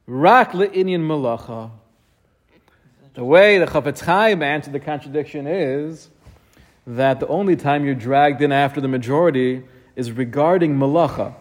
Rak 0.06 0.52
le'inyan 0.52 1.02
malacha. 1.02 1.72
The 3.16 3.26
way 3.26 3.58
the 3.58 3.66
Chafetz 3.66 4.02
Chaim 4.02 4.44
answered 4.44 4.74
the 4.74 4.80
contradiction 4.80 5.48
is 5.48 6.10
that 6.86 7.20
the 7.20 7.28
only 7.28 7.56
time 7.56 7.84
you're 7.84 7.96
dragged 7.96 8.44
in 8.44 8.52
after 8.52 8.80
the 8.80 8.88
majority 8.88 9.64
is 9.96 10.12
regarding 10.12 10.78
malacha. 10.78 11.34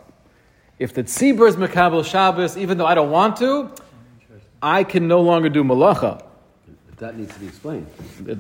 If 0.79 0.95
the 0.95 1.05
tzibur 1.05 1.47
is 1.47 1.57
makabel 1.57 2.03
Shabbos, 2.03 2.57
even 2.57 2.79
though 2.79 2.87
I 2.87 2.95
don't 2.95 3.11
want 3.11 3.37
to, 3.37 3.71
I 4.63 4.85
can 4.85 5.07
no 5.07 5.21
longer 5.21 5.51
do 5.51 5.63
malacha. 5.63 6.25
That 6.99 7.19
needs 7.19 7.35
to 7.35 7.41
be 7.41 7.47
explained. 7.47 7.87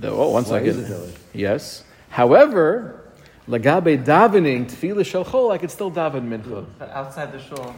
Oh, 0.04 0.30
one 0.30 0.44
Why 0.44 0.48
second. 0.50 0.68
is 0.68 0.78
it 0.78 0.88
that 0.88 1.00
way? 1.00 1.12
Yes. 1.34 1.84
However, 2.09 3.02
lagabe 3.48 4.02
davening 4.04 4.70
tefillah 4.70 5.04
shalchol, 5.04 5.52
I 5.52 5.59
could 5.59 5.70
still 5.70 5.90
daven 5.90 6.28
mincha. 6.28 6.64
But 6.78 6.90
outside 6.90 7.32
the 7.32 7.40
shul. 7.40 7.74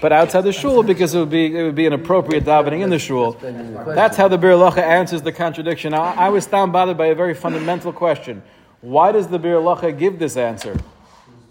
But 0.00 0.12
outside 0.12 0.42
the 0.42 0.52
shul, 0.52 0.82
because 0.82 1.14
it 1.14 1.18
would 1.18 1.30
be 1.30 1.56
it 1.56 1.62
would 1.62 1.76
be 1.76 1.86
an 1.86 1.92
appropriate 1.92 2.44
davening 2.44 2.82
in 2.82 2.90
the 2.90 2.98
shul. 2.98 3.32
That's 3.32 4.16
how 4.16 4.28
the 4.28 4.36
Biur 4.36 4.58
Halacha 4.58 4.82
answers 4.82 5.22
the 5.22 5.32
contradiction. 5.32 5.92
Now, 5.92 6.02
I 6.02 6.28
was 6.28 6.46
down 6.46 6.72
bothered 6.72 6.98
by 6.98 7.06
a 7.06 7.14
very 7.14 7.34
fundamental 7.34 7.92
question. 7.92 8.42
Why 8.80 9.12
does 9.12 9.28
the 9.28 9.38
Biur 9.38 9.62
Halacha 9.62 9.96
give 9.96 10.18
this 10.18 10.36
answer? 10.36 10.76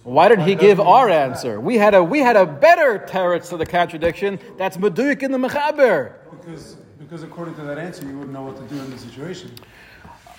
Why 0.03 0.27
did 0.27 0.39
he 0.39 0.55
give 0.55 0.79
our 0.79 1.09
answer? 1.09 1.59
We 1.59 1.77
had 1.77 1.93
a 1.93 2.03
we 2.03 2.19
had 2.19 2.35
a 2.35 2.45
better 2.45 2.99
teretz 3.07 3.49
to 3.49 3.57
the 3.57 3.65
contradiction. 3.65 4.39
That's 4.57 4.77
meduyik 4.77 5.23
in 5.23 5.31
the 5.31 5.37
mechaber. 5.37 6.13
Because, 6.31 6.75
because 7.01 7.23
according 7.23 7.55
to 7.55 7.63
that 7.63 7.77
answer, 7.77 8.05
you 8.05 8.13
wouldn't 8.13 8.31
know 8.31 8.43
what 8.43 8.57
to 8.57 8.63
do 8.73 8.79
in 8.79 8.89
the 8.91 8.97
situation. 8.97 9.51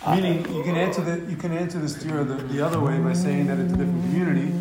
Meaning, 0.09 0.39
you 0.55 0.63
can 0.63 0.77
answer 0.77 1.01
the 1.01 1.31
you 1.31 1.37
can 1.37 1.53
answer 1.53 1.79
the 1.79 1.89
steer 1.89 2.25
the, 2.25 2.35
the 2.35 2.65
other 2.65 2.81
way 2.81 2.99
by 2.99 3.13
saying 3.13 3.47
that 3.47 3.59
it's 3.59 3.73
a 3.73 3.77
different 3.77 4.03
community, 4.05 4.53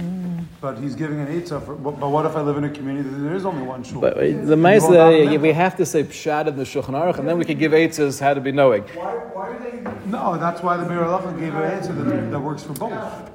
but 0.60 0.78
he's 0.78 0.94
giving 0.94 1.20
an 1.20 1.28
eight 1.28 1.48
for. 1.48 1.60
But, 1.60 2.00
but 2.00 2.10
what 2.10 2.26
if 2.26 2.36
I 2.36 2.42
live 2.42 2.58
in 2.58 2.64
a 2.64 2.70
community 2.70 3.10
that 3.10 3.18
there 3.18 3.36
is 3.36 3.46
only 3.46 3.64
one 3.64 3.84
shul? 3.84 4.02
But 4.02 4.18
uh, 4.18 4.20
the 4.20 4.26
You 4.26 4.44
go 4.44 4.56
Maisa, 4.56 4.90
daven 4.90 5.42
we 5.42 5.52
have 5.52 5.76
to 5.78 5.86
say 5.86 6.04
pshat 6.04 6.48
in 6.48 6.58
the 6.58 6.64
Shulchan 6.64 6.90
Aruch, 6.90 7.18
and 7.18 7.28
then 7.28 7.40
we 7.40 7.46
can 7.46 7.58
give 7.58 7.72
eitzes 7.72 8.20
how 8.20 8.36
to 8.36 8.42
be 8.42 8.52
knowing. 8.52 8.84
Why, 8.84 9.14
why 9.14 9.58
do 9.58 9.64
they? 9.64 9.82
No, 10.06 10.38
that's 10.38 10.62
why 10.62 10.78
the 10.78 10.84
Biur 10.84 11.06
Halacha 11.06 11.40
gave 11.40 11.56
an 11.56 11.64
answer 11.64 11.94
that, 11.94 12.32
that 12.32 12.40
works 12.40 12.64
for 12.64 12.74
both. 12.74 13.32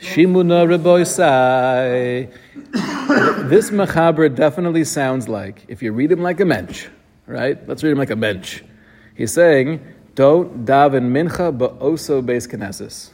Shimuna 0.00 0.66
Reboisai. 0.66 2.30
This 3.48 3.70
Mechaber 3.70 4.32
definitely 4.32 4.84
sounds 4.84 5.28
like, 5.28 5.64
if 5.66 5.82
you 5.82 5.92
read 5.92 6.12
him 6.12 6.22
like 6.22 6.38
a 6.38 6.44
mensch, 6.44 6.86
right? 7.30 7.56
Let's 7.68 7.82
read 7.82 7.92
him 7.92 7.98
like 7.98 8.10
a 8.10 8.16
mensch. 8.16 8.62
He's 9.14 9.32
saying, 9.32 9.80
don't 10.14 10.64
daven 10.64 11.10
mincha, 11.12 11.56
but 11.56 11.78
also 11.78 12.20
base 12.20 12.46
kinesis. 12.46 13.10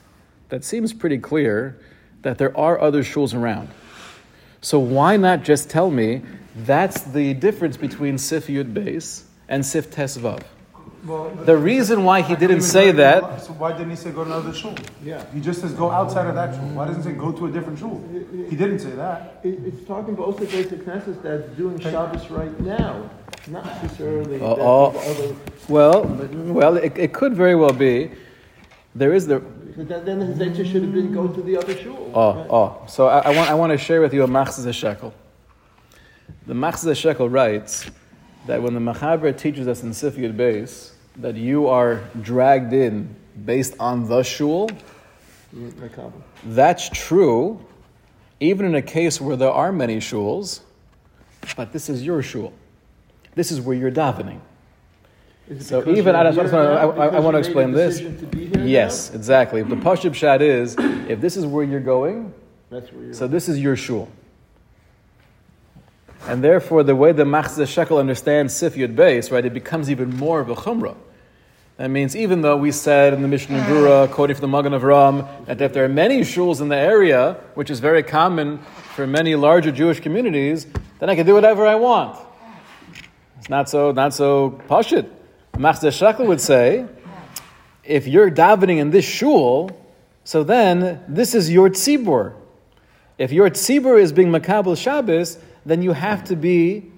That 0.48 0.64
seems 0.64 0.92
pretty 0.92 1.18
clear 1.18 1.78
that 2.22 2.38
there 2.38 2.56
are 2.56 2.80
other 2.80 3.02
shuls 3.02 3.34
around. 3.34 3.68
So 4.60 4.78
why 4.78 5.16
not 5.16 5.44
just 5.44 5.68
tell 5.70 5.90
me 5.90 6.22
that's 6.56 7.02
the 7.02 7.34
difference 7.34 7.76
between 7.76 8.18
Sif 8.18 8.46
Yud 8.46 8.72
base 8.72 9.24
and 9.48 9.64
Sif 9.64 9.90
Tesvav? 9.90 10.42
Well, 11.04 11.30
The 11.44 11.56
reason 11.56 12.02
why 12.02 12.22
he 12.22 12.34
didn't 12.34 12.62
say 12.62 12.90
though- 12.90 13.20
that 13.20 13.42
So 13.42 13.52
why 13.52 13.72
didn't 13.72 13.90
he 13.90 13.96
say 13.96 14.10
go 14.10 14.24
to 14.24 14.30
another 14.30 14.52
shul? 14.52 14.74
Yeah. 15.04 15.22
He 15.32 15.40
just 15.40 15.60
says 15.60 15.72
go 15.72 15.90
outside 15.90 16.26
of 16.26 16.34
that 16.34 16.54
shul. 16.56 16.64
Why 16.70 16.86
doesn't 16.86 17.02
he 17.02 17.10
say 17.10 17.14
go 17.14 17.30
to 17.30 17.46
a 17.46 17.50
different 17.50 17.78
shul? 17.78 18.02
He 18.50 18.56
didn't 18.56 18.80
say 18.80 18.90
that. 18.92 19.40
It, 19.44 19.60
it's 19.66 19.86
talking 19.86 20.14
about 20.14 20.26
also 20.26 20.46
basic 20.46 20.80
Knesset 20.84 21.22
that's 21.22 21.46
doing 21.56 21.78
Shabbos 21.78 22.28
right 22.30 22.58
now, 22.60 23.08
not 23.48 23.64
necessarily 23.82 24.40
Oh, 24.40 24.56
oh. 24.58 25.10
other. 25.10 25.36
Well, 25.68 26.04
well, 26.04 26.76
it, 26.76 26.96
it 26.96 27.12
could 27.12 27.34
very 27.34 27.54
well 27.54 27.72
be. 27.72 28.10
There 28.94 29.12
is 29.12 29.26
the 29.26 29.40
Then, 29.76 30.04
then 30.04 30.20
his 30.20 30.40
answer 30.40 30.64
should 30.64 30.82
have 30.82 30.92
been 30.92 31.12
go 31.12 31.28
to 31.28 31.42
the 31.42 31.56
other 31.56 31.76
shul. 31.76 32.10
oh 32.14 32.46
oh. 32.50 32.86
So 32.86 33.08
I, 33.08 33.18
I 33.18 33.36
want 33.36 33.50
I 33.50 33.54
want 33.54 33.72
to 33.72 33.78
share 33.78 34.00
with 34.00 34.14
you 34.14 34.22
a 34.22 34.26
Machatzis 34.28 34.66
HaShekel. 34.66 35.12
The 36.46 36.54
Machatzis 36.54 37.14
HaShekel 37.14 37.30
writes 37.30 37.90
that 38.46 38.62
when 38.62 38.74
the 38.74 38.80
Mechaber 38.80 39.36
teaches 39.36 39.68
us 39.68 39.82
in 39.82 39.92
Sif 39.92 40.16
Yud 40.16 40.36
Beis 40.36 40.92
that 41.16 41.34
you 41.34 41.66
are 41.66 42.02
dragged 42.22 42.72
in 42.72 43.14
based 43.44 43.74
on 43.80 44.08
the 44.08 44.22
shul, 44.22 44.70
that's 46.44 46.88
true, 46.90 47.60
even 48.40 48.66
in 48.66 48.74
a 48.76 48.82
case 48.82 49.20
where 49.20 49.36
there 49.36 49.50
are 49.50 49.72
many 49.72 49.98
shuls. 49.98 50.60
But 51.56 51.72
this 51.72 51.88
is 51.88 52.04
your 52.04 52.22
shul. 52.22 52.52
This 53.36 53.52
is 53.52 53.60
where 53.60 53.76
you're 53.76 53.92
davening. 53.92 54.38
So 55.60 55.88
even- 55.88 56.16
I 56.16 56.32
just 56.32 56.52
wanna- 56.52 56.70
I- 56.70 57.06
I- 57.06 57.16
I 57.16 57.20
wanna 57.20 57.38
explain 57.38 57.70
this. 57.70 58.00
to 58.00 58.58
Yes, 58.64 59.14
exactly. 59.14 59.62
The 59.62 59.76
Pashib 59.76 60.14
Shad 60.14 60.42
is 60.42 60.74
if 61.08 61.20
this 61.20 61.36
is 61.36 61.46
where 61.46 61.62
you're 61.62 61.78
going. 61.78 62.32
That's 62.68 62.92
where 62.92 63.04
you're. 63.04 63.14
So 63.14 63.28
this 63.28 63.48
is 63.48 63.60
your 63.60 63.76
shul. 63.76 64.08
And 66.26 66.42
therefore, 66.42 66.82
the 66.82 66.96
way 66.96 67.12
the 67.12 67.22
Machatzis 67.24 67.66
HaShekel 67.66 68.00
understands 68.00 68.52
Sif 68.52 68.74
Yud 68.74 68.96
Beis, 68.96 69.30
right, 69.30 69.44
it 69.44 69.54
becomes 69.54 69.88
even 69.88 70.16
more 70.16 70.40
of 70.40 70.48
a 70.48 70.56
chumrah. 70.56 70.96
That 71.76 71.90
means 71.90 72.16
even 72.16 72.40
though 72.40 72.56
we 72.56 72.72
said 72.72 73.12
in 73.12 73.22
the 73.22 73.28
Mishnah 73.28 73.58
Berurah, 73.60 74.10
quoting 74.10 74.34
from 74.34 74.50
the 74.50 74.56
Magen 74.56 74.72
Avraham, 74.72 75.28
that 75.44 75.60
if 75.60 75.72
there 75.74 75.84
are 75.84 75.88
many 75.88 76.22
shuls 76.22 76.60
in 76.60 76.68
the 76.68 76.76
area, 76.76 77.36
which 77.54 77.70
is 77.70 77.78
very 77.80 78.02
common 78.02 78.58
for 78.94 79.06
many 79.06 79.36
larger 79.36 79.70
Jewish 79.70 80.00
communities, 80.00 80.66
then 80.98 81.10
I 81.10 81.14
can 81.14 81.26
do 81.26 81.34
whatever 81.34 81.66
I 81.66 81.74
want. 81.76 82.16
Not 83.48 83.68
so, 83.68 83.92
not 83.92 84.12
so 84.12 84.60
pashit. 84.68 85.08
Machatzis 85.54 86.14
HaShekel 86.14 86.26
would 86.26 86.40
say, 86.40 86.86
if 87.84 88.06
you're 88.06 88.30
davening 88.30 88.78
in 88.78 88.90
this 88.90 89.04
shul, 89.04 89.70
so 90.24 90.42
then 90.42 91.02
this 91.08 91.34
is 91.34 91.50
your 91.50 91.70
tzibur. 91.70 92.34
If 93.18 93.32
your 93.32 93.48
tzibur 93.48 94.00
is 94.00 94.12
being 94.12 94.28
makabel 94.28 94.76
Shabbos, 94.76 95.38
then 95.64 95.82
you 95.82 95.92
have 95.92 96.24
to 96.24 96.36
be, 96.36 96.90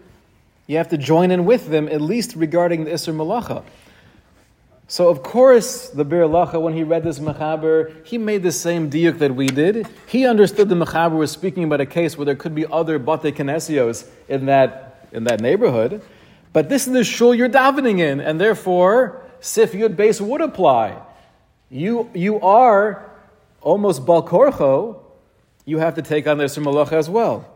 you 0.66 0.78
have 0.78 0.88
to 0.88 0.98
join 0.98 1.30
in 1.30 1.44
with 1.44 1.68
them 1.68 1.88
at 1.88 2.00
least 2.00 2.34
regarding 2.34 2.84
the 2.84 2.90
Isser 2.90 3.14
Malacha. 3.14 3.62
So 4.90 5.10
of 5.10 5.22
course, 5.22 5.90
the 5.90 6.04
Biur 6.04 6.26
Halacha, 6.26 6.60
when 6.60 6.72
he 6.72 6.82
read 6.82 7.04
this 7.04 7.18
Mechaber, 7.18 8.06
he 8.06 8.16
made 8.16 8.42
the 8.42 8.50
same 8.50 8.90
diuk 8.90 9.18
that 9.18 9.34
we 9.34 9.46
did. 9.46 9.86
He 10.06 10.26
understood 10.26 10.70
the 10.70 10.74
Mechaber 10.74 11.16
was 11.18 11.30
speaking 11.30 11.64
about 11.64 11.82
a 11.82 11.86
case 11.86 12.16
where 12.16 12.24
there 12.24 12.34
could 12.34 12.54
be 12.54 12.66
other 12.66 12.98
Bate 12.98 13.36
Kinesios 13.36 14.08
in 14.28 14.46
that, 14.46 15.06
in 15.12 15.24
that 15.24 15.40
neighborhood. 15.40 16.00
But 16.58 16.68
this 16.68 16.88
is 16.88 16.92
the 16.92 17.04
shul 17.04 17.36
you're 17.36 17.48
davening 17.48 18.00
in, 18.00 18.20
and 18.20 18.40
therefore, 18.40 19.22
Sif 19.38 19.74
Yud 19.74 19.94
Base 19.94 20.20
would 20.20 20.40
apply. 20.40 21.00
You, 21.70 22.10
you 22.14 22.40
are 22.40 23.08
almost 23.60 24.04
Balkorcho, 24.04 24.98
you 25.66 25.78
have 25.78 25.94
to 25.94 26.02
take 26.02 26.26
on 26.26 26.38
the 26.38 26.46
Isser 26.46 26.60
Malacha 26.60 26.94
as 26.94 27.08
well. 27.08 27.48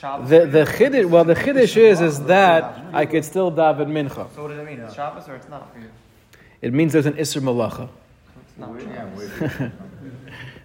The, 0.00 0.46
the 0.46 0.64
chiddush, 0.64 1.08
well, 1.08 1.22
the 1.22 1.36
chiddush 1.36 1.76
is, 1.76 2.00
is 2.00 2.24
that 2.24 2.86
I 2.92 3.06
could 3.06 3.24
still 3.24 3.52
daven 3.52 3.92
mincha. 3.92 4.34
So 4.34 4.42
what 4.42 4.48
does 4.48 4.58
it 4.58 4.66
mean? 4.66 4.80
It's 4.80 4.94
Shabbos 4.94 5.28
or 5.28 5.36
it's 5.36 5.48
not 5.48 5.72
for 5.72 5.78
you? 5.78 5.90
It 6.60 6.72
means 6.72 6.92
there's 6.92 7.06
an 7.06 7.14
Isser 7.14 7.40
Malacha. 7.40 7.88
It's 8.48 8.58
not 8.58 9.72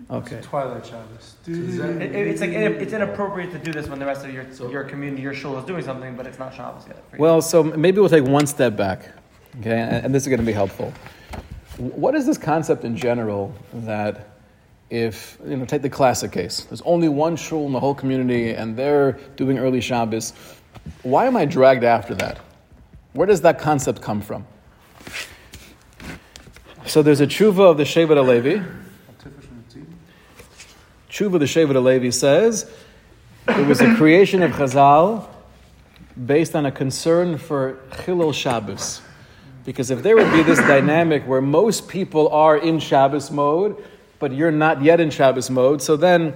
Shabbos. 0.08 0.28
Okay. 0.32 0.42
Twilight 0.42 0.86
Shabbos. 0.86 1.36
It, 1.48 2.02
it- 2.02 2.28
it's 2.28 2.42
like 2.42 2.52
in- 2.52 2.74
it's 2.82 2.94
inappropriate 2.94 3.52
to 3.52 3.60
do 3.60 3.72
this 3.72 3.88
when 3.88 4.00
the 4.00 4.06
rest 4.06 4.26
of 4.26 4.34
your 4.34 4.46
your 4.70 4.84
community, 4.84 5.22
your 5.22 5.34
shul 5.34 5.58
is 5.58 5.66
doing 5.66 5.84
something, 5.84 6.16
but 6.16 6.28
it's 6.28 6.40
not 6.40 6.54
Shabbos 6.54 6.86
yet. 6.88 7.04
Well, 7.18 7.42
so 7.42 7.64
maybe 7.64 8.00
we'll 8.00 8.10
take 8.10 8.24
one 8.26 8.48
step 8.48 8.76
back, 8.76 9.12
okay, 9.60 9.80
and, 9.80 10.06
and 10.06 10.16
this 10.16 10.24
is 10.24 10.28
going 10.30 10.40
to 10.40 10.46
be 10.46 10.52
helpful. 10.54 10.94
What 11.78 12.16
is 12.16 12.26
this 12.26 12.38
concept 12.38 12.84
in 12.86 12.96
general 12.96 13.54
that 13.74 14.30
if, 14.90 15.38
you 15.46 15.58
know, 15.58 15.66
take 15.66 15.82
the 15.82 15.90
classic 15.90 16.32
case, 16.32 16.64
there's 16.66 16.82
only 16.84 17.10
one 17.10 17.36
shul 17.36 17.66
in 17.66 17.74
the 17.74 17.80
whole 17.80 17.96
community 17.96 18.52
and 18.52 18.78
they're 18.78 19.14
doing 19.36 19.58
early 19.58 19.82
Shabbos, 19.82 20.34
why 21.04 21.26
am 21.26 21.36
I 21.36 21.44
dragged 21.46 21.84
after 21.84 22.14
that? 22.16 22.38
Where 23.14 23.26
does 23.28 23.42
that 23.42 23.60
concept 23.60 24.02
come 24.02 24.22
from? 24.22 24.46
So 26.86 27.02
there's 27.02 27.20
a 27.20 27.28
tshuva 27.28 27.72
of 27.72 27.78
the 27.78 27.84
Shevet 27.84 28.10
HaLevi. 28.16 28.64
Tshuva 31.16 31.40
the 31.40 31.46
Shevet 31.46 31.72
HaLevi 31.72 32.14
says 32.14 32.70
it 33.48 33.66
was 33.68 33.80
a 33.80 33.96
creation 33.96 34.44
of 34.44 34.52
Chazal 34.52 35.26
based 36.26 36.58
on 36.58 36.66
a 36.66 36.74
concern 36.74 37.38
for 37.38 37.80
Chilul 37.92 38.34
Shabbos. 38.34 39.02
Because 39.64 39.92
if 39.92 40.04
there 40.04 40.18
would 40.18 40.30
be 40.34 40.44
this 40.44 40.60
dynamic 40.60 41.24
where 41.24 41.40
most 41.40 41.88
people 41.88 42.28
are 42.32 42.58
in 42.58 42.80
Shabbos 42.80 43.32
mode, 43.32 43.82
but 44.20 44.34
you're 44.34 44.52
not 44.52 44.82
yet 44.82 45.00
in 45.00 45.10
Shabbos 45.10 45.50
mode, 45.50 45.82
so 45.82 45.96
then 45.96 46.34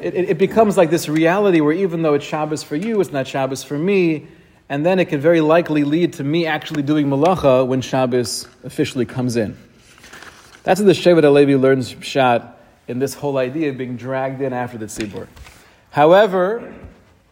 it, 0.00 0.14
it, 0.14 0.38
becomes 0.38 0.76
like 0.76 0.90
this 0.90 1.08
reality 1.08 1.60
where 1.60 1.72
even 1.72 2.02
though 2.02 2.14
it's 2.14 2.24
Shabbos 2.24 2.62
for 2.62 2.76
you, 2.76 3.00
it's 3.00 3.10
not 3.10 3.26
Shabbos 3.26 3.64
for 3.64 3.76
me, 3.76 4.28
and 4.68 4.86
then 4.86 5.00
it 5.00 5.06
could 5.06 5.20
very 5.20 5.40
likely 5.40 5.82
lead 5.82 6.12
to 6.12 6.22
me 6.22 6.46
actually 6.46 6.84
doing 6.84 7.08
malacha 7.08 7.66
when 7.66 7.80
Shabbos 7.80 8.46
officially 8.62 9.04
comes 9.04 9.34
in. 9.34 9.56
That's 10.62 10.80
what 10.80 10.86
the 10.86 10.92
Shevet 10.92 11.22
HaLevi 11.22 11.60
learns 11.60 11.96
shot 12.02 12.55
in 12.88 12.98
this 12.98 13.14
whole 13.14 13.38
idea 13.38 13.70
of 13.70 13.78
being 13.78 13.96
dragged 13.96 14.40
in 14.40 14.52
after 14.52 14.78
the 14.78 14.86
tzibur. 14.86 15.26
However, 15.90 16.74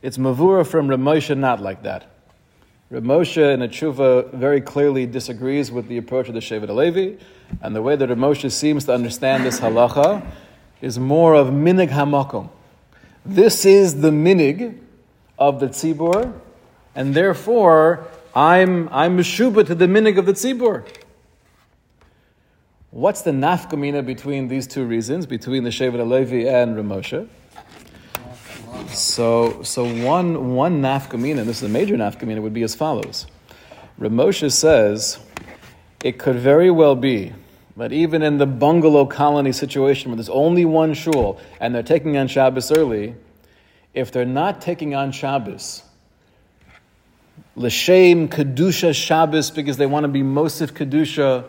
it's 0.02 0.18
mavura 0.18 0.66
from 0.66 0.88
Ramosha 0.88 1.36
not 1.36 1.61
like 1.61 1.82
that. 1.82 2.11
Reb 2.90 3.05
Moshe 3.05 3.55
in 3.55 3.62
a 3.62 3.68
tshuva 3.68 4.32
very 4.34 4.61
clearly 4.61 5.07
disagrees 5.07 5.72
with 5.72 5.88
the 5.88 5.96
approach 5.96 6.28
of 6.28 6.34
the 6.34 6.40
Shevet 6.40 6.68
HaLevi, 6.68 7.18
and 7.62 7.74
the 7.74 7.82
way 7.82 7.96
that 7.96 8.09
Reb 8.09 8.18
Moshe 8.18 8.50
seems 8.52 8.84
to 8.84 8.92
understand 8.92 9.44
this 9.44 9.61
halacha 9.61 10.24
is 10.80 10.98
more 10.98 11.34
of 11.34 11.48
minig 11.48 11.88
hamakom. 11.88 12.50
This 13.24 13.64
is 13.64 14.00
the 14.00 14.11
minig 14.11 14.78
of 15.38 15.61
the 15.61 15.68
tzibur, 15.68 16.32
and 16.94 17.14
therefore 17.14 18.07
I'm 18.34 18.88
I'm 18.90 19.16
meshuba 19.16 19.66
to 19.66 19.74
the 19.74 19.86
minig 19.86 20.18
of 20.18 20.26
the 20.26 20.34
tzibur. 20.34 20.86
What's 22.95 23.22
the 23.22 23.32
nafkamina 23.32 24.07
between 24.07 24.47
these 24.47 24.68
two 24.68 24.84
reasons, 24.84 25.26
between 25.26 25.64
the 25.64 25.70
Shevet 25.70 25.97
HaLevi 25.97 26.47
and 26.47 26.76
Reb 26.76 26.86
Moshe? 26.86 27.28
So, 28.95 29.64
so 29.64 29.82
one, 30.05 30.55
one 30.55 30.80
nafkamina, 30.80 31.40
and 31.40 31.49
this 31.49 31.57
is 31.57 31.64
a 31.64 31.68
major 31.68 31.97
nafkamina, 31.97 32.40
would 32.40 32.55
be 32.55 32.62
as 32.62 32.76
follows. 32.76 33.26
Ramosha 33.99 34.53
says 34.53 35.18
it 36.05 36.20
could 36.20 36.36
very 36.36 36.70
well 36.70 36.95
be 36.95 37.32
that 37.76 37.92
even 37.92 38.22
in 38.22 38.38
the 38.38 38.47
bungalow 38.47 39.07
colony 39.07 39.51
situation 39.51 40.12
where 40.12 40.16
there's 40.16 40.28
only 40.28 40.64
one 40.64 40.95
shul 40.95 41.40
and 41.59 41.74
they're 41.74 41.82
taking 41.82 42.16
on 42.16 42.28
Shabbos 42.28 42.70
early, 42.70 43.16
if 43.92 44.12
they're 44.12 44.24
not 44.24 44.61
taking 44.61 44.95
on 44.95 45.11
Shabbos, 45.11 45.82
l'shem 47.57 48.28
kedusha 48.28 48.95
Shabbos 48.95 49.51
because 49.51 49.78
they 49.78 49.86
want 49.86 50.05
to 50.05 50.09
be 50.09 50.22
mosif 50.22 50.70
kedusha, 50.70 51.45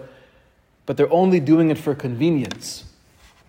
but 0.85 0.97
they're 0.97 1.11
only 1.11 1.39
doing 1.39 1.69
it 1.69 1.77
for 1.77 1.95
convenience. 1.95 2.83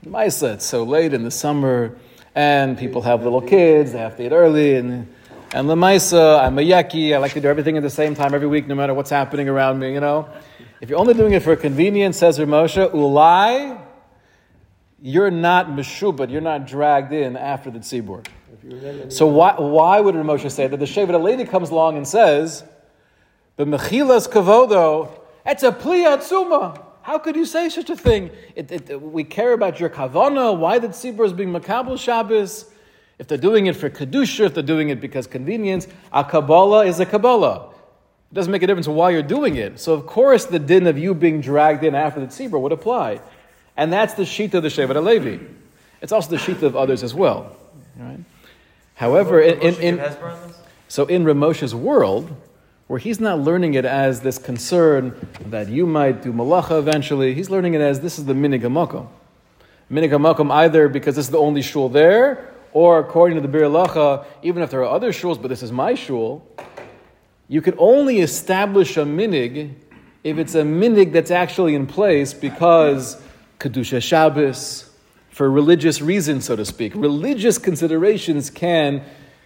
Maisa, 0.04 0.54
it's 0.54 0.66
so 0.66 0.84
late 0.84 1.12
in 1.12 1.24
the 1.24 1.30
summer 1.30 1.96
and 2.34 2.78
people 2.78 3.02
have 3.02 3.22
little 3.22 3.40
kids, 3.40 3.92
they 3.92 3.98
have 3.98 4.16
to 4.16 4.26
eat 4.26 4.32
early, 4.32 4.76
and 4.76 5.12
and 5.52 5.70
I'm 5.70 5.82
a 5.82 5.86
yaki, 5.86 7.14
I 7.14 7.18
like 7.18 7.32
to 7.32 7.40
do 7.40 7.48
everything 7.48 7.76
at 7.76 7.82
the 7.82 7.88
same 7.88 8.14
time 8.14 8.34
every 8.34 8.48
week, 8.48 8.66
no 8.66 8.74
matter 8.74 8.92
what's 8.92 9.10
happening 9.10 9.48
around 9.48 9.78
me, 9.78 9.92
you 9.92 10.00
know. 10.00 10.28
If 10.80 10.90
you're 10.90 10.98
only 10.98 11.14
doing 11.14 11.32
it 11.32 11.42
for 11.42 11.56
convenience, 11.56 12.18
says 12.18 12.38
Ramosha, 12.38 12.92
ulai, 12.92 13.80
you're 15.00 15.30
not 15.30 15.68
meshubad, 15.68 16.30
you're 16.30 16.40
not 16.40 16.66
dragged 16.66 17.12
in 17.12 17.36
after 17.36 17.70
the 17.70 17.78
tzibur. 17.78 18.26
So 19.10 19.26
why, 19.26 19.54
why 19.54 20.00
would 20.00 20.14
Ramosha 20.14 20.50
say 20.50 20.66
that 20.66 20.76
the 20.76 20.84
Shevet 20.84 21.10
HaLevi 21.10 21.48
comes 21.48 21.70
along 21.70 21.96
and 21.96 22.06
says, 22.06 22.64
the 23.56 23.64
mechilas 23.64 24.28
kavodo, 24.28 25.10
it's 25.46 25.62
a 25.62 25.70
pliatzuma. 25.70 26.85
How 27.06 27.20
could 27.20 27.36
you 27.36 27.44
say 27.44 27.68
such 27.68 27.88
a 27.88 27.94
thing? 27.94 28.32
It, 28.56 28.90
it, 28.90 29.00
we 29.00 29.22
care 29.22 29.52
about 29.52 29.78
your 29.78 29.88
kavana. 29.88 30.58
Why 30.58 30.80
the 30.80 30.88
tzibur 30.88 31.24
is 31.24 31.32
being 31.32 31.52
makabel 31.52 31.96
Shabbos? 31.96 32.68
If 33.20 33.28
they're 33.28 33.38
doing 33.38 33.66
it 33.66 33.76
for 33.76 33.88
kedusha, 33.88 34.46
if 34.46 34.54
they're 34.54 34.64
doing 34.64 34.88
it 34.88 35.00
because 35.00 35.28
convenience, 35.28 35.86
a 36.12 36.24
kabbalah 36.24 36.84
is 36.84 36.98
a 36.98 37.06
kabbalah. 37.06 37.68
It 38.32 38.34
doesn't 38.34 38.50
make 38.50 38.64
a 38.64 38.66
difference 38.66 38.88
why 38.88 39.10
you're 39.10 39.22
doing 39.22 39.54
it. 39.54 39.78
So 39.78 39.92
of 39.92 40.04
course 40.04 40.46
the 40.46 40.58
din 40.58 40.88
of 40.88 40.98
you 40.98 41.14
being 41.14 41.40
dragged 41.40 41.84
in 41.84 41.94
after 41.94 42.18
the 42.18 42.26
tzibur 42.26 42.60
would 42.60 42.72
apply, 42.72 43.20
and 43.76 43.92
that's 43.92 44.14
the 44.14 44.24
sheet 44.24 44.52
of 44.54 44.64
the 44.64 44.68
Shevet 44.68 44.96
HaLevi. 44.96 45.46
It's 46.02 46.10
also 46.10 46.30
the 46.30 46.38
sheet 46.38 46.60
of 46.64 46.74
others 46.74 47.04
as 47.04 47.14
well. 47.14 47.56
Right? 47.96 48.18
However, 48.94 49.40
in, 49.40 49.60
in, 49.60 49.98
in 49.98 50.14
so 50.88 51.06
in 51.06 51.22
Ramosha's 51.22 51.72
world, 51.72 52.34
where 52.86 52.98
he's 52.98 53.18
not 53.18 53.40
learning 53.40 53.74
it 53.74 53.84
as 53.84 54.20
this 54.20 54.38
concern 54.38 55.14
that 55.46 55.68
you 55.68 55.86
might 55.86 56.22
do 56.22 56.32
malacha 56.32 56.78
eventually. 56.78 57.34
He's 57.34 57.50
learning 57.50 57.74
it 57.74 57.80
as 57.80 58.00
this 58.00 58.18
is 58.18 58.26
the 58.26 58.34
minig 58.34 58.62
hamakom. 58.62 59.08
Minig 59.90 60.50
either 60.50 60.88
because 60.88 61.16
this 61.16 61.26
is 61.26 61.30
the 61.30 61.38
only 61.38 61.62
shul 61.62 61.88
there, 61.88 62.52
or 62.72 62.98
according 62.98 63.36
to 63.36 63.40
the 63.40 63.48
Bir 63.48 64.24
even 64.42 64.62
if 64.62 64.70
there 64.70 64.80
are 64.80 64.94
other 64.94 65.10
shuls, 65.10 65.40
but 65.40 65.48
this 65.48 65.62
is 65.62 65.72
my 65.72 65.94
shul, 65.94 66.46
you 67.48 67.60
can 67.60 67.74
only 67.78 68.20
establish 68.20 68.96
a 68.96 69.04
minig 69.04 69.74
if 70.24 70.38
it's 70.38 70.54
a 70.56 70.62
minig 70.62 71.12
that's 71.12 71.30
actually 71.30 71.74
in 71.74 71.86
place 71.86 72.34
because 72.34 73.20
kedusha 73.60 74.02
Shabbos, 74.02 74.90
for 75.30 75.50
religious 75.50 76.00
reasons, 76.00 76.44
so 76.46 76.56
to 76.56 76.64
speak. 76.64 76.94
Religious 76.94 77.58
considerations 77.58 78.50
can 78.50 79.04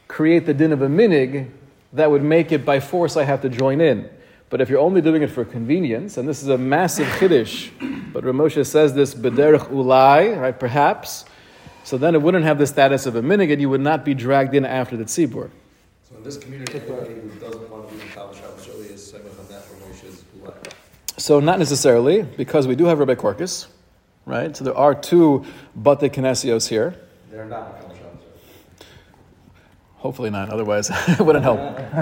create 0.08 0.46
the 0.46 0.54
din 0.54 0.72
of 0.72 0.82
a 0.82 0.88
minig 0.88 1.50
that 1.92 2.10
would 2.10 2.22
make 2.22 2.52
it 2.52 2.64
by 2.64 2.80
force 2.80 3.16
I 3.16 3.24
have 3.24 3.42
to 3.42 3.48
join 3.48 3.80
in. 3.80 4.08
But 4.48 4.60
if 4.60 4.68
you're 4.68 4.80
only 4.80 5.00
doing 5.00 5.22
it 5.22 5.30
for 5.30 5.44
convenience, 5.44 6.16
and 6.16 6.28
this 6.28 6.42
is 6.42 6.48
a 6.48 6.58
massive 6.58 7.06
chiddush, 7.06 7.70
but 8.12 8.24
Ramosha 8.24 8.66
says 8.66 8.94
this 8.94 9.14
bederech 9.14 9.68
ulai, 9.70 10.40
right? 10.40 10.58
Perhaps. 10.58 11.24
So 11.84 11.96
then 11.96 12.14
it 12.14 12.22
wouldn't 12.22 12.44
have 12.44 12.58
the 12.58 12.66
status 12.66 13.06
of 13.06 13.14
a 13.14 13.22
minig, 13.22 13.52
and 13.52 13.60
you 13.60 13.68
would 13.70 13.80
not 13.80 14.04
be 14.04 14.12
dragged 14.12 14.54
in 14.54 14.64
after 14.64 14.96
the 14.96 15.04
tzibur. 15.04 15.50
So 16.08 16.16
in 16.16 16.24
this 16.24 16.36
community, 16.36 16.78
anybody 16.78 17.14
who 17.14 17.28
doesn't 17.40 17.70
want 17.70 17.88
to 17.88 17.94
be 17.94 18.00
in 18.00 18.08
Kabbalah 18.08 18.34
Shabbos 18.34 18.68
really 18.68 18.88
is 18.88 19.12
Semech 19.12 19.38
on 19.38 19.46
that 19.48 19.62
Ramosha's 19.68 20.24
ulai. 20.40 20.72
So 21.16 21.38
not 21.38 21.58
necessarily, 21.60 22.22
because 22.22 22.66
we 22.66 22.74
do 22.74 22.86
have 22.86 22.98
Rabbi 22.98 23.14
Korkus, 23.14 23.68
right? 24.26 24.56
So 24.56 24.64
there 24.64 24.76
are 24.76 24.94
two 24.94 25.44
Bate 25.80 26.12
Kinesios 26.12 26.68
here. 26.68 26.96
They're 27.30 27.44
not 27.44 27.68
in 27.68 27.72
Kabbalah 27.72 27.82
Shabbos. 27.82 27.89
Hopefully 30.00 30.30
not, 30.30 30.48
otherwise 30.48 30.90
it 31.08 31.20
wouldn't 31.20 31.44
help. 31.44 31.58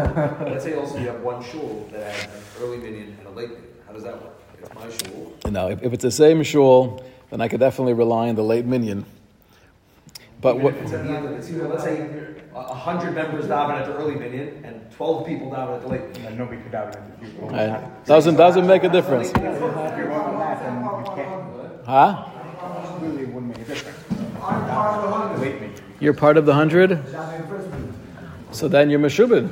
Let's 0.49 0.63
say 0.63 0.75
also 0.75 0.99
you 0.99 1.09
have 1.09 1.21
one 1.21 1.43
shul 1.43 1.89
that 1.91 2.15
has 2.15 2.25
an 2.27 2.63
early 2.63 2.79
minyan 2.79 3.17
and 3.19 3.27
a 3.27 3.31
late 3.31 3.51
minyan. 3.51 3.65
How 3.87 3.93
does 3.93 4.05
that 4.05 4.23
work? 4.23 4.41
It's 4.61 4.73
my 4.73 4.89
shul. 4.89 5.35
Now, 5.51 5.69
if, 5.69 5.83
if 5.83 5.93
it's 5.93 6.05
the 6.05 6.11
same 6.13 6.45
shul, 6.45 7.05
then 7.31 7.41
I 7.41 7.49
could 7.49 7.59
definitely 7.59 7.95
rely 7.95 8.29
on 8.29 8.37
the 8.37 8.45
late 8.45 8.65
minyan. 8.65 9.05
But 10.41 10.55
Even 10.55 10.63
what, 10.63 10.75
if 10.75 10.83
it's 10.83 10.93
at 10.93 11.05
the 11.05 11.11
end 11.11 11.27
of 11.27 11.37
the 11.37 11.43
season, 11.43 11.69
let's 11.69 11.83
say 11.83 12.01
a 12.55 12.59
a 12.59 12.75
hundred 12.75 13.15
members 13.15 13.47
daven 13.47 13.81
at 13.81 13.87
the 13.87 13.95
early 13.95 14.15
minyan 14.15 14.65
and 14.65 14.91
twelve 14.93 15.27
people 15.27 15.51
daven 15.51 15.75
at 15.75 15.83
the 15.83 15.89
late 15.89 16.03
minyan. 16.03 16.27
And 16.27 16.39
nobody 16.39 16.63
could 16.63 16.71
doubt 16.71 16.95
it 16.95 17.03
if 17.21 17.35
you. 17.35 17.49
right, 17.49 18.05
doesn't 18.07 18.37
doesn't 18.37 18.67
make 18.69 18.85
a 18.85 18.89
difference, 18.89 19.31
If 19.31 19.37
you're 19.39 20.13
on 20.13 20.39
that, 20.39 20.61
then 20.63 20.85
you 20.85 21.13
can't, 21.17 21.85
huh? 21.85 22.31
really 23.01 23.23
it 23.23 23.29
wouldn't 23.29 23.57
make 23.57 23.67
a 23.67 23.75
difference. 23.75 23.99
The 24.09 25.37
late 25.41 25.61
meeting. 25.61 25.75
You're 26.01 26.15
part 26.15 26.37
of 26.37 26.47
the 26.47 26.55
hundred, 26.55 26.91
so 28.51 28.69
then 28.69 28.91
you're 28.91 29.01
meshubed. 29.01 29.49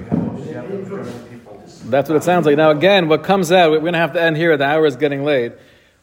That's 1.91 2.09
what 2.09 2.17
it 2.17 2.25
sounds 2.25 2.47
like. 2.47 2.57
Now, 2.57 2.71
again, 2.71 3.09
what 3.09 3.23
comes 3.23 3.53
out, 3.53 3.71
we're 3.71 3.81
going 3.81 3.93
to 3.93 3.99
have 3.99 4.13
to 4.15 4.23
end 4.23 4.37
here. 4.37 4.57
The 4.57 4.65
hour 4.65 4.87
is 4.87 4.97
getting 4.97 5.25
late. 5.25 5.53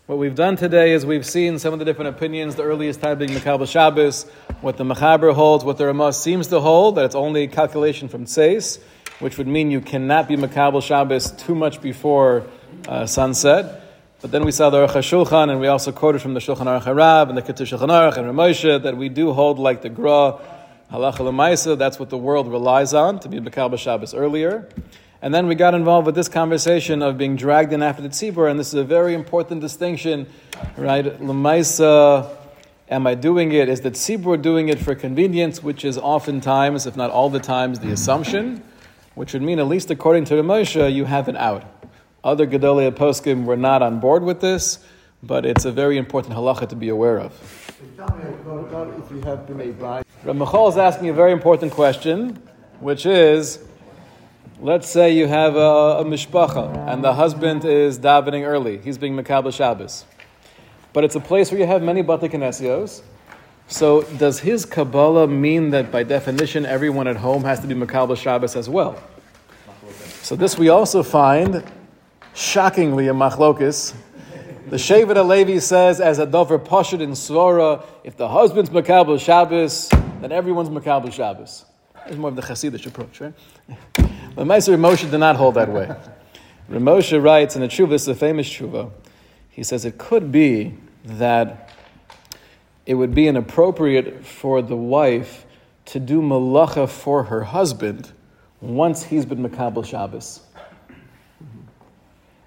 What 0.05 0.17
we've 0.17 0.35
done 0.35 0.57
today 0.57 0.91
is 0.91 1.05
we've 1.05 1.25
seen 1.25 1.59
some 1.59 1.73
of 1.73 1.79
the 1.79 1.85
different 1.85 2.15
opinions, 2.15 2.55
the 2.55 2.63
earliest 2.63 3.01
time 3.01 3.17
being 3.17 3.31
Mekabel 3.31 3.67
Shabbos, 3.67 4.23
what 4.61 4.77
the 4.77 4.83
Mechaber 4.83 5.33
holds, 5.33 5.63
what 5.63 5.77
the 5.77 5.85
Ramah 5.85 6.13
seems 6.13 6.47
to 6.47 6.59
hold, 6.59 6.95
that 6.95 7.05
it's 7.05 7.15
only 7.15 7.47
calculation 7.47 8.09
from 8.09 8.25
Tseis, 8.25 8.79
which 9.19 9.37
would 9.37 9.47
mean 9.47 9.71
you 9.71 9.79
cannot 9.79 10.27
be 10.27 10.35
Mekabel 10.35 10.83
Shabbos 10.83 11.31
too 11.31 11.55
much 11.55 11.81
before 11.81 12.45
uh, 12.87 13.05
sunset. 13.05 13.81
But 14.21 14.31
then 14.31 14.45
we 14.45 14.51
saw 14.51 14.69
the 14.69 14.85
Aruch 14.85 14.91
HaShulchan, 14.91 15.49
and 15.49 15.59
we 15.59 15.67
also 15.67 15.91
quoted 15.91 16.21
from 16.21 16.33
the 16.33 16.39
Shulchan 16.39 16.65
Aruch 16.65 16.83
HaRav 16.83 17.29
and 17.29 17.37
the 17.37 17.41
Ketuvah 17.41 17.77
Shulchan 17.77 17.89
Aruch 17.89 18.17
and 18.17 18.27
Ramosha 18.27 18.83
that 18.83 18.95
we 18.95 19.09
do 19.09 19.33
hold 19.33 19.59
like 19.59 19.81
the 19.81 19.89
Gra, 19.89 20.39
Halacha 20.93 21.21
L'maisa, 21.21 21.75
that's 21.75 21.97
what 21.97 22.11
the 22.11 22.17
world 22.19 22.47
relies 22.47 22.93
on, 22.93 23.19
to 23.21 23.27
be 23.27 23.39
Mekabel 23.39 23.79
Shabbos 23.79 24.13
earlier. 24.13 24.69
And 25.23 25.33
then 25.33 25.47
we 25.47 25.55
got 25.55 25.73
involved 25.73 26.05
with 26.05 26.13
this 26.13 26.29
conversation 26.29 27.01
of 27.01 27.17
being 27.17 27.35
dragged 27.35 27.73
in 27.73 27.81
after 27.81 28.03
the 28.03 28.09
tzibur, 28.09 28.47
and 28.51 28.59
this 28.59 28.67
is 28.67 28.75
a 28.75 28.83
very 28.83 29.15
important 29.15 29.59
distinction, 29.59 30.27
right? 30.77 31.03
Lemaisa, 31.19 32.37
am 32.89 33.07
I 33.07 33.15
doing 33.15 33.53
it? 33.53 33.69
Is 33.69 33.81
the 33.81 33.89
tzibur 33.89 34.39
doing 34.39 34.69
it 34.69 34.77
for 34.77 34.93
convenience, 34.93 35.63
which 35.63 35.83
is 35.83 35.97
oftentimes, 35.97 36.85
if 36.85 36.95
not 36.95 37.09
all 37.09 37.31
the 37.31 37.39
times, 37.39 37.79
the 37.79 37.91
assumption, 37.91 38.63
which 39.15 39.33
would 39.33 39.41
mean, 39.41 39.57
at 39.57 39.67
least 39.67 39.89
according 39.89 40.25
to 40.25 40.35
the 40.35 40.43
Moshe, 40.43 40.93
you 40.93 41.05
have 41.05 41.27
an 41.27 41.37
out. 41.37 41.63
Other 42.23 42.45
Gedolia 42.45 42.91
poskim 42.91 43.45
were 43.45 43.57
not 43.57 43.81
on 43.81 43.99
board 43.99 44.21
with 44.21 44.41
this, 44.41 44.85
but 45.23 45.43
it's 45.43 45.65
a 45.65 45.71
very 45.71 45.97
important 45.97 46.35
halacha 46.35 46.69
to 46.69 46.75
be 46.75 46.89
aware 46.89 47.19
of. 47.19 47.33
If 47.81 49.11
you 49.11 49.21
have 49.21 49.47
been 49.47 49.59
a. 49.59 50.02
Ramachal 50.24 50.69
is 50.69 50.78
asking 50.78 51.09
a 51.09 51.13
very 51.13 51.34
important 51.34 51.74
question, 51.74 52.41
which 52.80 53.05
is, 53.05 53.59
let's 54.61 54.88
say 54.88 55.13
you 55.13 55.28
have 55.28 55.57
a, 55.57 55.99
a 55.99 56.05
mishpacha 56.05 56.88
and 56.88 57.03
the 57.03 57.13
husband 57.13 57.65
is 57.65 57.99
davening 57.99 58.47
early. 58.47 58.78
He's 58.78 58.97
being 58.97 59.17
Makabal 59.17 59.53
Shabbos. 59.53 60.05
But 60.93 61.03
it's 61.03 61.15
a 61.15 61.19
place 61.19 61.51
where 61.51 61.59
you 61.59 61.67
have 61.67 61.84
many 61.84 62.03
Bate 62.03 62.32
Kinesios. 62.32 63.01
So 63.67 64.03
does 64.03 64.39
his 64.39 64.63
Kabbalah 64.63 65.28
mean 65.28 65.71
that 65.71 65.91
by 65.91 66.03
definition 66.03 66.65
everyone 66.65 67.09
at 67.09 67.17
home 67.17 67.43
has 67.43 67.59
to 67.59 67.67
be 67.67 67.76
Makabal 67.76 68.15
Shabbos 68.15 68.55
as 68.55 68.69
well? 68.69 69.03
So 70.21 70.38
this 70.38 70.57
we 70.57 70.69
also 70.69 71.03
find, 71.03 71.69
shockingly, 72.34 73.09
in 73.09 73.17
Machlokis. 73.17 73.93
The 74.69 74.78
Shevet 74.78 75.17
HaLevi 75.17 75.61
says, 75.61 75.99
as 75.99 76.19
a 76.19 76.26
dover 76.26 76.57
pashut 76.57 77.01
in 77.01 77.11
Svara, 77.11 77.84
if 78.05 78.15
the 78.15 78.30
husband's 78.30 78.69
Makabal 78.69 79.19
Shabbos, 79.19 79.89
then 80.24 80.32
everyone's 80.32 80.69
Makabal 80.69 81.11
Shabbos. 81.11 81.65
It's 82.05 82.17
more 82.17 82.30
of 82.30 82.36
the 82.36 82.41
Hasidic 82.41 82.86
approach, 82.86 83.21
right? 83.21 83.34
But 84.36 84.47
Meiser 84.47 84.76
Moshe 84.80 85.09
did 85.11 85.19
not 85.19 85.36
hold 85.36 85.53
that 85.55 85.69
way. 85.69 85.95
Ramosha 86.67 87.24
writes 87.24 87.55
in 87.55 87.61
a 87.61 87.67
tshuva, 87.67 87.89
this 87.89 88.01
is 88.03 88.07
a 88.07 88.15
famous 88.15 88.49
tshuva. 88.49 88.89
He 89.49 89.61
says 89.63 89.86
it 89.86 89.99
could 89.99 90.32
be 90.32 90.76
that 91.05 91.69
it 92.88 92.95
would 92.95 93.13
be 93.13 93.28
inappropriate 93.28 94.26
for 94.26 94.63
the 94.63 94.76
wife 94.76 95.45
to 95.86 95.99
do 95.99 96.19
malacha 96.19 96.89
for 96.89 97.24
her 97.26 97.43
husband 97.43 98.11
once 98.59 99.03
he's 99.03 99.26
been 99.26 99.47
Makabal 99.47 99.86
Shabbos. 99.86 100.39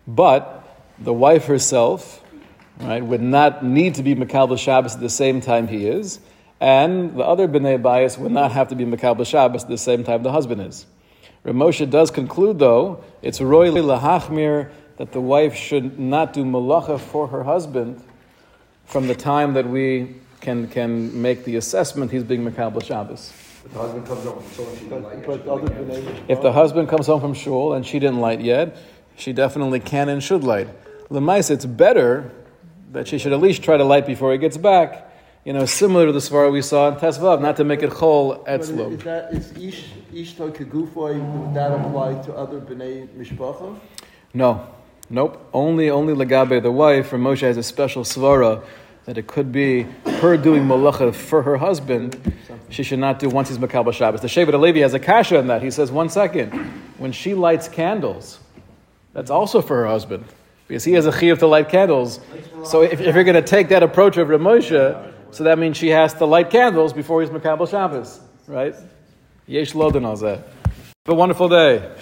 but 0.06 0.64
the 0.98 1.12
wife 1.12 1.44
herself, 1.46 2.22
right, 2.80 3.04
would 3.04 3.22
not 3.22 3.64
need 3.64 3.94
to 3.96 4.02
be 4.02 4.14
Makabal 4.14 4.58
Shabbos 4.58 4.94
at 4.94 5.00
the 5.00 5.10
same 5.10 5.40
time 5.40 5.68
he 5.68 5.86
is, 5.86 6.20
and 6.60 7.16
the 7.16 7.24
other 7.24 7.46
B'nai 7.48 7.80
Bias 7.80 8.18
would 8.18 8.32
not 8.32 8.52
have 8.52 8.68
to 8.68 8.74
be 8.74 8.84
Makabal 8.84 9.26
Shabbos 9.26 9.64
at 9.64 9.68
the 9.68 9.78
same 9.78 10.04
time 10.04 10.22
the 10.22 10.32
husband 10.32 10.62
is. 10.62 10.86
Ramosha 11.44 11.88
does 11.88 12.10
conclude, 12.10 12.58
though, 12.58 13.04
it's 13.22 13.40
Roy 13.40 13.70
Lahachmir 13.70 14.70
that 14.96 15.12
the 15.12 15.20
wife 15.20 15.54
should 15.54 15.98
not 15.98 16.32
do 16.32 16.44
malacha 16.44 16.98
for 16.98 17.28
her 17.28 17.44
husband 17.44 18.02
from 18.86 19.06
the 19.06 19.14
time 19.14 19.54
that 19.54 19.68
we 19.68 20.16
can, 20.40 20.68
can 20.68 21.20
make 21.20 21.44
the 21.44 21.56
assessment 21.56 22.10
he's 22.10 22.24
being 22.24 22.44
Makabal 22.44 22.82
Shabbos. 22.82 23.32
If 23.64 23.72
the 23.72 23.78
husband 23.78 24.06
comes 24.06 24.26
over 24.26 24.40
from 24.40 24.54
shul 24.54 24.64
and 24.72 24.76
she 24.78 24.78
didn't 24.78 25.02
like 25.02 25.18
it, 25.18 25.26
But 25.26 25.42
she 25.42 25.50
other 25.50 25.68
didn't 25.68 25.88
like 25.88 25.98
it. 25.98 26.06
B'nai 26.06 26.30
If 26.30 26.42
the 26.42 26.52
husband 26.52 26.88
comes 26.88 27.06
home 27.06 27.20
from 27.20 27.34
shul 27.34 27.72
and 27.74 27.84
she 27.84 27.98
didn't 27.98 28.20
light 28.20 28.40
yet, 28.40 28.76
she 29.16 29.32
definitely 29.32 29.80
can 29.80 30.08
and 30.08 30.22
should 30.22 30.44
light. 30.44 30.68
Lemais, 31.10 31.50
it's 31.50 31.66
better 31.66 32.30
that 32.92 33.08
she 33.08 33.18
should 33.18 33.32
at 33.32 33.40
least 33.40 33.62
try 33.62 33.76
to 33.76 33.84
light 33.84 34.06
before 34.06 34.32
he 34.32 34.38
gets 34.38 34.56
back. 34.56 35.10
You 35.46 35.52
know, 35.52 35.64
similar 35.64 36.06
to 36.06 36.12
the 36.12 36.18
svara 36.18 36.50
we 36.50 36.60
saw 36.60 36.88
in 36.88 36.96
Tesvav, 36.96 37.40
not 37.40 37.56
to 37.58 37.62
make 37.62 37.80
it 37.80 37.90
chol 37.90 38.44
But 38.44 38.60
is 38.62 38.68
etzlo. 38.68 39.02
that, 39.04 39.32
is 39.32 39.52
ish, 39.56 39.84
ishto 40.12 40.50
kegufoy, 40.50 41.20
would 41.20 41.54
that 41.54 41.70
apply 41.70 42.20
to 42.24 42.34
other 42.34 42.60
b'nei 42.60 43.06
mishpacha? 43.16 43.78
No, 44.34 44.66
nope. 45.08 45.48
Only, 45.54 45.88
only 45.88 46.14
legabe 46.14 46.60
the 46.60 46.72
wife. 46.72 47.06
For 47.06 47.16
Moshe 47.16 47.42
has 47.42 47.56
a 47.56 47.62
special 47.62 48.02
svara 48.02 48.64
that 49.04 49.18
it 49.18 49.28
could 49.28 49.52
be 49.52 49.84
her 50.20 50.36
doing 50.36 50.64
malacha 50.64 51.14
for 51.14 51.44
her 51.44 51.58
husband. 51.58 52.34
She 52.68 52.82
should 52.82 52.98
not 52.98 53.20
do 53.20 53.28
once 53.28 53.48
he's 53.48 53.58
makabel 53.58 53.92
Shabbos. 53.92 54.22
The 54.22 54.26
Shevet 54.26 54.50
HaLevi 54.50 54.82
has 54.82 54.94
a 54.94 54.98
kasha 54.98 55.38
in 55.38 55.46
that. 55.46 55.62
He 55.62 55.70
says, 55.70 55.92
one 55.92 56.08
second, 56.08 56.50
when 56.98 57.12
she 57.12 57.34
lights 57.34 57.68
candles, 57.68 58.40
that's 59.12 59.30
also 59.30 59.62
for 59.62 59.76
her 59.76 59.86
husband 59.86 60.24
because 60.66 60.82
he 60.82 60.94
has 60.94 61.06
a 61.06 61.12
chiyuv 61.12 61.38
to 61.38 61.46
light 61.46 61.68
candles. 61.68 62.18
So 62.64 62.82
if, 62.82 63.00
if 63.00 63.14
you're 63.14 63.22
going 63.22 63.40
to 63.40 63.48
take 63.48 63.68
that 63.68 63.84
approach 63.84 64.16
of 64.16 64.26
Ramosha, 64.26 65.12
so 65.36 65.44
that 65.44 65.58
means 65.58 65.76
she 65.76 65.88
has 65.90 66.14
to 66.14 66.24
light 66.24 66.48
candles 66.48 66.94
before 66.94 67.20
he's 67.20 67.28
makabel 67.28 67.68
Shabbos, 67.68 68.20
right? 68.46 68.74
Yesh 69.46 69.74
lodan 69.74 70.06
al 70.06 70.16
zeh. 70.16 70.36
Have 70.36 70.44
a 71.08 71.14
wonderful 71.14 71.50
day. 71.50 71.92